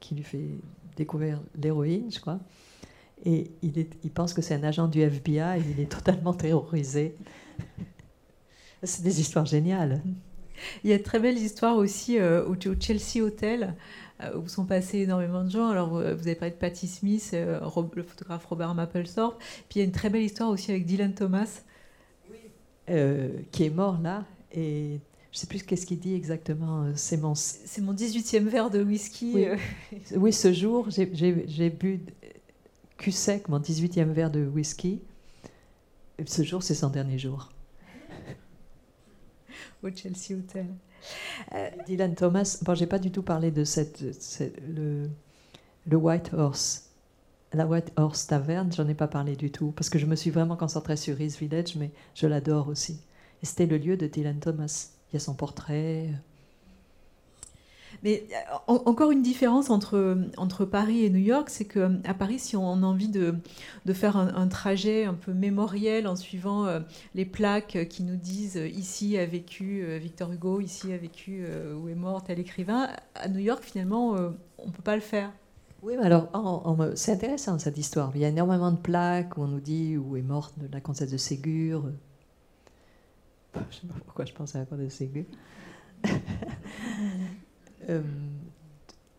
qui 0.00 0.14
lui 0.14 0.22
fait 0.22 0.48
découvrir 0.96 1.40
l'héroïne, 1.60 2.10
je 2.10 2.18
crois. 2.18 2.40
Et 3.24 3.50
il, 3.62 3.78
est, 3.78 3.90
il 4.02 4.10
pense 4.10 4.32
que 4.32 4.42
c'est 4.42 4.54
un 4.54 4.64
agent 4.64 4.88
du 4.88 5.00
FBI 5.00 5.58
et 5.58 5.70
il 5.70 5.80
est 5.80 5.90
totalement 5.90 6.32
terrorisé. 6.32 7.16
c'est 8.82 9.02
des 9.02 9.20
histoires 9.20 9.46
géniales. 9.46 10.02
Il 10.82 10.90
y 10.90 10.92
a 10.92 10.98
de 10.98 11.02
très 11.02 11.18
belles 11.18 11.38
histoires 11.38 11.76
aussi 11.76 12.18
euh, 12.18 12.46
au, 12.46 12.54
Chelsea 12.80 13.22
Hotel 13.22 13.74
euh, 14.22 14.38
où 14.38 14.48
sont 14.48 14.64
passés 14.64 15.00
énormément 15.00 15.44
de 15.44 15.50
gens. 15.50 15.68
Alors, 15.68 15.90
vous 15.90 15.98
avez 15.98 16.36
parlé 16.36 16.52
de 16.52 16.58
Patti 16.58 16.86
Smith, 16.86 17.34
le 17.34 18.02
photographe 18.02 18.46
Robert 18.46 18.74
Mapplethorpe. 18.74 19.38
Puis 19.68 19.76
il 19.76 19.78
y 19.80 19.82
a 19.82 19.84
une 19.84 19.92
très 19.92 20.08
belle 20.08 20.22
histoire 20.22 20.48
aussi 20.48 20.70
avec 20.70 20.86
Dylan 20.86 21.12
Thomas. 21.12 21.62
qui 22.86 23.64
est 23.64 23.74
mort 23.74 24.00
là. 24.00 24.24
Et 24.52 25.00
je 25.34 25.38
ne 25.38 25.40
sais 25.40 25.46
plus 25.48 25.64
qu'est-ce 25.64 25.84
qu'il 25.84 25.98
dit 25.98 26.14
exactement. 26.14 26.84
Euh, 26.84 26.92
c'est 26.94 27.16
mon, 27.16 27.34
c'est 27.34 27.80
mon 27.80 27.92
18e 27.92 28.44
verre 28.44 28.70
de 28.70 28.84
whisky. 28.84 29.32
Oui, 29.34 29.46
euh. 29.46 29.56
oui 30.16 30.32
ce 30.32 30.52
jour, 30.52 30.90
j'ai, 30.90 31.06
bu 31.70 32.04
cul 32.98 33.10
sec 33.10 33.48
mon 33.48 33.58
18e 33.58 34.12
verre 34.12 34.30
de 34.30 34.46
whisky. 34.46 35.02
Et 36.20 36.26
ce 36.26 36.44
jour, 36.44 36.62
c'est 36.62 36.76
son 36.76 36.88
dernier 36.88 37.18
jour. 37.18 37.50
Au 39.82 39.88
Chelsea 39.92 40.38
Hotel. 40.38 40.68
Euh, 41.52 41.68
Dylan 41.84 42.14
Thomas, 42.14 42.58
bon, 42.62 42.76
j'ai 42.76 42.86
pas 42.86 43.00
du 43.00 43.10
tout 43.10 43.24
parlé 43.24 43.50
de 43.50 43.64
cette, 43.64 44.04
le, 44.68 45.10
le 45.84 45.96
White 45.96 46.32
Horse. 46.32 46.90
La 47.52 47.66
White 47.66 47.90
Horse 47.96 48.28
Taverne, 48.28 48.72
j'en 48.72 48.86
ai 48.86 48.94
pas 48.94 49.08
parlé 49.08 49.34
du 49.34 49.50
tout, 49.50 49.72
parce 49.72 49.90
que 49.90 49.98
je 49.98 50.06
me 50.06 50.14
suis 50.14 50.30
vraiment 50.30 50.56
concentrée 50.56 50.96
sur 50.96 51.20
East 51.20 51.40
Village, 51.40 51.74
mais 51.74 51.90
je 52.14 52.28
l'adore 52.28 52.68
aussi. 52.68 53.00
Et 53.42 53.46
c'était 53.46 53.66
le 53.66 53.78
lieu 53.78 53.96
de 53.96 54.06
Dylan 54.06 54.38
Thomas 54.38 54.93
il 55.14 55.18
y 55.18 55.18
a 55.18 55.20
son 55.20 55.34
portrait. 55.34 56.10
Mais 58.02 58.26
euh, 58.32 58.74
encore 58.84 59.12
une 59.12 59.22
différence 59.22 59.70
entre, 59.70 60.18
entre 60.36 60.64
Paris 60.64 61.04
et 61.04 61.10
New 61.10 61.20
York, 61.20 61.48
c'est 61.48 61.64
qu'à 61.64 62.14
Paris, 62.18 62.40
si 62.40 62.56
on 62.56 62.82
a 62.82 62.86
envie 62.86 63.08
de, 63.08 63.36
de 63.86 63.92
faire 63.92 64.16
un, 64.16 64.48
trajet 64.48 65.04
un 65.04 65.14
peu 65.14 65.32
mémoriel 65.32 66.08
en 66.08 66.16
suivant 66.16 66.66
euh, 66.66 66.80
les 67.14 67.24
plaques 67.24 67.86
qui 67.88 68.02
nous 68.02 68.16
disent 68.16 68.56
euh, 68.56 68.68
ici 68.68 69.16
a 69.16 69.24
vécu 69.24 69.86
Victor 70.00 70.32
Hugo, 70.32 70.60
ici 70.60 70.92
a 70.92 70.98
vécu 70.98 71.44
où 71.76 71.88
est 71.88 71.94
mort 71.94 72.24
tel 72.24 72.38
écrivain, 72.38 72.88
à 73.14 73.28
New 73.28 73.38
York, 73.38 73.62
finalement, 73.62 74.10
on 74.58 74.66
ne 74.66 74.72
peut 74.72 74.82
pas 74.82 74.96
le 74.96 75.00
faire. 75.00 75.30
Oui, 75.82 75.94
mais 75.98 76.04
alors 76.04 76.28
c'est 76.94 77.12
intéressant 77.12 77.58
cette 77.58 77.78
histoire. 77.78 78.10
Il 78.14 78.20
y 78.20 78.24
a 78.24 78.28
énormément 78.28 78.72
de 78.72 78.78
plaques 78.78 79.36
où 79.36 79.42
on 79.42 79.48
nous 79.48 79.60
dit 79.60 79.96
où 79.96 80.16
est 80.16 80.22
morte 80.22 80.54
la 80.72 80.80
comtesse 80.80 81.10
de 81.10 81.16
Ségur, 81.16 81.84
je 83.70 83.76
sais 83.76 83.86
pas 83.86 83.94
pourquoi 84.04 84.24
je 84.24 84.32
pense 84.32 84.54
à 84.56 84.66
la 84.70 84.76
de 84.76 84.88
Ségur. 84.88 85.24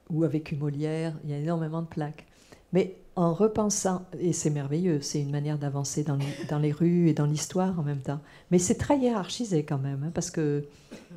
ou 0.10 0.24
avec 0.24 0.52
une 0.52 0.60
Molière, 0.60 1.14
il 1.24 1.30
y 1.32 1.34
a 1.34 1.38
énormément 1.38 1.82
de 1.82 1.88
plaques. 1.88 2.26
Mais 2.74 2.98
en 3.16 3.34
repensant, 3.34 4.06
et 4.20 4.34
c'est 4.34 4.50
merveilleux, 4.50 5.00
c'est 5.02 5.22
une 5.22 5.32
manière 5.32 5.58
d'avancer 5.58 6.04
dans, 6.04 6.18
les 6.60 6.72
rues 6.72 7.08
et 7.08 7.14
dans 7.14 7.26
l'histoire 7.26 7.80
en 7.80 7.84
même 7.84 8.02
temps. 8.02 8.20
Mais 8.52 8.60
c'est 8.60 8.76
très 8.76 8.98
hiérarchisé 8.98 9.64
quand 9.64 9.78
même, 9.78 10.04
hein, 10.04 10.12
parce 10.14 10.30
que, 10.32 10.66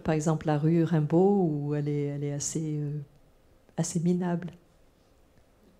par 0.04 0.14
exemple, 0.14 0.46
la 0.46 0.58
rue 0.58 0.84
Rimbaud, 0.84 1.48
où 1.50 1.74
elle 1.74 1.88
est, 1.88 2.38
euh, 2.56 2.90
assez 3.76 4.00
minable. 4.00 4.52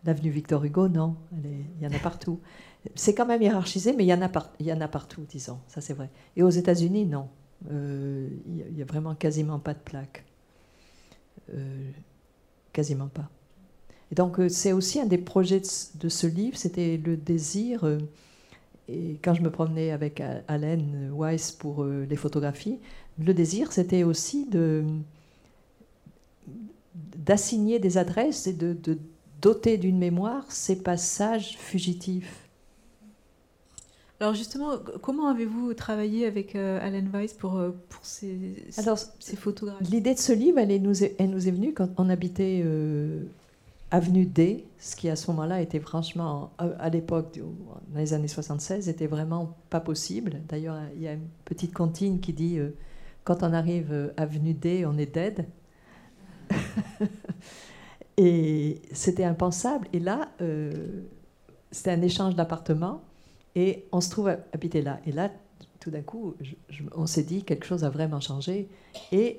L'avenue 0.05 0.31
Victor 0.31 0.65
Hugo, 0.65 0.89
non, 0.89 1.17
il 1.33 1.83
y 1.83 1.87
en 1.87 1.93
a 1.93 1.99
partout. 1.99 2.39
C'est 2.95 3.15
quand 3.15 3.27
même 3.27 3.43
hiérarchisé, 3.43 3.93
mais 3.93 4.05
il 4.05 4.09
y, 4.09 4.15
en 4.15 4.23
a 4.23 4.31
y 4.61 4.73
en 4.73 4.81
a 4.81 4.89
partout, 4.89 5.23
disons, 5.29 5.59
ça 5.67 5.81
c'est 5.81 5.95
vrai. 5.95 6.09
Et 6.37 6.43
aux 6.43 6.51
États-Unis, 6.51 7.05
non. 7.05 7.29
Euh, 7.71 8.29
il 8.47 8.75
n'y 8.75 8.83
a, 8.83 8.85
vraiment 8.85 9.15
quasiment 9.15 9.59
pas 9.59 9.75
de 9.75 9.81
plaques. 9.81 10.25
Euh, 11.53 11.91
quasiment 12.73 13.09
pas. 13.09 13.29
Et 14.13 14.15
donc 14.15 14.39
euh, 14.39 14.49
c'est 14.49 14.73
aussi 14.73 15.01
un 15.01 15.07
des 15.07 15.19
projets 15.19 15.63
de, 15.97 16.09
ce 16.09 16.27
livre, 16.27 16.57
c'était 16.57 16.97
le 16.97 17.17
désir. 17.17 17.85
et 18.89 19.19
quand 19.23 19.35
je 19.35 19.43
me 19.43 19.51
promenais 19.51 19.91
avec 19.91 20.23
Allen 20.47 21.11
Weiss 21.13 21.53
pour 21.53 21.85
les 21.85 22.17
photographies, 22.17 22.79
le 23.19 23.35
désir 23.35 23.73
c'était 23.73 24.05
aussi 24.05 24.47
de 24.47 24.85
d'assigner 27.17 27.79
des 27.79 27.99
adresses 27.99 28.47
et 28.47 28.53
de 28.53 28.99
doter 29.41 29.79
d'une 29.79 29.99
mémoire 29.99 30.45
ces 30.49 30.83
passages 30.83 31.57
fugitifs. 31.59 32.49
Alors 34.21 34.35
justement, 34.35 34.73
comment 35.01 35.29
avez-vous 35.29 35.75
travaillé 35.75 36.27
avec 36.27 36.57
euh, 36.57 36.85
Alan 36.85 37.07
Weiss 37.13 37.35
pour, 37.35 37.57
euh, 37.57 37.71
pour 37.89 38.05
ces, 38.05 38.57
Alors, 38.77 38.99
ces 39.21 39.37
photographies 39.37 39.85
L'idée 39.85 40.15
de 40.15 40.19
ce 40.19 40.33
livre, 40.33 40.59
elle, 40.59 40.83
nous, 40.83 41.05
est, 41.05 41.15
elle 41.21 41.31
nous 41.31 41.47
est 41.47 41.53
venue 41.53 41.73
quand 41.73 41.89
on 41.99 42.11
habitait 42.11 42.63
euh, 42.65 43.23
Avenue 43.93 44.27
D, 44.27 44.65
ce 44.81 44.97
qui 44.97 45.09
à 45.09 45.15
ce 45.15 45.31
moment-là 45.31 45.63
était 45.63 45.79
franchement, 45.79 46.51
à 46.59 46.91
l'époque, 46.91 47.39
dans 47.39 47.99
les 47.99 48.13
années 48.13 48.29
76, 48.29 48.89
était 48.89 49.07
vraiment 49.07 49.57
pas 49.71 49.81
possible. 49.81 50.43
D'ailleurs, 50.49 50.77
il 50.97 51.03
y 51.03 51.09
a 51.09 51.15
une 51.15 51.29
petite 51.47 51.73
comptine 51.73 52.21
qui 52.21 52.35
dit 52.35 52.59
quand 53.25 53.43
on 53.43 53.55
arrive 53.55 54.13
Avenue 54.19 54.53
D, 54.53 54.85
on 54.85 54.99
est 54.99 55.07
dead. 55.07 55.47
Et 58.19 58.83
c'était 58.93 59.25
impensable. 59.25 59.89
Et 59.95 60.01
là, 60.01 60.29
c'était 61.71 61.93
un 61.93 62.03
échange 62.03 62.35
d'appartements. 62.35 63.01
Et 63.55 63.87
on 63.93 64.01
se 64.01 64.11
trouve 64.11 64.29
habité 64.53 64.83
là. 64.83 65.01
Et 65.07 65.13
là, 65.13 65.31
tout 65.81 65.91
d'un 65.91 66.03
coup, 66.03 66.35
on 66.95 67.07
s'est 67.07 67.23
dit 67.23 67.45
quelque 67.45 67.65
chose 67.65 67.85
a 67.85 67.91
vraiment 67.91 68.21
changé. 68.21 68.69
Et 69.13 69.39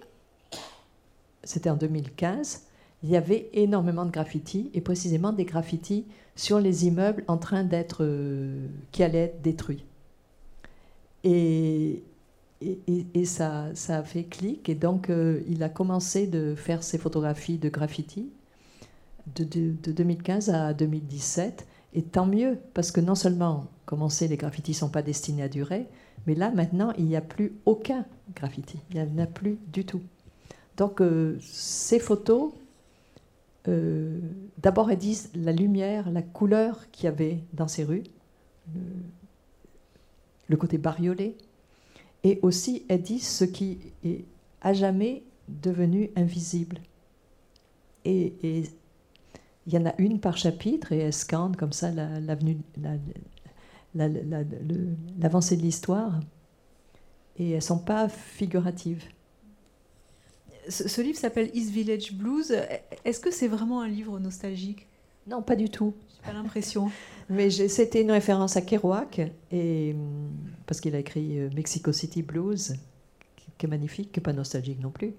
c'était 1.43 1.69
en 1.69 1.75
2015. 1.75 2.63
Il 3.03 3.09
y 3.09 3.15
avait 3.15 3.49
énormément 3.53 4.05
de 4.05 4.11
graffitis, 4.11 4.69
et 4.73 4.81
précisément 4.81 5.31
des 5.31 5.45
graffitis 5.45 6.05
sur 6.35 6.59
les 6.59 6.85
immeubles 6.85 7.23
en 7.27 7.37
train 7.37 7.63
d'être, 7.63 8.03
euh, 8.03 8.67
qui 8.91 9.03
allaient 9.03 9.25
être 9.25 9.41
détruits. 9.41 9.85
Et, 11.23 12.03
et, 12.61 13.25
ça, 13.25 13.67
ça, 13.73 13.99
a 13.99 14.03
fait 14.03 14.25
clic, 14.25 14.67
et 14.67 14.75
donc 14.75 15.09
euh, 15.09 15.41
il 15.47 15.63
a 15.63 15.69
commencé 15.69 16.27
de 16.27 16.55
faire 16.55 16.83
ses 16.83 16.97
photographies 16.97 17.57
de 17.57 17.69
graffitis 17.69 18.29
de, 19.35 19.43
de, 19.43 19.75
de 19.83 19.91
2015 19.91 20.49
à 20.49 20.73
2017. 20.73 21.67
Et 21.93 22.03
tant 22.03 22.25
mieux, 22.25 22.59
parce 22.73 22.91
que 22.91 23.01
non 23.01 23.15
seulement, 23.15 23.65
comme 23.85 24.01
on 24.01 24.09
sait, 24.09 24.27
les 24.27 24.37
graffitis 24.37 24.71
ne 24.71 24.77
sont 24.77 24.89
pas 24.89 25.01
destinés 25.01 25.43
à 25.43 25.49
durer, 25.49 25.87
mais 26.27 26.35
là, 26.35 26.51
maintenant, 26.51 26.93
il 26.97 27.05
n'y 27.05 27.15
a 27.15 27.21
plus 27.21 27.53
aucun 27.65 28.05
graffiti. 28.35 28.79
Il 28.91 29.01
n'y 29.01 29.01
en 29.01 29.17
a 29.23 29.25
plus 29.25 29.57
du 29.73 29.85
tout. 29.85 30.01
Donc, 30.77 31.01
euh, 31.01 31.37
ces 31.41 31.99
photos 31.99 32.51
euh, 33.67 34.19
d'abord, 34.57 34.89
elles 34.89 34.97
disent 34.97 35.29
la 35.35 35.51
lumière, 35.51 36.09
la 36.09 36.21
couleur 36.21 36.89
qu'il 36.91 37.05
y 37.05 37.07
avait 37.07 37.39
dans 37.53 37.67
ces 37.67 37.83
rues, 37.83 38.03
le, 40.47 40.57
côté 40.57 40.77
bariolé, 40.77 41.35
et 42.23 42.39
aussi 42.41 42.85
elles 42.87 43.01
disent 43.01 43.27
ce 43.27 43.45
qui 43.45 43.79
est 44.03 44.25
à 44.61 44.73
jamais 44.73 45.23
devenu 45.47 46.09
invisible. 46.15 46.79
Et, 48.05 48.63
il 49.69 49.75
y 49.75 49.77
en 49.77 49.85
a 49.85 49.93
une 49.99 50.19
par 50.19 50.35
chapitre, 50.35 50.91
et 50.91 50.97
elles 50.97 51.13
scandent 51.13 51.55
comme 51.55 51.73
ça 51.73 51.91
l'avancée 53.93 55.57
de 55.57 55.61
l'histoire, 55.61 56.19
et 57.37 57.51
elles 57.51 57.55
ne 57.55 57.61
sont 57.61 57.79
pas 57.79 58.09
figuratives 58.09 59.03
ce, 60.69 61.01
livre 61.01 61.17
s'appelle 61.17 61.49
East 61.53 61.71
Village 61.71 62.13
Blues. 62.13 62.55
Est-ce 63.05 63.19
que 63.19 63.31
c'est 63.31 63.47
vraiment 63.47 63.81
un 63.81 63.87
livre 63.87 64.19
nostalgique? 64.19 64.87
Non, 65.27 65.41
pas 65.41 65.55
du 65.55 65.69
tout. 65.69 65.93
J'ai 66.15 66.31
pas 66.31 66.33
l'impression. 66.33 66.91
Mais 67.29 67.49
c'était 67.49 68.01
une 68.01 68.11
référence 68.11 68.55
à 68.55 68.61
Kerouac, 68.61 69.21
et, 69.51 69.95
parce 70.65 70.81
qu'il 70.81 70.95
a 70.95 70.99
écrit 70.99 71.39
euh, 71.39 71.49
Mexico 71.55 71.91
City 71.91 72.23
Blues, 72.23 72.75
qui, 73.57 73.65
est 73.65 73.69
magnifique, 73.69 74.11
qui 74.11 74.19
n'est 74.19 74.23
pas 74.23 74.33
nostalgique 74.33 74.79
non 74.79 74.89
plus. 74.89 75.13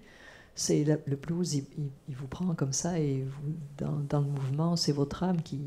C'est 0.54 0.84
le 0.84 1.16
blues, 1.16 1.54
il, 1.54 1.64
vous 2.08 2.26
prend 2.26 2.54
comme 2.54 2.72
ça, 2.72 2.98
et 2.98 3.22
vous, 3.22 3.54
dans, 3.78 4.00
dans, 4.08 4.20
le 4.20 4.26
mouvement, 4.26 4.76
c'est 4.76 4.92
votre 4.92 5.22
âme 5.22 5.40
qui, 5.42 5.60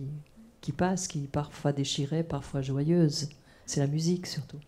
qui 0.61 0.71
passe, 0.71 1.07
qui 1.07 1.21
parfois 1.21 1.71
déchirée, 1.71 2.23
parfois 2.23 2.61
joyeuse. 2.61 3.29
C'est 3.65 3.79
la 3.79 3.87
musique 3.87 4.27
surtout 4.27 4.59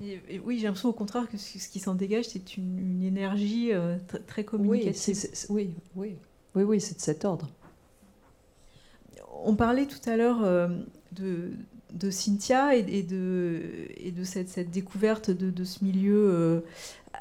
oui, 0.00 0.58
j'ai 0.58 0.64
l'impression 0.64 0.90
au 0.90 0.94
contraire 0.94 1.28
que 1.28 1.38
ce 1.38 1.68
qui 1.68 1.80
s'en 1.80 1.94
dégage, 1.94 2.26
c'est 2.26 2.56
une, 2.56 3.02
énergie 3.02 3.72
euh, 3.72 3.96
très 4.26 4.44
communicative. 4.44 5.28
Oui, 5.48 5.70
oui, 5.94 6.16
oui, 6.54 6.62
oui, 6.62 6.80
c'est 6.80 6.96
de 6.96 7.00
cet 7.00 7.24
ordre. 7.24 7.48
On 9.44 9.54
parlait 9.54 9.86
tout 9.86 10.08
à 10.08 10.16
l'heure 10.16 10.42
euh, 10.42 10.68
de, 11.12 11.52
de, 11.98 12.10
Cynthia 12.10 12.74
et, 12.74 13.02
de, 13.02 13.62
et 13.96 14.12
cette, 14.24 14.70
découverte 14.70 15.30
de, 15.30 15.64
ce 15.64 15.84
milieu 15.84 16.28
euh, 16.30 16.60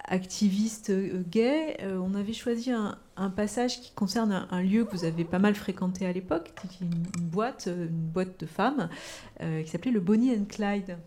activiste 0.06 0.92
gay. 1.30 1.78
on 1.84 2.14
avait 2.16 2.34
choisi 2.34 2.72
un, 2.72 2.98
passage 3.36 3.82
qui 3.82 3.92
concerne 3.94 4.48
un, 4.50 4.62
lieu 4.62 4.86
que 4.86 4.96
vous 4.96 5.06
avez 5.06 5.24
pas 5.24 5.40
mal 5.40 5.56
fréquenté 5.56 6.06
à 6.06 6.12
l'époque, 6.12 6.54
une, 6.82 6.88
une, 6.88 7.28
boîte, 7.28 7.68
une 7.68 7.88
boîte 7.88 8.40
de 8.40 8.46
femmes, 8.46 8.90
qui 9.40 9.70
s'appelait 9.70 9.92
le 9.92 10.02
Bonnie 10.02 10.32
and 10.32 10.46
Clyde. 10.50 10.98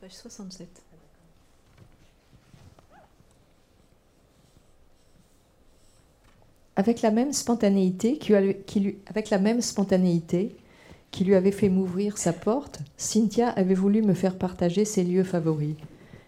Page 0.00 0.12
67. 0.12 0.68
Avec 6.74 7.02
la 7.02 7.10
même 7.10 7.32
spontanéité 7.32 8.18
qui, 8.18 8.80
lui, 8.80 8.96
avec 9.06 9.30
la 9.30 9.38
même 9.38 9.60
spontanéité 9.60 10.56
qui 11.10 11.24
lui 11.24 11.34
avait 11.34 11.52
fait 11.52 11.68
m'ouvrir 11.68 12.16
sa 12.16 12.32
porte, 12.32 12.80
Cynthia 12.96 13.50
avait 13.50 13.74
voulu 13.74 14.00
me 14.02 14.14
faire 14.14 14.38
partager 14.38 14.84
ses 14.84 15.04
lieux 15.04 15.24
favoris. 15.24 15.76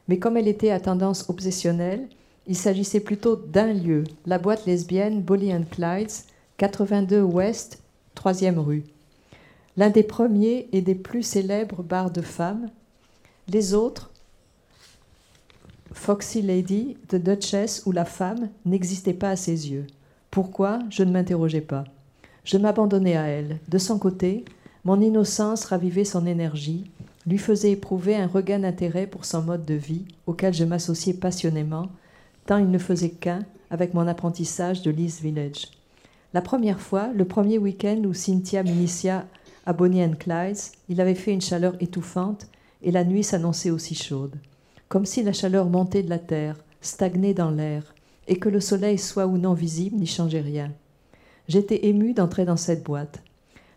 Mais 0.08 0.18
comme 0.18 0.36
elle 0.36 0.48
était 0.48 0.70
à 0.70 0.80
tendance 0.80 1.30
obsessionnelle, 1.30 2.06
il 2.46 2.56
s'agissait 2.56 3.00
plutôt 3.00 3.36
d'un 3.36 3.72
lieu, 3.72 4.04
la 4.26 4.38
boîte 4.38 4.66
lesbienne 4.66 5.22
Bolly 5.22 5.54
and 5.54 5.64
Clyde's, 5.70 6.26
82 6.58 7.22
Ouest, 7.22 7.82
3e 8.14 8.58
rue. 8.58 8.84
L'un 9.78 9.88
des 9.88 10.02
premiers 10.02 10.68
et 10.72 10.82
des 10.82 10.94
plus 10.94 11.22
célèbres 11.22 11.82
bars 11.82 12.10
de 12.10 12.20
femmes, 12.20 12.70
les 13.48 13.74
autres, 13.74 14.10
Foxy 15.92 16.42
Lady, 16.42 16.96
The 17.08 17.16
Duchess 17.16 17.82
ou 17.86 17.92
La 17.92 18.04
Femme, 18.04 18.48
n'existaient 18.64 19.14
pas 19.14 19.30
à 19.30 19.36
ses 19.36 19.70
yeux. 19.70 19.86
Pourquoi? 20.30 20.80
Je 20.90 21.02
ne 21.04 21.12
m'interrogeais 21.12 21.60
pas. 21.60 21.84
Je 22.44 22.58
m'abandonnais 22.58 23.16
à 23.16 23.26
elle. 23.26 23.58
De 23.68 23.78
son 23.78 23.98
côté, 23.98 24.44
mon 24.84 25.00
innocence 25.00 25.64
ravivait 25.64 26.04
son 26.04 26.26
énergie, 26.26 26.90
lui 27.26 27.38
faisait 27.38 27.70
éprouver 27.70 28.16
un 28.16 28.26
regain 28.26 28.58
d'intérêt 28.58 29.06
pour 29.06 29.24
son 29.24 29.42
mode 29.42 29.64
de 29.64 29.74
vie, 29.74 30.04
auquel 30.26 30.52
je 30.52 30.64
m'associais 30.64 31.14
passionnément, 31.14 31.88
tant 32.46 32.58
il 32.58 32.70
ne 32.70 32.78
faisait 32.78 33.10
qu'un 33.10 33.44
avec 33.70 33.94
mon 33.94 34.06
apprentissage 34.06 34.82
de 34.82 34.90
l'East 34.90 35.20
Village. 35.20 35.68
La 36.34 36.42
première 36.42 36.80
fois, 36.80 37.08
le 37.14 37.24
premier 37.24 37.58
week-end 37.58 38.02
où 38.04 38.12
Cynthia 38.12 38.62
m'initia 38.62 39.24
à 39.64 39.72
Bonnie 39.72 40.04
and 40.04 40.16
Clyde's, 40.18 40.72
il 40.88 41.00
avait 41.00 41.14
fait 41.14 41.32
une 41.32 41.40
chaleur 41.40 41.74
étouffante 41.80 42.48
et 42.84 42.92
la 42.92 43.02
nuit 43.02 43.24
s'annonçait 43.24 43.70
aussi 43.70 43.94
chaude, 43.94 44.36
comme 44.88 45.06
si 45.06 45.22
la 45.22 45.32
chaleur 45.32 45.68
montait 45.68 46.02
de 46.02 46.10
la 46.10 46.18
terre, 46.18 46.62
stagnait 46.80 47.34
dans 47.34 47.50
l'air, 47.50 47.94
et 48.28 48.36
que 48.36 48.48
le 48.48 48.60
soleil 48.60 48.98
soit 48.98 49.26
ou 49.26 49.38
non 49.38 49.54
visible 49.54 49.96
n'y 49.96 50.06
changeait 50.06 50.40
rien. 50.40 50.70
J'étais 51.48 51.86
émue 51.86 52.12
d'entrer 52.14 52.44
dans 52.44 52.56
cette 52.56 52.84
boîte. 52.84 53.22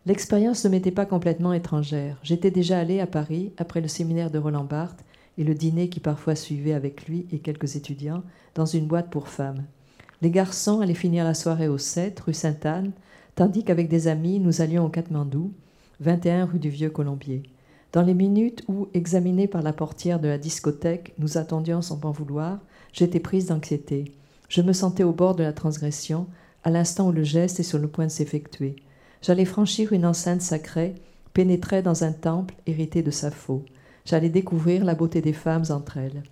L'expérience 0.05 0.63
ne 0.63 0.69
m'était 0.69 0.91
pas 0.91 1.05
complètement 1.05 1.53
étrangère. 1.53 2.17
J'étais 2.21 2.51
déjà 2.51 2.79
allée 2.79 2.99
à 2.99 3.07
Paris 3.07 3.51
après 3.57 3.81
le 3.81 3.87
séminaire 3.87 4.31
de 4.31 4.37
Roland 4.37 4.63
Barthes 4.63 5.03
et 5.37 5.43
le 5.43 5.53
dîner 5.53 5.89
qui 5.89 5.99
parfois 5.99 6.35
suivait 6.35 6.73
avec 6.73 7.07
lui 7.07 7.25
et 7.31 7.39
quelques 7.39 7.75
étudiants 7.75 8.23
dans 8.55 8.65
une 8.65 8.87
boîte 8.87 9.09
pour 9.09 9.27
femmes. 9.27 9.63
Les 10.21 10.31
garçons 10.31 10.81
allaient 10.81 10.93
finir 10.93 11.23
la 11.23 11.33
soirée 11.33 11.67
au 11.67 11.77
7, 11.77 12.19
rue 12.21 12.33
Sainte-Anne, 12.33 12.91
tandis 13.35 13.63
qu'avec 13.63 13.87
des 13.87 14.07
amis, 14.07 14.39
nous 14.39 14.61
allions 14.61 14.85
au 14.85 14.89
Katmandou, 14.89 15.53
21 15.99 16.45
rue 16.45 16.59
du 16.59 16.69
Vieux 16.69 16.89
Colombier. 16.89 17.43
Dans 17.93 18.01
les 18.01 18.13
minutes 18.13 18.63
où, 18.67 18.87
examinés 18.93 19.47
par 19.47 19.61
la 19.61 19.73
portière 19.73 20.19
de 20.19 20.27
la 20.27 20.37
discothèque, 20.37 21.13
nous 21.19 21.37
attendions 21.37 21.81
sans 21.81 21.99
m'en 22.03 22.11
vouloir, 22.11 22.59
j'étais 22.91 23.19
prise 23.19 23.47
d'anxiété. 23.47 24.13
Je 24.49 24.61
me 24.61 24.73
sentais 24.73 25.03
au 25.03 25.13
bord 25.13 25.35
de 25.35 25.43
la 25.43 25.53
transgression, 25.53 26.27
à 26.63 26.69
l'instant 26.69 27.07
où 27.07 27.11
le 27.11 27.23
geste 27.23 27.59
est 27.59 27.63
sur 27.63 27.79
le 27.79 27.87
point 27.87 28.05
de 28.05 28.11
s'effectuer. 28.11 28.75
J'allais 29.21 29.45
franchir 29.45 29.93
une 29.93 30.05
enceinte 30.05 30.41
sacrée, 30.41 30.95
pénétrer 31.33 31.81
dans 31.81 32.03
un 32.03 32.11
temple 32.11 32.55
hérité 32.65 33.01
de 33.01 33.11
Sappho. 33.11 33.63
J'allais 34.05 34.29
découvrir 34.29 34.83
la 34.83 34.95
beauté 34.95 35.21
des 35.21 35.33
femmes 35.33 35.65
entre 35.69 35.97
elles. 35.97 36.23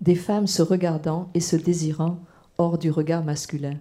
Des 0.00 0.14
femmes 0.14 0.46
se 0.46 0.62
regardant 0.62 1.28
et 1.34 1.40
se 1.40 1.56
désirant 1.56 2.18
hors 2.58 2.78
du 2.78 2.90
regard 2.90 3.24
masculin. 3.24 3.74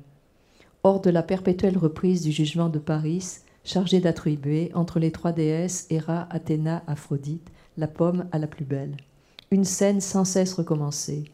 Hors 0.84 1.02
de 1.02 1.10
la 1.10 1.24
perpétuelle 1.24 1.78
reprise 1.78 2.22
du 2.22 2.32
jugement 2.32 2.70
de 2.70 2.80
Paris, 2.80 3.40
chargé 3.64 4.00
d'attribuer 4.00 4.72
entre 4.74 5.00
les 5.00 5.12
trois 5.12 5.32
déesses 5.32 5.86
Héra, 5.90 6.28
Athéna, 6.30 6.84
Aphrodite, 6.88 7.50
la 7.78 7.88
pomme 7.88 8.26
à 8.32 8.40
la 8.40 8.48
plus 8.48 8.66
belle. 8.66 8.98
Une 9.52 9.66
scène 9.66 10.02
sans 10.02 10.26
cesse 10.26 10.54
recommencée. 10.54 11.26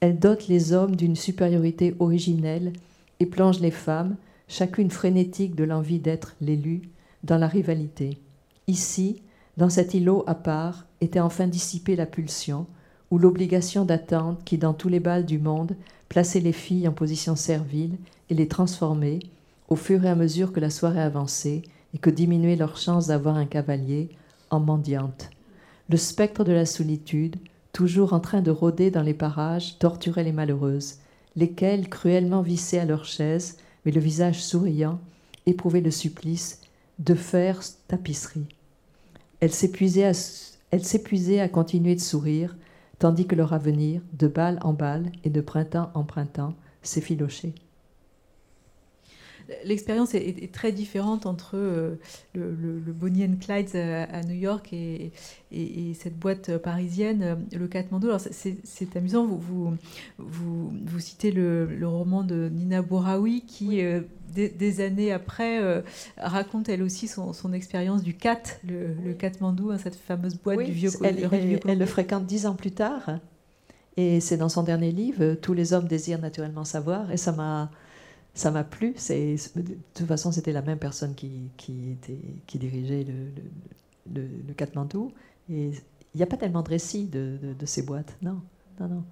Elle 0.00 0.18
dote 0.18 0.48
les 0.48 0.72
hommes 0.72 0.96
d'une 0.96 1.16
supériorité 1.16 1.94
originelle 1.98 2.72
et 3.20 3.26
plonge 3.26 3.60
les 3.60 3.70
femmes, 3.70 4.16
chacune 4.48 4.90
frénétique 4.90 5.54
de 5.54 5.64
l'envie 5.64 5.98
d'être 5.98 6.34
l'élu, 6.40 6.82
dans 7.22 7.38
la 7.38 7.48
rivalité. 7.48 8.18
Ici, 8.66 9.22
dans 9.56 9.70
cet 9.70 9.94
îlot 9.94 10.24
à 10.26 10.34
part, 10.34 10.86
était 11.00 11.20
enfin 11.20 11.46
dissipée 11.46 11.96
la 11.96 12.06
pulsion, 12.06 12.66
ou 13.10 13.18
l'obligation 13.18 13.84
d'attente 13.84 14.42
qui, 14.44 14.58
dans 14.58 14.74
tous 14.74 14.88
les 14.88 15.00
bals 15.00 15.26
du 15.26 15.38
monde, 15.38 15.76
plaçait 16.08 16.40
les 16.40 16.52
filles 16.52 16.88
en 16.88 16.92
position 16.92 17.36
servile 17.36 17.96
et 18.30 18.34
les 18.34 18.48
transformait, 18.48 19.20
au 19.68 19.76
fur 19.76 20.04
et 20.04 20.08
à 20.08 20.14
mesure 20.14 20.52
que 20.52 20.60
la 20.60 20.70
soirée 20.70 21.00
avançait, 21.00 21.62
et 21.94 21.98
que 21.98 22.10
diminuait 22.10 22.56
leur 22.56 22.76
chance 22.76 23.06
d'avoir 23.06 23.36
un 23.36 23.46
cavalier 23.46 24.10
en 24.50 24.60
mendiante. 24.60 25.30
Le 25.88 25.96
spectre 25.96 26.44
de 26.44 26.52
la 26.52 26.66
solitude, 26.66 27.36
toujours 27.72 28.12
en 28.12 28.20
train 28.20 28.42
de 28.42 28.50
rôder 28.50 28.90
dans 28.90 29.02
les 29.02 29.14
parages, 29.14 29.78
torturait 29.78 30.24
les 30.24 30.32
malheureuses, 30.32 30.96
lesquelles, 31.36 31.88
cruellement 31.88 32.42
vissées 32.42 32.78
à 32.78 32.84
leurs 32.84 33.04
chaises, 33.04 33.58
mais 33.84 33.92
le 33.92 34.00
visage 34.00 34.42
souriant, 34.42 34.98
éprouvaient 35.46 35.80
le 35.80 35.90
supplice 35.90 36.60
de 36.98 37.14
faire 37.14 37.60
tapisserie. 37.88 38.48
Elles 39.40 39.52
s'épuisaient 39.52 40.06
à, 40.06 41.42
à 41.42 41.48
continuer 41.48 41.94
de 41.94 42.00
sourire, 42.00 42.56
tandis 42.98 43.26
que 43.26 43.34
leur 43.34 43.52
avenir, 43.52 44.00
de 44.12 44.28
balle 44.28 44.58
en 44.62 44.72
balle 44.72 45.10
et 45.22 45.30
de 45.30 45.40
printemps 45.40 45.90
en 45.94 46.04
printemps, 46.04 46.54
s'effilochait 46.82 47.54
l'expérience 49.64 50.14
est, 50.14 50.52
très 50.52 50.72
différente 50.72 51.26
entre 51.26 51.56
euh, 51.56 51.96
le, 52.34 52.92
Bonnie 52.92 53.24
and 53.24 53.36
Clyde 53.40 53.74
à, 53.76 54.22
New 54.22 54.34
York 54.34 54.72
et, 54.72 55.12
cette 55.94 56.18
boîte 56.18 56.56
parisienne, 56.58 57.22
euh, 57.22 57.58
le 57.58 57.68
Katmandou. 57.68 58.08
Alors 58.08 58.20
c'est 58.20 58.96
amusant, 58.96 59.26
vous, 59.26 59.76
vous, 60.18 60.72
vous, 60.84 61.00
citez 61.00 61.30
le, 61.30 61.68
roman 61.84 62.22
de 62.22 62.48
Nina 62.48 62.82
Bouraoui 62.82 63.44
qui, 63.46 63.82
euh, 63.82 64.00
des, 64.34 64.80
années 64.80 65.12
après, 65.12 65.60
raconte 66.16 66.68
elle 66.68 66.82
aussi 66.82 67.06
son, 67.06 67.52
expérience 67.52 68.02
du 68.02 68.14
Kat, 68.14 68.42
le, 68.66 69.12
Katmandou, 69.12 69.70
hein, 69.70 69.78
cette 69.78 69.96
fameuse 69.96 70.36
boîte 70.36 70.64
du 70.64 70.72
vieux 70.72 70.90
elle, 71.02 71.28
elle, 71.30 71.60
elle 71.66 71.78
le 71.78 71.86
fréquente 71.86 72.26
dix 72.26 72.46
ans 72.46 72.54
plus 72.54 72.72
tard. 72.72 73.20
Et 73.96 74.20
c'est 74.20 74.36
dans 74.36 74.48
son 74.48 74.64
dernier 74.64 74.90
livre, 74.90 75.34
Tous 75.34 75.54
les 75.54 75.72
hommes 75.72 75.86
désirent 75.86 76.20
naturellement 76.20 76.64
savoir. 76.64 77.12
Et 77.12 77.16
ça 77.16 77.30
m'a 77.30 77.70
ça 78.34 78.50
m'a 78.50 78.64
plu. 78.64 78.92
De 78.92 79.76
toute 79.94 80.06
façon, 80.06 80.32
c'était 80.32 80.52
la 80.52 80.62
même 80.62 80.78
personne 80.78 81.14
qui, 81.14 81.50
dirigeait 82.54 83.04
le, 83.04 84.20
le. 84.20 84.28
Et 85.50 85.70
il 86.14 86.16
n'y 86.16 86.22
a 86.22 86.26
pas 86.26 86.36
tellement 86.36 86.62
de 86.62 86.68
récits 86.68 87.06
de, 87.06 87.38
ces 87.64 87.82
boîtes. 87.82 88.16
Non, 88.22 88.40
non, 88.80 88.88
non. 88.88 89.04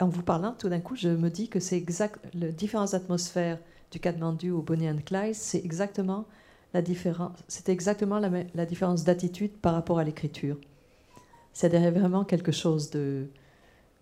En 0.00 0.08
vous 0.08 0.22
parlant, 0.22 0.54
tout 0.58 0.68
d'un 0.68 0.80
coup, 0.80 0.96
je 0.96 1.08
me 1.08 1.28
dis 1.30 1.48
que 1.48 1.60
c'est 1.60 1.76
exact. 1.76 2.18
Les 2.34 2.52
différentes 2.52 2.94
atmosphères 2.94 3.58
du 3.90 4.00
Katmandou 4.00 4.58
au 4.58 4.62
Bonnie 4.62 4.88
and 4.88 5.00
Clyde, 5.04 5.34
c'est 5.34 5.62
exactement 5.64 6.26
la 6.74 6.82
différence. 6.82 7.32
C'était 7.48 7.72
exactement 7.72 8.18
la, 8.18 8.66
différence 8.66 9.04
d'attitude 9.04 9.52
par 9.52 9.74
rapport 9.74 9.98
à 9.98 10.04
l'écriture. 10.04 10.56
C'est-à-dire 11.52 11.90
vraiment 11.92 12.24
quelque 12.24 12.52
chose 12.52 12.90
de 12.90 13.28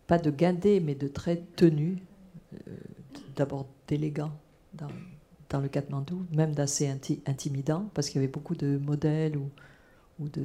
pas 0.06 0.18
de 0.18 0.30
guindé, 0.30 0.80
mais 0.80 0.94
de 0.94 1.08
très 1.08 1.42
tenu. 1.56 2.02
Euh, 2.68 2.76
d'abord 3.34 3.66
d'élégant 3.86 4.32
dans, 4.74 4.88
dans, 5.50 5.60
le 5.60 5.68
Katmandou, 5.68 6.26
même 6.32 6.54
d'assez 6.54 6.88
intimidant, 7.26 7.90
parce 7.94 8.08
qu'il 8.08 8.20
y 8.20 8.24
avait 8.24 8.32
beaucoup 8.32 8.54
de 8.54 8.78
modèles 8.78 9.36
ou, 9.36 9.50
ou 10.18 10.28
de, 10.28 10.44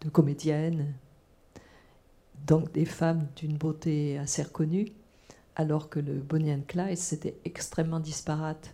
de 0.00 0.08
comédiennes, 0.08 0.94
donc 2.46 2.72
des 2.72 2.84
femmes 2.84 3.26
d'une 3.36 3.56
beauté 3.56 4.18
assez 4.18 4.42
reconnue, 4.42 4.88
alors 5.56 5.88
que 5.88 6.00
le 6.00 6.14
Bonnie 6.14 6.52
and 6.52 6.62
Clyde, 6.66 6.96
c'était 6.96 7.36
extrêmement 7.44 8.00
disparate. 8.00 8.72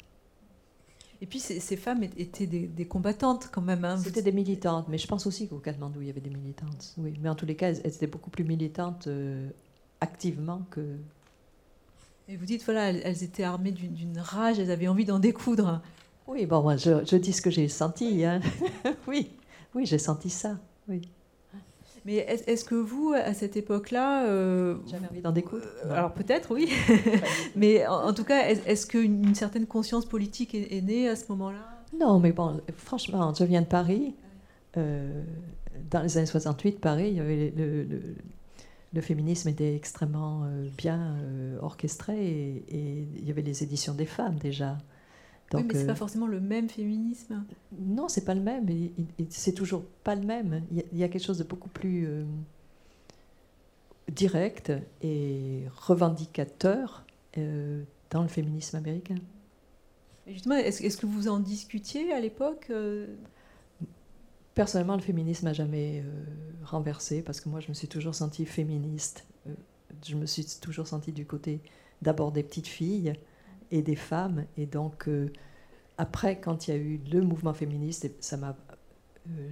Et 1.21 1.27
puis 1.27 1.41
ces, 1.41 1.61
ces 1.61 1.77
femmes 1.77 2.03
étaient 2.03 2.47
des, 2.47 2.67
des, 2.67 2.87
combattantes 2.87 3.49
quand 3.51 3.63
même. 3.63 3.85
Hein. 3.85 3.97
C'était 3.97 4.23
des 4.23 4.33
militantes, 4.33 4.87
mais 4.89 4.99
je 4.99 5.07
pense 5.07 5.27
aussi 5.27 5.49
qu'au 5.49 5.59
Katmandou, 5.59 6.03
il 6.03 6.09
y 6.09 6.11
avait 6.11 6.21
des 6.21 6.31
militantes. 6.31 6.95
Oui, 6.99 7.15
mais 7.21 7.29
en 7.29 7.35
tous 7.35 7.47
les 7.47 7.57
cas, 7.57 7.69
elles, 7.69 7.87
étaient 7.87 8.07
beaucoup 8.07 8.31
plus 8.31 8.45
militantes 8.45 9.07
euh, 9.07 9.49
activement 10.01 10.67
que, 10.71 10.99
et 12.29 12.37
vous 12.37 12.45
dites, 12.45 12.65
voilà, 12.65 12.91
elles, 12.91 13.23
étaient 13.23 13.45
armées 13.45 13.71
d'une 13.71 14.19
rage, 14.19 14.59
elles 14.59 14.71
avaient 14.71 14.89
envie 14.89 15.05
d'en 15.05 15.21
découdre. 15.21 15.81
Oui, 16.27 16.45
bon, 16.45 16.61
moi, 16.63 16.77
je, 16.77 17.17
dis 17.17 17.33
ce 17.33 17.41
que 17.41 17.51
j'ai 17.51 17.69
senti. 17.69 18.25
Hein. 18.25 18.41
oui, 19.07 19.31
oui, 19.75 19.87
j'ai 19.87 19.99
senti 19.99 20.29
ça. 20.29 20.59
Oui. 20.89 21.03
Mais 22.05 22.17
est-ce 22.17 22.65
que 22.65 22.77
vous, 22.77 23.13
à 23.13 23.35
cette 23.35 23.57
époque-là, 23.57 24.27
euh, 24.27 24.77
j'avais 24.87 25.09
envie 25.09 25.21
d'en 25.21 25.33
découdre 25.33 25.67
euh, 25.85 25.93
Alors 25.93 26.13
peut-être, 26.13 26.53
oui. 26.53 26.71
mais 27.57 27.85
en, 27.87 28.13
tout 28.13 28.23
cas, 28.23 28.49
est-ce 28.49 28.87
qu'une 28.87 29.35
certaine 29.35 29.67
conscience 29.67 30.05
politique 30.05 30.55
est, 30.55 30.83
née 30.83 31.09
à 31.09 31.17
ce 31.17 31.25
moment-là? 31.31 31.69
Non, 31.99 32.21
mais 32.21 32.31
bon, 32.31 32.61
franchement, 32.77 33.35
je 33.35 33.45
viens 33.45 33.63
de 33.63 33.67
Paris. 33.67 34.15
Euh, 34.77 35.23
dans 35.91 36.03
les 36.03 36.17
années 36.17 36.27
68, 36.27 36.81
Paris, 36.81 37.09
il 37.09 37.17
y 37.17 37.21
avait 37.21 37.53
le, 37.57 37.83
le 37.85 38.01
féminisme 39.01 39.49
était 39.49 39.75
extrêmement 39.75 40.45
euh, 40.45 40.69
bien 40.77 41.17
euh, 41.17 41.59
orchestré 41.61 42.65
et, 42.69 43.09
il 43.17 43.27
y 43.27 43.31
avait 43.31 43.43
les 43.43 43.63
éditions 43.63 43.95
des 43.95 44.07
femmes 44.07 44.37
déjà. 44.37 44.79
Donc, 45.51 45.63
oui, 45.63 45.69
mais 45.69 45.75
c'est 45.79 45.87
pas 45.87 45.93
euh, 45.93 45.97
forcément 45.97 46.27
le 46.27 46.41
même 46.41 46.69
féminisme. 46.69 47.45
Non, 47.79 48.09
c'est 48.09 48.25
pas 48.25 48.35
le 48.35 48.41
même. 48.41 48.67
C'est 49.29 49.53
toujours 49.53 49.85
pas 50.03 50.17
le 50.17 50.27
même. 50.27 50.63
Il 50.73 50.99
y, 50.99 51.05
a 51.05 51.09
quelque 51.09 51.25
chose 51.25 51.39
de 51.39 51.45
beaucoup 51.45 51.69
plus 51.69 52.09
direct 54.11 54.73
et 55.03 55.63
revendicateur 55.77 57.07
dans 58.11 58.23
le 58.23 58.29
féminisme 58.29 58.77
américain. 58.77 59.19
justement, 60.27 60.57
est-ce 60.57 60.97
que 60.97 61.07
vous 61.07 61.29
en 61.29 61.39
discutiez 61.39 62.13
à 62.13 62.19
l'époque 62.19 62.73
Personnellement, 64.57 64.97
le 64.97 65.03
féminisme 65.03 65.45
n'a 65.45 65.53
jamais 65.53 66.03
euh, 66.03 66.25
renversé 66.67 67.23
parce 67.23 67.41
que 67.41 67.49
moi, 67.49 67.61
je 67.61 67.69
me 67.69 67.75
suis 67.75 67.89
toujours 67.89 68.15
sentie 68.15 68.47
féministe. 68.47 69.27
Euh, 69.47 69.55
je 70.07 70.17
me 70.17 70.27
suis 70.27 70.45
toujours 70.61 70.87
sentie 70.87 71.13
du 71.13 71.27
côté 71.27 71.61
d'abord 72.03 72.33
des 72.33 72.43
petites 72.43 72.67
filles 72.67 73.15
et 73.71 73.83
des 73.83 73.97
femmes. 73.97 74.45
Et 74.57 74.67
donc, 74.67 75.09
euh, 75.09 75.33
après, 75.99 76.41
quand 76.41 76.69
il 76.69 76.71
y 76.71 76.75
a 76.75 76.77
eu 76.77 77.01
le 77.11 77.23
mouvement 77.23 77.55
féministe, 77.55 78.11
ça 78.21 78.37
m'a, 78.37 78.57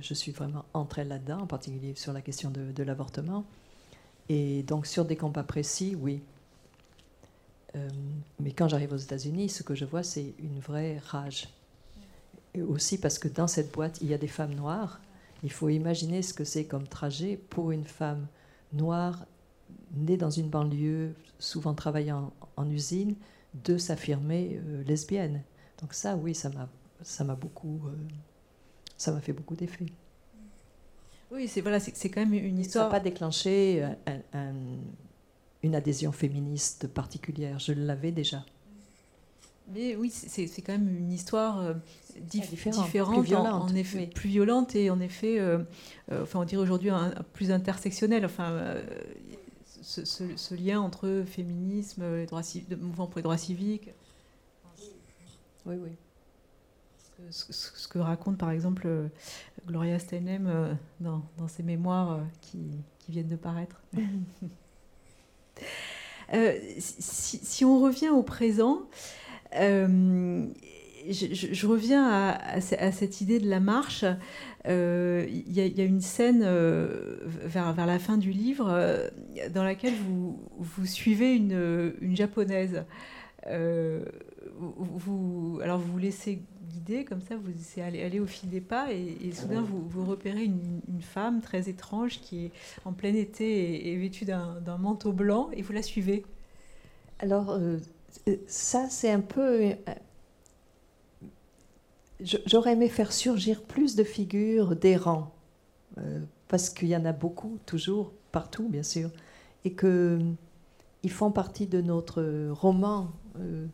je 0.01 0.15
suis 0.15 0.33
vraiment 0.33 0.65
entrée 0.75 1.05
là-dedans, 1.05 1.41
en 1.41 1.47
particulier 1.47 1.95
sur 1.97 2.13
la 2.13 2.21
question 2.21 2.51
de, 2.51 2.73
de 2.73 2.83
l'avortement. 2.83 3.45
Et 4.29 4.63
donc, 4.63 4.87
sur 4.87 5.05
des 5.05 5.17
combats 5.17 5.43
précis, 5.43 5.97
oui. 5.99 6.23
mais 8.41 8.53
quand 8.53 8.69
j'arrive 8.69 8.93
aux 8.93 8.99
États-Unis, 8.99 9.49
ce 9.49 9.63
que 9.63 9.75
je 9.75 9.85
vois, 9.85 10.03
c'est 10.03 10.35
une 10.39 10.61
vraie 10.61 10.99
rage 10.99 11.49
et 12.55 12.63
aussi 12.63 12.99
parce 12.99 13.19
que 13.19 13.29
dans 13.29 13.49
cette 13.49 13.73
boîte, 13.73 13.99
il 14.01 14.09
y 14.09 14.15
a 14.15 14.19
des 14.19 14.29
femmes 14.29 14.55
noires. 14.55 15.01
Il 15.45 15.53
faut 15.53 15.69
imaginer 15.69 16.23
ce 16.23 16.33
que 16.35 16.43
c'est 16.43 16.65
comme 16.65 16.89
trajet 16.89 17.37
pour 17.37 17.71
une 17.71 17.85
femme 17.85 18.27
noire 18.73 19.27
née 19.95 20.17
dans 20.17 20.31
une 20.31 20.49
banlieue, 20.49 21.15
souvent 21.39 21.75
travaillant 21.75 22.33
en, 22.57 22.69
usine, 22.71 23.15
de 23.63 23.77
s'affirmer 23.77 24.59
euh, 24.67 24.83
lesbienne. 24.85 25.43
Donc 25.81 25.93
ça, 25.93 26.17
oui, 26.17 26.35
ça 26.35 26.49
m'a, 26.49 26.69
ça 27.03 27.25
m'a 27.25 27.37
beaucoup, 27.37 27.81
euh, 27.87 27.95
ça 28.97 29.13
m'a 29.13 29.21
fait 29.21 29.35
beaucoup 29.35 29.55
d'effet. 29.55 29.87
Oui, 31.31 31.47
c'est 31.47 31.61
voilà, 31.61 31.79
c'est, 31.79 32.11
quand 32.11 32.21
même 32.21 32.35
une 32.35 32.59
histoire. 32.59 32.87
Ça 32.87 32.89
n'a 32.89 32.99
pas 32.99 33.05
déclenché 33.05 33.87
une 35.63 35.75
adhésion 35.75 36.13
féministe 36.13 36.89
particulière. 36.89 37.59
Je 37.59 37.73
l'avais 37.73 38.13
déjà. 38.13 38.45
Mais 39.73 39.97
oui, 39.97 40.11
c'est 40.11 40.63
quand 40.63 40.73
même 40.73 40.95
une 40.95 41.13
histoire 41.13 41.61
euh, 41.61 41.73
différente, 42.21 42.91
plus 42.91 43.23
violente, 43.23 43.71
en, 43.71 43.75
effet, 43.75 44.07
plus 44.07 44.29
violente 44.29 44.77
et 44.77 44.91
en 44.91 45.01
effet, 45.01 45.41
euh, 45.41 45.61
euh, 46.13 46.23
enfin, 46.23 46.41
on 46.41 46.45
dirait 46.45 46.63
aujourd'hui 46.63 46.91
plus 47.33 47.51
intersectionnelle. 47.51 48.27
Enfin, 48.27 48.77
ce, 49.83 50.55
lien 50.55 50.81
entre 50.81 51.25
féminisme, 51.27 52.05
les 52.17 52.27
droits, 52.27 52.43
le 52.69 52.77
mouvement 52.77 53.07
pour 53.07 53.17
les 53.17 53.23
droits 53.23 53.39
civiques. 53.39 53.91
Oui, 55.65 55.77
oui. 55.77 55.91
Ce 57.31 57.89
que, 57.89 57.99
raconte 58.01 58.37
par 58.37 58.51
exemple 58.51 59.09
Gloria 59.67 59.99
Steinem 59.99 60.77
dans, 61.01 61.23
dans, 61.39 61.49
ses 61.49 61.63
mémoires 61.63 62.21
qui, 62.43 62.59
qui, 62.99 63.13
viennent 63.13 63.29
de 63.29 63.37
paraître. 63.37 63.81
si, 66.79 67.39
si, 67.39 67.65
on 67.65 67.81
revient 67.81 68.11
au 68.11 68.23
présent, 68.23 68.83
euh, 69.57 70.47
je, 71.11 71.67
reviens 71.67 72.09
à, 72.09 72.61
cette 72.61 73.21
idée 73.21 73.39
de 73.39 73.49
la 73.49 73.61
marche. 73.61 74.05
Euh, 74.67 75.27
il 75.29 75.53
y, 75.53 75.81
a 75.81 75.85
une 75.85 76.01
scène 76.01 76.43
euh, 76.45 77.19
vers, 77.25 77.73
vers, 77.73 77.87
la 77.87 77.99
fin 77.99 78.17
du 78.17 78.33
livre 78.33 79.11
dans 79.53 79.63
laquelle 79.63 79.95
vous, 79.95 80.41
vous 80.59 80.87
suivez 80.87 81.35
une, 81.35 81.95
une 82.01 82.17
japonaise. 82.17 82.85
vous, 84.57 85.61
alors 85.63 85.79
vous 85.79 85.93
vous 85.93 85.99
laissez 85.99 86.41
guider 86.71 87.05
comme 87.05 87.21
ça, 87.21 87.37
vous 87.37 87.51
essayez 87.51 87.87
aller, 87.87 88.03
aller 88.03 88.21
au 88.21 88.27
fil 88.27 88.49
des 88.49 88.63
pas 88.63 88.91
et, 88.91 89.31
soudain 89.33 89.61
vous, 89.61 89.87
vous 89.87 90.07
repérez 90.07 90.45
une, 90.45 90.81
une, 90.89 91.03
femme 91.03 91.43
très 91.43 91.69
étrange 91.69 92.21
qui 92.21 92.47
est 92.47 92.51
en 92.87 92.93
plein 92.93 93.15
été 93.15 93.93
et, 93.93 93.97
vêtue 93.97 94.25
d'un 94.25 94.79
manteau 94.79 95.13
blanc 95.13 95.51
et 95.53 95.61
vous 95.61 95.75
la 95.75 95.83
suivez. 95.83 96.25
Alors 97.19 97.59
ça, 98.47 98.89
c'est 98.91 99.11
un 99.11 99.21
peu. 99.21 99.63
Euh, 99.63 99.75
j'aurais 102.47 102.73
aimé 102.73 102.89
faire 102.89 103.13
surgir 103.13 103.63
plus 103.63 103.97
de 103.97 104.05
figures 104.05 104.77
d'errants, 104.77 105.35
euh, 105.99 106.21
parce 106.49 106.71
qu'il 106.71 106.89
y 106.89 106.97
en 106.97 107.05
a 107.05 107.13
beaucoup, 107.13 107.59
toujours, 107.67 108.13
partout, 108.33 108.69
bien 108.69 108.83
sûr, 108.83 109.11
et 109.65 109.75
qu'ils 109.75 111.11
font 111.11 111.31
partie 111.31 111.67
de 111.67 111.81
notre 111.81 112.51
roman 112.51 113.11
euh, 113.39 113.67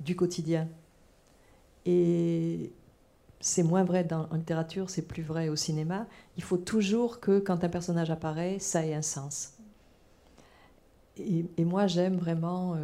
du 0.00 0.16
quotidien. 0.16 0.68
Et 1.84 2.72
c'est 3.40 3.64
moins 3.64 3.84
vrai 3.84 4.04
dans, 4.04 4.28
en 4.30 4.36
littérature, 4.36 4.88
c'est 4.88 5.02
plus 5.02 5.22
vrai 5.22 5.48
au 5.48 5.56
cinéma. 5.56 6.06
Il 6.36 6.42
faut 6.44 6.58
toujours 6.58 7.18
que, 7.20 7.40
quand 7.40 7.64
un 7.64 7.68
personnage 7.68 8.10
apparaît, 8.10 8.58
ça 8.60 8.86
ait 8.86 8.94
un 8.94 9.02
sens. 9.02 9.54
Et, 11.18 11.64
moi, 11.64 11.88
j'aime 11.88 12.16
vraiment 12.16 12.74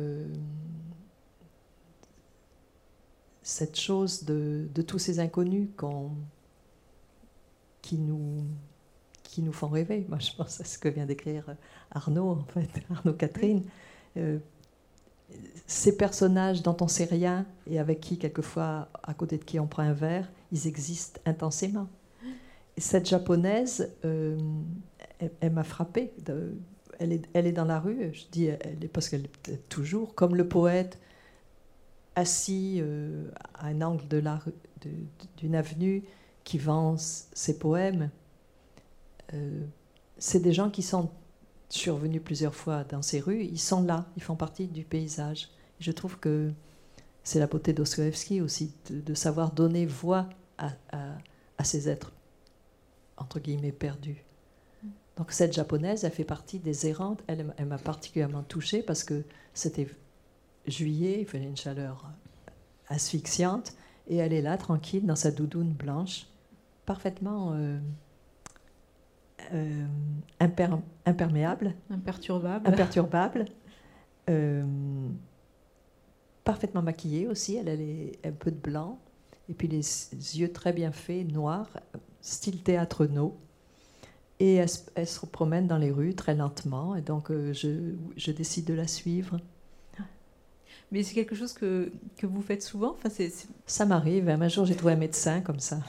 cette 3.48 3.80
chose 3.80 4.24
de, 4.24 4.68
tous 4.86 4.98
ces 4.98 5.20
inconnus 5.20 5.70
qui, 7.80 7.96
nous, 7.96 8.44
qui 9.22 9.40
nous 9.40 9.54
font 9.54 9.68
rêver. 9.68 10.04
Moi, 10.06 10.18
je 10.18 10.32
pense 10.36 10.60
à 10.60 10.64
ce 10.64 10.78
que 10.78 10.90
vient 10.90 11.06
d'écrire 11.06 11.56
Arnaud, 11.90 12.28
en 12.28 12.44
fait, 12.44 12.68
Arnaud 12.90 13.14
Catherine. 13.14 13.62
Euh, 14.18 14.38
ces 15.66 15.96
personnages 15.96 16.62
dont 16.62 16.76
on 16.82 16.84
ne 16.84 16.90
sait 16.90 17.06
rien 17.06 17.46
et 17.66 17.78
avec 17.78 18.00
qui, 18.00 18.18
quelquefois, 18.18 18.90
à 19.02 19.14
côté 19.14 19.38
de 19.38 19.44
qui 19.44 19.58
on 19.58 19.66
prend 19.66 19.82
un 19.82 19.94
verre, 19.94 20.30
ils 20.52 20.66
existent 20.66 21.18
intensément. 21.24 21.88
cette 22.76 23.08
japonaise, 23.08 23.90
euh, 24.04 24.38
elle, 25.40 25.52
m'a 25.52 25.64
frappée. 25.64 26.12
elle, 26.98 27.12
est, 27.14 27.22
elle 27.32 27.46
est 27.46 27.52
dans 27.52 27.64
la 27.64 27.80
rue, 27.80 28.10
je 28.12 28.24
dis 28.30 28.44
elle 28.44 28.84
est 28.84 28.88
parce 28.88 29.08
qu'elle 29.08 29.24
est 29.48 29.68
toujours 29.70 30.14
comme 30.14 30.36
le 30.36 30.46
poète 30.46 30.98
assis 32.18 32.78
euh, 32.80 33.30
à 33.54 33.68
un 33.68 33.80
angle 33.80 34.06
d'une 35.36 35.54
avenue 35.54 36.02
qui 36.42 36.58
vend 36.58 36.96
ses 36.98 37.58
poèmes. 37.58 38.10
Euh, 39.34 39.64
c'est 40.18 40.40
des 40.40 40.52
gens 40.52 40.68
qui 40.68 40.82
sont 40.82 41.10
survenus 41.68 42.20
plusieurs 42.24 42.56
fois 42.56 42.82
dans 42.84 43.02
ces 43.02 43.20
rues. 43.20 43.44
Ils 43.44 43.60
sont 43.60 43.84
là, 43.84 44.06
ils 44.16 44.22
font 44.22 44.34
partie 44.34 44.66
du 44.66 44.82
paysage. 44.82 45.48
Je 45.78 45.92
trouve 45.92 46.18
que 46.18 46.50
c'est 47.22 47.38
la 47.38 47.46
beauté 47.46 47.72
d'Ostoevsky 47.72 48.40
aussi, 48.40 48.72
de, 48.90 49.14
savoir 49.14 49.52
donner 49.52 49.86
voix 49.86 50.28
à, 50.58 50.72
ces 51.62 51.88
êtres, 51.88 52.12
entre 53.16 53.38
guillemets, 53.38 53.70
perdus. 53.70 54.24
Donc 55.16 55.30
cette 55.30 55.52
japonaise, 55.52 56.02
elle 56.04 56.12
fait 56.12 56.24
partie 56.24 56.58
des 56.58 56.88
errantes. 56.88 57.22
Elle 57.28 57.66
m'a 57.66 57.78
particulièrement 57.78 58.42
touchée 58.42 58.82
parce 58.82 59.04
que 59.04 59.22
c'était 59.54 59.86
juillet, 60.70 61.20
il 61.20 61.26
faisait 61.26 61.44
une 61.44 61.56
chaleur 61.56 62.10
asphyxiante, 62.88 63.74
et 64.08 64.16
elle 64.16 64.32
est 64.32 64.42
là, 64.42 64.56
tranquille, 64.56 65.04
dans 65.06 65.16
sa 65.16 65.30
doudoune 65.30 65.72
blanche, 65.72 66.26
parfaitement 66.86 67.52
euh, 67.52 67.78
euh, 69.52 69.86
imperméable. 70.40 71.74
Imperturbable. 71.90 72.66
Imperturbable. 72.66 73.44
Euh, 74.30 74.64
parfaitement 76.44 76.82
maquillée 76.82 77.26
aussi, 77.28 77.56
elle 77.56 77.68
a 77.68 78.28
un 78.28 78.32
peu 78.32 78.50
de 78.50 78.56
blanc, 78.56 78.98
et 79.50 79.54
puis 79.54 79.68
les 79.68 79.80
yeux 80.38 80.52
très 80.52 80.72
bien 80.72 80.92
faits, 80.92 81.30
noirs, 81.30 81.68
style 82.22 82.62
théâtre 82.62 83.06
no. 83.06 83.36
Et 84.40 84.54
elle, 84.54 84.68
se 84.68 85.26
promène 85.26 85.66
dans 85.66 85.78
les 85.78 85.90
rues 85.90 86.14
très 86.14 86.34
lentement, 86.34 86.94
et 86.94 87.02
donc 87.02 87.30
je, 87.30 87.94
je 88.16 88.30
décide 88.30 88.66
de 88.66 88.74
la 88.74 88.86
suivre. 88.86 89.38
Mais 90.90 91.02
c'est 91.02 91.14
quelque 91.14 91.34
chose 91.34 91.52
que, 91.52 91.92
que, 92.16 92.26
vous 92.26 92.40
faites 92.40 92.62
souvent 92.62 92.92
enfin, 92.92 93.10
Ça 93.66 93.84
m'arrive. 93.84 94.28
Un 94.28 94.48
jour, 94.48 94.64
j'ai 94.64 94.74
trouvé 94.74 94.94
un 94.94 94.96
médecin 94.96 95.40
comme 95.40 95.60
ça. 95.60 95.80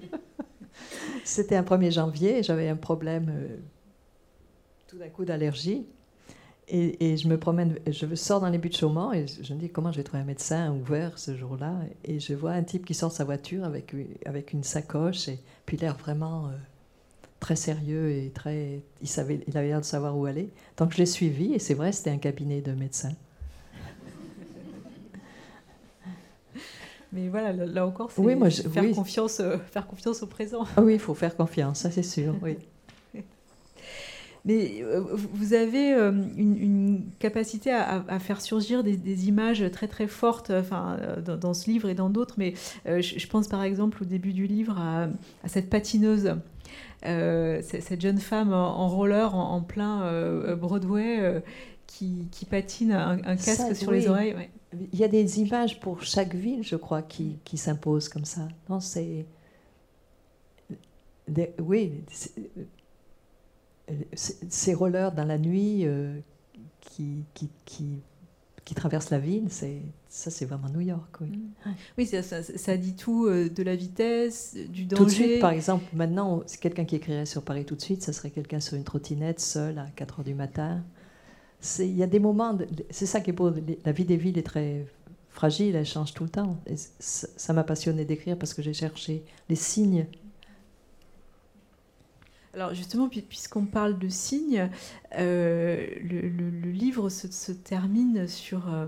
C'était 1.24 1.56
un 1.56 1.62
1er 1.62 1.92
janvier, 1.92 2.42
j'avais 2.42 2.68
un 2.68 2.76
problème 2.76 3.30
euh, 3.30 3.56
tout 4.88 4.98
d'un 4.98 5.08
coup 5.08 5.24
d'allergie. 5.24 5.86
Et, 6.68 7.18
je 7.18 7.28
me 7.28 7.36
promène, 7.36 7.76
je 7.86 8.14
sors 8.14 8.40
dans 8.40 8.48
les 8.48 8.56
buts 8.56 8.70
de 8.70 8.74
Chaumont 8.74 9.12
et 9.12 9.26
je 9.26 9.52
me 9.52 9.58
dis 9.58 9.68
comment 9.68 9.92
je 9.92 9.98
vais 9.98 10.04
trouver 10.04 10.22
un 10.22 10.26
médecin 10.26 10.72
ouvert 10.72 11.18
ce 11.18 11.36
jour-là? 11.36 11.74
Et 12.04 12.18
je 12.18 12.32
vois 12.32 12.52
un 12.52 12.62
type 12.62 12.86
qui 12.86 12.94
sort 12.94 13.10
de 13.10 13.14
sa 13.14 13.24
voiture 13.24 13.64
avec, 13.64 13.94
avec 14.24 14.54
une 14.54 14.62
sacoche 14.62 15.28
et 15.28 15.38
puis 15.66 15.76
l'air 15.76 15.96
vraiment 15.98 16.46
euh, 16.46 16.52
très 17.40 17.56
sérieux 17.56 18.12
et 18.12 18.30
très. 18.30 18.80
Il, 19.02 19.08
savait, 19.08 19.40
il 19.46 19.58
avait 19.58 19.68
l'air 19.68 19.80
de 19.80 19.84
savoir 19.84 20.16
où 20.16 20.24
aller. 20.24 20.48
Donc 20.78 20.92
je 20.92 20.98
l'ai 20.98 21.06
suivi 21.06 21.52
et 21.52 21.58
c'est 21.58 21.74
vrai, 21.74 21.92
c'était 21.92 22.10
un 22.10 22.18
cabinet 22.18 22.62
de 22.62 22.72
médecin. 22.72 23.12
Mais 27.12 27.28
voilà, 27.28 27.52
là 27.52 27.86
encore, 27.86 28.10
c'est 28.10 28.22
oui, 28.22 28.34
faire, 28.50 28.90
confiance, 28.92 29.40
euh, 29.40 29.58
faire 29.70 29.86
confiance 29.86 30.22
au 30.22 30.26
présent. 30.26 30.64
Ah 30.76 30.82
oui, 30.82 30.94
il 30.94 30.98
faut 30.98 31.12
faire 31.12 31.36
confiance, 31.36 31.80
ça 31.80 31.90
c'est 31.90 32.02
sûr. 32.02 32.34
Oui. 32.42 32.56
Mais 34.46 34.82
euh, 34.82 35.04
vous 35.34 35.52
avez 35.52 35.92
euh, 35.92 36.10
une, 36.38 37.04
capacité 37.18 37.70
à, 37.70 38.18
faire 38.18 38.40
surgir 38.40 38.82
des, 38.82 39.28
images 39.28 39.62
très 39.72 39.88
très 39.88 40.06
fortes 40.06 40.50
enfin, 40.50 40.96
dans, 41.18 41.52
ce 41.52 41.68
livre 41.68 41.90
et 41.90 41.94
dans 41.94 42.08
d'autres. 42.08 42.36
Mais 42.38 42.54
je, 42.86 43.26
pense 43.28 43.46
par 43.46 43.62
exemple 43.62 44.02
au 44.02 44.06
début 44.06 44.32
du 44.32 44.46
livre 44.46 44.78
à, 44.78 45.08
cette 45.46 45.68
patineuse. 45.68 46.34
cette 47.02 48.00
jeune 48.00 48.18
femme 48.18 48.54
en, 48.54 48.88
roller 48.88 49.34
en, 49.34 49.60
plein 49.60 50.54
Broadway 50.56 51.42
qui, 51.86 52.46
patine 52.50 52.92
un, 52.92 53.36
casque 53.36 53.76
sur 53.76 53.92
les 53.92 54.08
oreilles. 54.08 54.34
Il 54.92 54.98
y 54.98 55.04
a 55.04 55.08
des 55.08 55.40
images 55.40 55.80
pour 55.80 56.02
chaque 56.02 56.34
ville, 56.34 56.62
je 56.62 56.76
crois, 56.76 57.02
qui, 57.02 57.38
qui 57.44 57.58
s'imposent 57.58 58.08
comme 58.08 58.24
ça. 58.24 58.48
Non, 58.68 58.80
c'est. 58.80 59.26
Oui, 61.58 61.92
ces 64.14 64.74
rollers 64.74 65.12
dans 65.12 65.24
la 65.24 65.38
nuit 65.38 65.86
euh, 65.86 66.18
qui, 66.80 67.24
qui, 67.34 67.48
qui, 67.64 67.98
qui, 68.64 68.74
traversent 68.74 69.10
la 69.10 69.18
ville, 69.18 69.48
ça 69.50 70.30
c'est 70.30 70.44
vraiment 70.46 70.68
New 70.68 70.80
York. 70.80 71.16
Oui, 71.20 71.28
mm. 71.28 71.70
oui 71.98 72.06
ça, 72.06 72.22
ça, 72.42 72.76
dit 72.76 72.94
tout 72.94 73.26
euh, 73.26 73.48
de 73.48 73.62
la 73.62 73.76
vitesse, 73.76 74.56
du 74.68 74.84
danger. 74.84 75.02
Tout 75.02 75.04
de 75.04 75.10
suite, 75.10 75.40
par 75.40 75.52
exemple, 75.52 75.84
maintenant, 75.92 76.42
quelqu'un 76.60 76.84
qui 76.84 76.96
écrirait 76.96 77.26
sur 77.26 77.42
Paris 77.42 77.64
tout 77.64 77.76
de 77.76 77.82
suite, 77.82 78.02
ça 78.02 78.12
serait 78.12 78.30
quelqu'un 78.30 78.60
sur 78.60 78.76
une 78.76 78.84
trottinette, 78.84 79.40
seul, 79.40 79.78
à 79.78 79.86
4 79.96 80.20
h 80.20 80.24
du 80.24 80.34
matin 80.34 80.82
il 81.78 81.96
y 81.96 82.02
a 82.02 82.06
des 82.06 82.18
moments, 82.18 82.56
c'est 82.90 83.06
ça 83.06 83.20
qui 83.20 83.30
est 83.30 83.32
beau, 83.32 83.52
la 83.84 83.92
vie 83.92 84.04
des 84.04 84.16
villes 84.16 84.38
est 84.38 84.46
très 84.46 84.86
fragile, 85.30 85.76
elle 85.76 85.86
change 85.86 86.12
tout 86.14 86.24
le 86.24 86.30
temps. 86.30 86.58
ça 86.98 87.52
m'a 87.52 87.64
passionné 87.64 88.04
d'écrire 88.04 88.38
parce 88.38 88.54
que 88.54 88.62
j'ai 88.62 88.74
cherché 88.74 89.24
les 89.48 89.56
signes. 89.56 90.06
Alors 92.54 92.74
justement, 92.74 93.08
puisqu'on 93.08 93.64
parle 93.64 93.98
de 93.98 94.08
signes, 94.08 94.68
euh, 95.18 95.86
le, 96.02 96.70
livre 96.70 97.08
se, 97.08 97.52
termine 97.52 98.28
sur, 98.28 98.70
euh, 98.70 98.86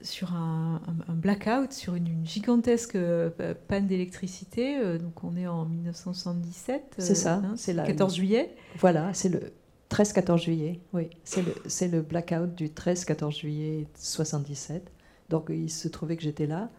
sur 0.00 0.32
un, 0.32 0.80
blackout, 1.08 1.72
sur 1.72 1.94
une, 1.94 2.24
gigantesque 2.24 2.94
euh, 2.94 3.30
panne 3.68 3.86
d'électricité. 3.86 4.98
donc 4.98 5.24
on 5.24 5.36
est 5.36 5.46
en 5.46 5.66
1977. 5.66 6.94
C'est 6.98 7.14
ça, 7.14 7.34
hein, 7.34 7.54
c'est 7.56 7.74
le 7.74 7.82
14 7.82 8.14
juillet. 8.14 8.54
Voilà, 8.78 9.12
c'est 9.12 9.28
le 9.28 9.52
13-14 9.90 10.38
juillet, 10.38 10.80
oui. 10.92 11.10
C'est 11.24 11.88
le, 11.88 12.02
blackout 12.02 12.54
du 12.54 12.68
13-14 12.68 13.40
juillet 13.40 13.86
77. 13.94 14.90
Donc 15.28 15.46
il 15.50 15.70
se 15.70 15.88
trouvait 15.88 16.16
que 16.16 16.22
j'étais 16.22 16.46
là. 16.46 16.70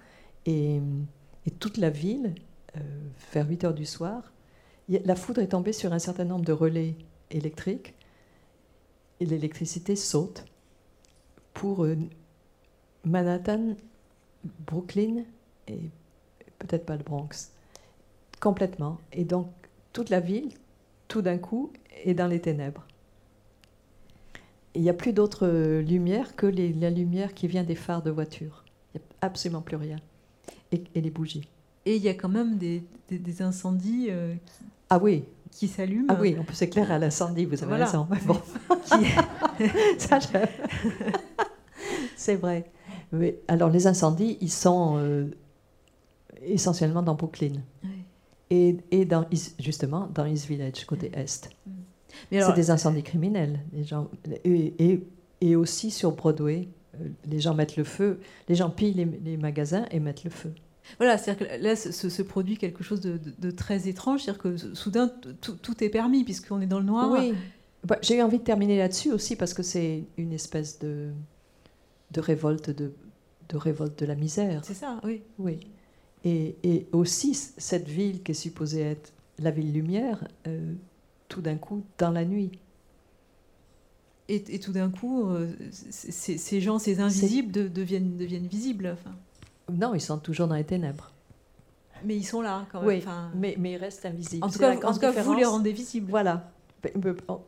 Et, 0.46 0.82
et, 1.46 1.52
toute 1.52 1.78
la 1.78 1.90
ville, 1.90 2.36
euh, 2.76 2.80
vers 3.34 3.48
8 3.48 3.64
heures 3.66 3.74
du 3.74 3.86
soir, 3.86 4.34
la 4.90 5.16
foudre 5.16 5.42
est 5.42 5.50
tombée 5.50 5.74
sur 5.74 5.94
un 5.94 6.00
certain 6.00 6.26
nombre 6.26 6.46
de 6.46 6.54
relais 6.54 6.96
électriques. 7.32 7.96
Et 9.20 9.26
l'électricité 9.26 9.96
saute 9.96 10.46
pour 11.54 11.86
euh, 11.86 11.98
Manhattan, 13.04 13.76
Brooklyn 14.66 15.24
et 15.68 15.90
peut-être 16.60 16.86
pas 16.86 16.98
le 16.98 17.04
Bronx. 17.04 17.52
Complètement. 18.40 19.00
Et 19.12 19.24
donc 19.24 19.50
toute 19.92 20.10
la 20.10 20.20
ville, 20.20 20.50
tout 21.08 21.22
d'un 21.22 21.38
coup, 21.38 21.72
est 22.04 22.14
dans 22.14 22.28
les 22.28 22.40
ténèbres 22.40 22.86
il 24.78 24.84
n'y 24.84 24.90
a 24.90 24.94
plus 24.94 25.12
d'autre 25.12 25.48
euh, 25.48 25.82
lumière 25.82 26.36
que 26.36 26.46
la 26.46 26.90
lumière 26.90 27.34
qui 27.34 27.48
vient 27.48 27.64
des 27.64 27.76
phares 27.76 28.04
de 28.04 28.12
voiture. 28.12 28.64
Il 28.94 29.00
n'y 29.00 29.04
a 29.04 29.26
absolument 29.26 29.62
plus 29.62 29.76
rien. 29.76 29.98
Et, 30.72 30.84
les 30.96 31.10
bougies. 31.10 31.48
Et 31.86 31.96
il 31.96 32.04
y 32.04 32.10
a 32.10 32.14
quand 32.14 32.30
même 32.30 32.58
des, 32.58 32.84
incendies 33.42 34.08
euh, 34.10 34.36
qui, 34.36 34.66
ah 34.90 35.00
oui. 35.00 35.24
qui 35.52 35.68
s'allument. 35.68 36.08
Ah 36.10 36.18
oui, 36.20 36.36
on 36.40 36.44
peut 36.44 36.54
s'éclairer 36.54 36.94
à 36.94 37.00
l'incendie, 37.00 37.46
vous 37.46 37.64
avez 37.64 37.84
raison. 37.84 38.08
Bon. 38.26 38.40
C'est 42.16 42.36
vrai. 42.36 42.70
Mais, 43.12 43.40
alors 43.48 43.70
les 43.70 43.88
incendies, 43.88 44.38
ils 44.42 44.52
sont 44.52 44.98
euh, 44.98 45.32
essentiellement 46.44 47.02
dans 47.02 47.16
Brooklyn. 47.16 47.54
Et, 48.50 48.78
et 48.92 49.06
dans, 49.06 49.26
justement 49.60 50.10
dans 50.14 50.26
East 50.26 50.46
Village, 50.46 50.86
côté 50.86 51.12
est. 51.14 51.50
Mm. 51.66 51.72
C'est 52.32 52.54
des 52.54 52.72
incendies 52.72 53.04
criminels. 53.04 53.60
Les 53.74 53.84
gens, 53.84 54.10
et, 54.44 55.02
et, 55.42 55.56
aussi 55.56 55.92
sur 55.92 56.12
Broadway, 56.12 56.68
euh, 56.96 57.08
les 57.26 57.40
gens 57.40 57.54
mettent 57.54 57.78
le 57.78 57.84
feu, 57.84 58.20
les 58.50 58.56
gens 58.56 58.70
pillent 58.70 59.06
les, 59.24 59.38
magasins 59.38 59.86
et 59.92 60.00
mettent 60.00 60.24
le 60.24 60.30
feu. 60.30 60.54
Voilà, 60.98 61.18
c'est-à-dire 61.18 61.48
que 61.48 61.64
là 61.64 61.76
se, 61.76 62.22
produit 62.22 62.58
quelque 62.58 62.84
chose 62.84 63.02
de, 63.02 63.52
très 63.52 63.88
étrange, 63.88 64.24
c'est-à-dire 64.24 64.42
que 64.42 64.58
soudain 64.58 65.12
tout, 65.42 65.84
est 65.84 65.90
permis 65.90 66.24
puisqu'on 66.24 66.62
est 66.62 66.68
dans 66.68 66.80
le 66.80 66.86
noir. 66.86 67.12
Oui, 67.12 67.34
bah, 67.84 67.98
j'ai 68.02 68.18
eu 68.18 68.22
envie 68.22 68.40
de 68.40 68.44
terminer 68.44 68.78
là-dessus 68.78 69.12
aussi 69.12 69.36
parce 69.36 69.54
que 69.54 69.64
c'est 69.64 70.06
une 70.18 70.34
espèce 70.34 70.80
de, 70.80 71.10
de 72.12 72.20
révolte 72.22 72.70
de, 72.70 72.94
de 73.50 73.58
révolte 73.58 74.00
de 74.00 74.06
la 74.06 74.16
misère. 74.16 74.62
C'est 74.64 74.74
ça, 74.74 75.00
oui. 75.04 75.22
Oui. 75.38 75.60
Et, 76.24 76.56
et, 76.64 76.88
aussi 76.92 77.34
cette 77.36 77.88
ville 77.88 78.24
qui 78.24 78.32
est 78.32 78.36
supposée 78.36 78.82
être 78.82 79.14
la 79.40 79.52
ville 79.52 79.72
lumière, 79.72 80.28
euh, 80.48 80.74
tout 81.28 81.42
d'un 81.42 81.56
coup 81.56 81.84
dans 81.98 82.12
la 82.12 82.26
nuit. 82.26 82.52
Et, 84.30 84.60
tout 84.60 84.74
d'un 84.74 84.90
coup, 84.90 85.30
euh, 85.30 85.50
ces 85.72 86.60
gens, 86.60 86.80
ces 86.80 87.00
invisibles, 87.00 87.72
deviennent, 87.72 88.18
deviennent 88.18 88.48
visibles. 88.48 88.94
Enfin. 88.94 89.16
Non, 89.72 89.96
ils 89.96 90.02
sont 90.02 90.18
toujours 90.18 90.48
dans 90.48 90.56
les 90.56 90.66
ténèbres. 90.66 91.14
Mais 92.04 92.18
ils 92.18 92.26
sont 92.26 92.42
là 92.42 92.66
quand 92.72 92.82
même. 92.82 92.90
Oui, 92.90 93.04
mais, 93.36 93.56
mais 93.58 93.74
ils 93.74 93.78
restent 93.78 94.06
invisibles. 94.06 94.44
En 94.44 94.50
tout 94.50 94.60
cas, 94.60 94.76
en 94.84 94.94
tout 94.94 95.00
cas 95.00 95.12
vous 95.12 95.34
les 95.34 95.46
rendez 95.46 95.72
visibles. 95.72 96.10
Voilà. 96.10 96.52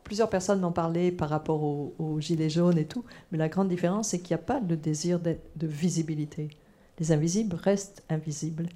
Plusieurs 0.05 0.30
personnes 0.30 0.61
m'ont 0.61 0.71
parlé 0.71 1.11
par 1.11 1.30
rapport 1.30 1.61
aux, 1.61 2.19
gilets 2.19 2.49
jaunes 2.49 2.77
et 2.77 2.86
tout, 2.86 3.03
mais 3.32 3.38
la 3.38 3.49
grande 3.49 3.67
différence, 3.67 4.09
c'est 4.09 4.19
qu'il 4.19 4.36
n'y 4.36 4.41
a 4.41 4.43
pas 4.43 4.61
le 4.61 4.77
désir 4.77 5.19
de 5.19 5.38
visibilité. 5.67 6.49
Les 6.99 7.11
invisibles 7.11 7.55
restent 7.55 8.03
invisibles. 8.09 8.69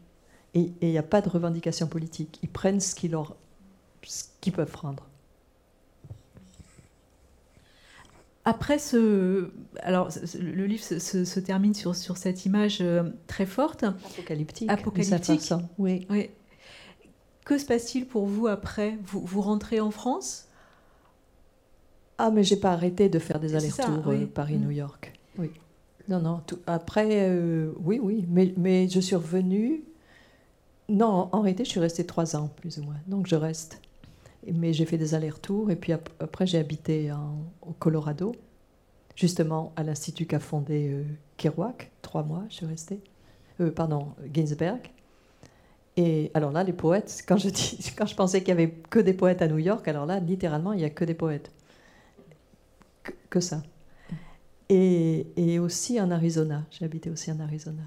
Et 0.53 0.71
il 0.81 0.89
n'y 0.89 0.97
a 0.97 1.03
pas 1.03 1.21
de 1.21 1.29
revendication 1.29 1.87
politique. 1.87 2.39
Ils 2.43 2.49
prennent 2.49 2.79
ce 2.79 2.93
qui 2.93 3.07
leur 3.07 3.35
ce 4.03 4.25
qu'ils 4.41 4.53
peuvent 4.53 4.71
prendre. 4.71 5.03
Après 8.45 8.77
ce, 8.77 9.51
alors 9.79 10.09
le 10.37 10.65
livre 10.65 10.83
se, 10.83 11.39
termine 11.39 11.73
sur, 11.73 11.95
sur, 11.95 12.17
cette 12.17 12.45
image 12.45 12.79
euh, 12.81 13.03
très 13.25 13.45
forte, 13.45 13.83
apocalyptique, 13.83 14.69
apocalyptique. 14.69 15.53
Oui. 15.77 16.05
oui. 16.09 16.29
Que 17.45 17.57
se 17.57 17.65
passe-t-il 17.65 18.05
pour 18.05 18.25
vous 18.25 18.47
après? 18.47 18.97
Vous, 19.05 19.21
vous 19.21 19.41
rentrez 19.41 19.79
en 19.79 19.91
France? 19.91 20.47
Ah, 22.17 22.31
mais 22.31 22.43
j'ai 22.43 22.57
pas 22.57 22.73
arrêté 22.73 23.07
de 23.07 23.17
faire 23.17 23.39
des 23.39 23.55
allers-retours 23.55 24.09
euh, 24.09 24.25
Paris-New 24.25 24.69
mm. 24.69 24.73
York. 24.73 25.19
Oui. 25.37 25.51
Non, 26.09 26.19
non. 26.19 26.41
après, 26.67 27.31
oui, 27.79 27.99
oui. 28.03 28.25
Mais, 28.27 28.53
mais 28.57 28.89
je 28.89 28.99
suis 28.99 29.15
revenue. 29.15 29.83
Non, 30.89 31.29
en 31.31 31.41
réalité, 31.41 31.63
je 31.63 31.69
suis 31.69 31.79
restée 31.79 32.05
trois 32.05 32.35
ans, 32.35 32.49
plus 32.57 32.77
ou 32.77 32.83
moins. 32.83 32.97
Donc, 33.07 33.27
je 33.27 33.35
reste. 33.35 33.79
Mais 34.51 34.73
j'ai 34.73 34.85
fait 34.85 34.97
des 34.97 35.13
allers-retours. 35.13 35.71
Et 35.71 35.75
puis 35.75 35.93
après, 35.93 36.45
j'ai 36.45 36.57
habité 36.57 37.11
au 37.61 37.73
Colorado, 37.73 38.33
justement 39.15 39.71
à 39.75 39.83
l'institut 39.83 40.25
qu'a 40.25 40.39
fondé 40.39 41.05
Kerouac. 41.37 41.91
Trois 42.01 42.23
mois, 42.23 42.43
je 42.49 42.55
suis 42.55 42.65
restée. 42.65 42.99
pardon, 43.75 44.13
Ginsberg. 44.33 44.91
Et 45.95 46.31
alors 46.33 46.51
là, 46.51 46.63
les 46.63 46.73
poètes, 46.73 47.23
quand 47.27 47.37
je, 47.37 47.49
dis, 47.49 47.93
quand 47.97 48.05
je 48.05 48.15
pensais 48.15 48.43
qu'il 48.43 48.55
n'y 48.55 48.63
avait 48.63 48.71
que 48.89 48.99
des 48.99 49.13
poètes 49.13 49.41
à 49.41 49.47
New 49.47 49.59
York, 49.59 49.87
alors 49.87 50.05
là, 50.05 50.19
littéralement, 50.19 50.73
il 50.73 50.79
n'y 50.79 50.85
a 50.85 50.89
que 50.89 51.05
des 51.05 51.13
poètes. 51.13 51.51
Que, 53.29 53.39
ça. 53.39 53.61
Et, 54.69 55.27
et, 55.35 55.59
aussi 55.59 55.99
en 55.99 56.09
Arizona. 56.09 56.65
J'ai 56.71 56.85
habité 56.85 57.09
aussi 57.09 57.31
en 57.31 57.39
Arizona. 57.39 57.83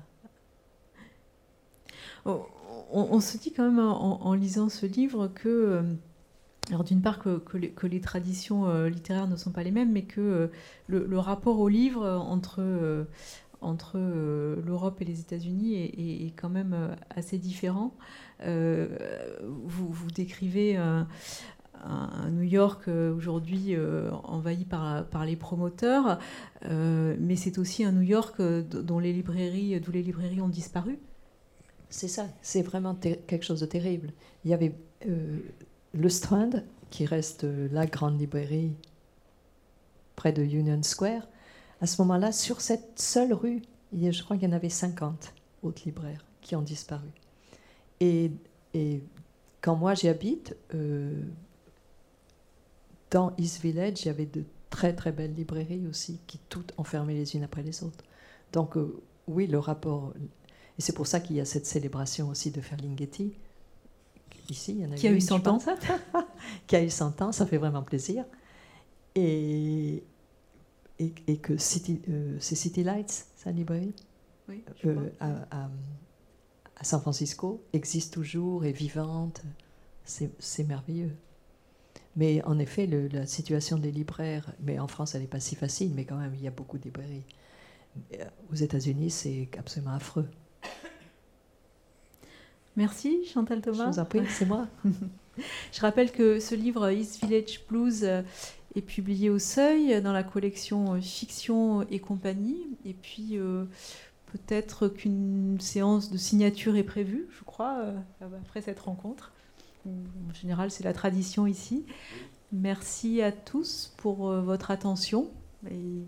On, 2.93 3.21
se 3.21 3.39
dit 3.39 3.53
quand 3.53 3.65
même 3.65 3.79
en, 3.79 4.35
lisant 4.35 4.69
ce 4.69 4.87
livre 4.87 5.29
que, 5.29 5.49
euh, 5.49 5.83
alors 6.71 6.85
d'une 6.85 7.01
part 7.01 7.19
que, 7.21 7.41
les, 7.57 8.01
traditions 8.01 8.67
euh, 8.67 8.89
littéraires 8.89 9.29
ne 9.29 9.37
sont 9.37 9.53
pas 9.53 9.63
les 9.63 9.71
mêmes, 9.71 9.93
mais 9.93 10.03
que 10.03 10.21
euh, 10.21 10.47
le, 10.89 11.19
rapport 11.19 11.61
au 11.61 11.69
livre 11.69 12.05
entre 12.05 13.07
entre 13.61 13.93
euh, 13.97 14.57
l'Europe 14.65 15.01
et 15.01 15.05
les 15.05 15.21
États-Unis 15.21 15.75
est, 15.75 16.33
quand 16.37 16.49
même 16.49 16.73
euh, 16.75 16.95
assez 17.11 17.39
différent. 17.39 17.95
Euh, 18.43 18.89
vous, 19.43 19.89
vous, 19.91 20.11
décrivez 20.11 20.77
un, 20.77 21.07
New 22.31 22.43
York 22.43 22.89
aujourd'hui 22.89 23.77
envahi 24.25 24.65
par, 24.65 25.07
par, 25.07 25.25
les 25.25 25.37
promoteurs, 25.37 26.19
mais 26.65 27.37
c'est 27.37 27.59
aussi 27.59 27.85
un 27.85 27.93
New 27.93 28.03
York 28.03 28.41
dont 28.41 28.99
les 28.99 29.13
librairies, 29.13 29.79
d'où 29.81 29.93
les 29.93 30.03
librairies 30.03 30.41
ont 30.41 30.49
disparu. 30.49 30.99
C'est 31.89 32.09
ça, 32.09 32.27
c'est 32.43 32.63
vraiment 32.63 32.95
quelque 32.95 33.45
chose 33.45 33.61
de 33.61 33.67
terrible. 33.67 34.13
Il 34.45 34.51
y 34.51 34.55
avait 34.55 34.75
le 35.97 36.09
Strand, 36.09 36.63
qui 36.91 37.07
reste 37.07 37.45
la 37.45 37.87
grande 37.87 38.21
librairie 38.21 38.75
près 40.15 40.33
de 40.33 40.43
Union 40.43 40.83
Square, 40.83 41.27
à 41.81 41.87
ce 41.87 42.01
moment-là, 42.03 42.33
sur 42.33 42.61
cette 42.61 42.99
seule 42.99 43.33
rue, 43.33 43.63
je 43.93 44.23
crois 44.23 44.37
qu'il 44.37 44.49
y 44.49 44.53
en 44.53 44.57
avait 44.57 44.71
50 44.71 45.35
autres 45.63 45.83
libraires 45.85 46.25
qui 46.41 46.57
ont 46.57 46.63
disparu. 46.63 47.09
Et, 48.01 48.31
quand 49.63 49.75
moi 49.75 49.95
j'y 49.95 50.09
habite, 50.09 50.55
euh, 50.75 51.23
dans 53.11 53.33
East 53.39 53.63
Village, 53.63 54.03
il 54.03 54.07
y 54.07 54.11
avait 54.11 54.27
de 54.27 54.45
très 54.71 54.95
très 54.95 55.13
belles 55.13 55.35
librairies 55.35 55.87
aussi 55.89 56.21
qui 56.27 56.39
toutes 56.49 56.73
enfermaient 56.77 57.15
les 57.15 57.35
unes 57.35 57.43
après 57.43 57.63
les 57.63 57.83
autres. 57.83 58.05
Donc 58.53 58.77
euh, 58.77 59.01
oui, 59.27 59.47
le 59.47 59.59
rapport, 59.59 60.13
et 60.79 60.83
c'est 60.83 60.93
pour 60.93 61.07
ça 61.07 61.21
qu'il 61.21 61.37
y 61.37 61.41
a 61.41 61.45
cette 61.45 61.67
célébration 61.67 62.29
aussi 62.29 62.51
de 62.51 62.61
Ferlinghetti. 62.61 63.33
Ici, 64.49 64.73
il 64.73 64.81
y 64.81 64.87
en 64.87 64.93
a 64.93 64.95
qui 64.95 65.09
a 65.09 65.13
eu 65.13 65.21
100 65.21 65.47
ans. 65.49 65.59
qui 66.67 66.77
a 66.77 66.83
eu 66.83 66.91
100 66.91 67.23
ans, 67.23 67.33
ça 67.33 67.47
fait 67.47 67.59
vraiment 67.59 67.83
plaisir. 67.83 68.25
Et, 69.15 70.05
et, 70.99 71.39
que 71.39 71.57
City, 71.57 72.01
euh, 72.09 72.37
c'est 72.41 72.55
City 72.55 72.85
Lights, 72.85 73.27
sa 73.37 73.51
librairie, 73.51 73.95
oui, 74.49 74.63
euh, 74.85 75.11
à, 75.21 75.69
San 76.83 77.01
Francisco, 77.01 77.65
existe 77.73 78.15
toujours, 78.15 78.65
est 78.65 78.73
vivante. 78.73 79.43
C'est 80.05 80.65
merveilleux. 80.65 81.17
Mais 82.15 82.43
en 82.45 82.59
effet, 82.59 82.87
la 82.87 83.27
situation 83.27 83.79
des 83.79 83.91
libraires, 83.91 84.53
mais 84.61 84.79
en 84.79 84.87
France, 84.87 85.15
elle 85.15 85.23
n'est 85.23 85.27
pas 85.27 85.41
si 85.41 85.55
facile, 85.55 85.93
mais 85.95 86.05
quand 86.05 86.17
même, 86.17 86.35
il 86.35 86.43
y 86.43 86.47
a 86.47 86.51
beaucoup 86.53 86.79
de 86.79 86.85
librairies. 86.85 87.25
Euh, 88.15 88.25
aux 88.53 88.55
États-Unis, 88.55 89.11
c'est 89.11 89.49
absolument 89.59 89.95
affreux. 89.95 90.29
Merci 92.77 93.25
Chantal 93.27 93.63
Thomas. 93.63 93.87
Je 93.87 93.91
vous 93.91 93.99
en 93.99 94.05
prie, 94.05 94.21
c'est 94.29 94.47
moi. 94.47 94.69
Je 95.73 95.81
rappelle 95.81 96.13
que 96.13 96.41
ce 96.41 96.55
livre 96.55 96.91
East 96.91 97.23
Village 97.23 97.61
Blues 97.69 98.07
est 98.77 98.83
publié 98.83 99.31
au 99.31 99.39
Seuil 99.39 100.01
dans 100.03 100.13
la 100.13 100.23
collection 100.23 100.95
euh, 100.95 101.01
Fiction 101.01 101.83
et 101.89 101.99
compagnie. 101.99 102.67
Et 102.85 102.93
puis 102.93 103.39
euh, 103.39 103.65
peut-être 104.27 104.89
qu'une 104.89 105.59
séance 105.61 106.11
de 106.11 106.19
signature 106.19 106.77
est 106.77 106.85
prévue, 106.85 107.27
je 107.37 107.45
crois, 107.45 107.79
euh, 107.79 107.99
après 108.41 108.61
cette 108.61 108.81
rencontre. 108.81 109.33
En 109.87 110.35
général, 110.35 110.71
c'est 110.71 110.85
la 110.85 110.93
tradition 110.93 111.47
ici. 111.47 111.87
Merci 112.53 113.23
à 113.23 113.31
tous 113.31 113.95
pour 113.97 114.33
votre 114.33 114.73
attention 114.73 115.31
et 115.71 116.03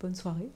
bonne 0.00 0.16
soirée. 0.16 0.48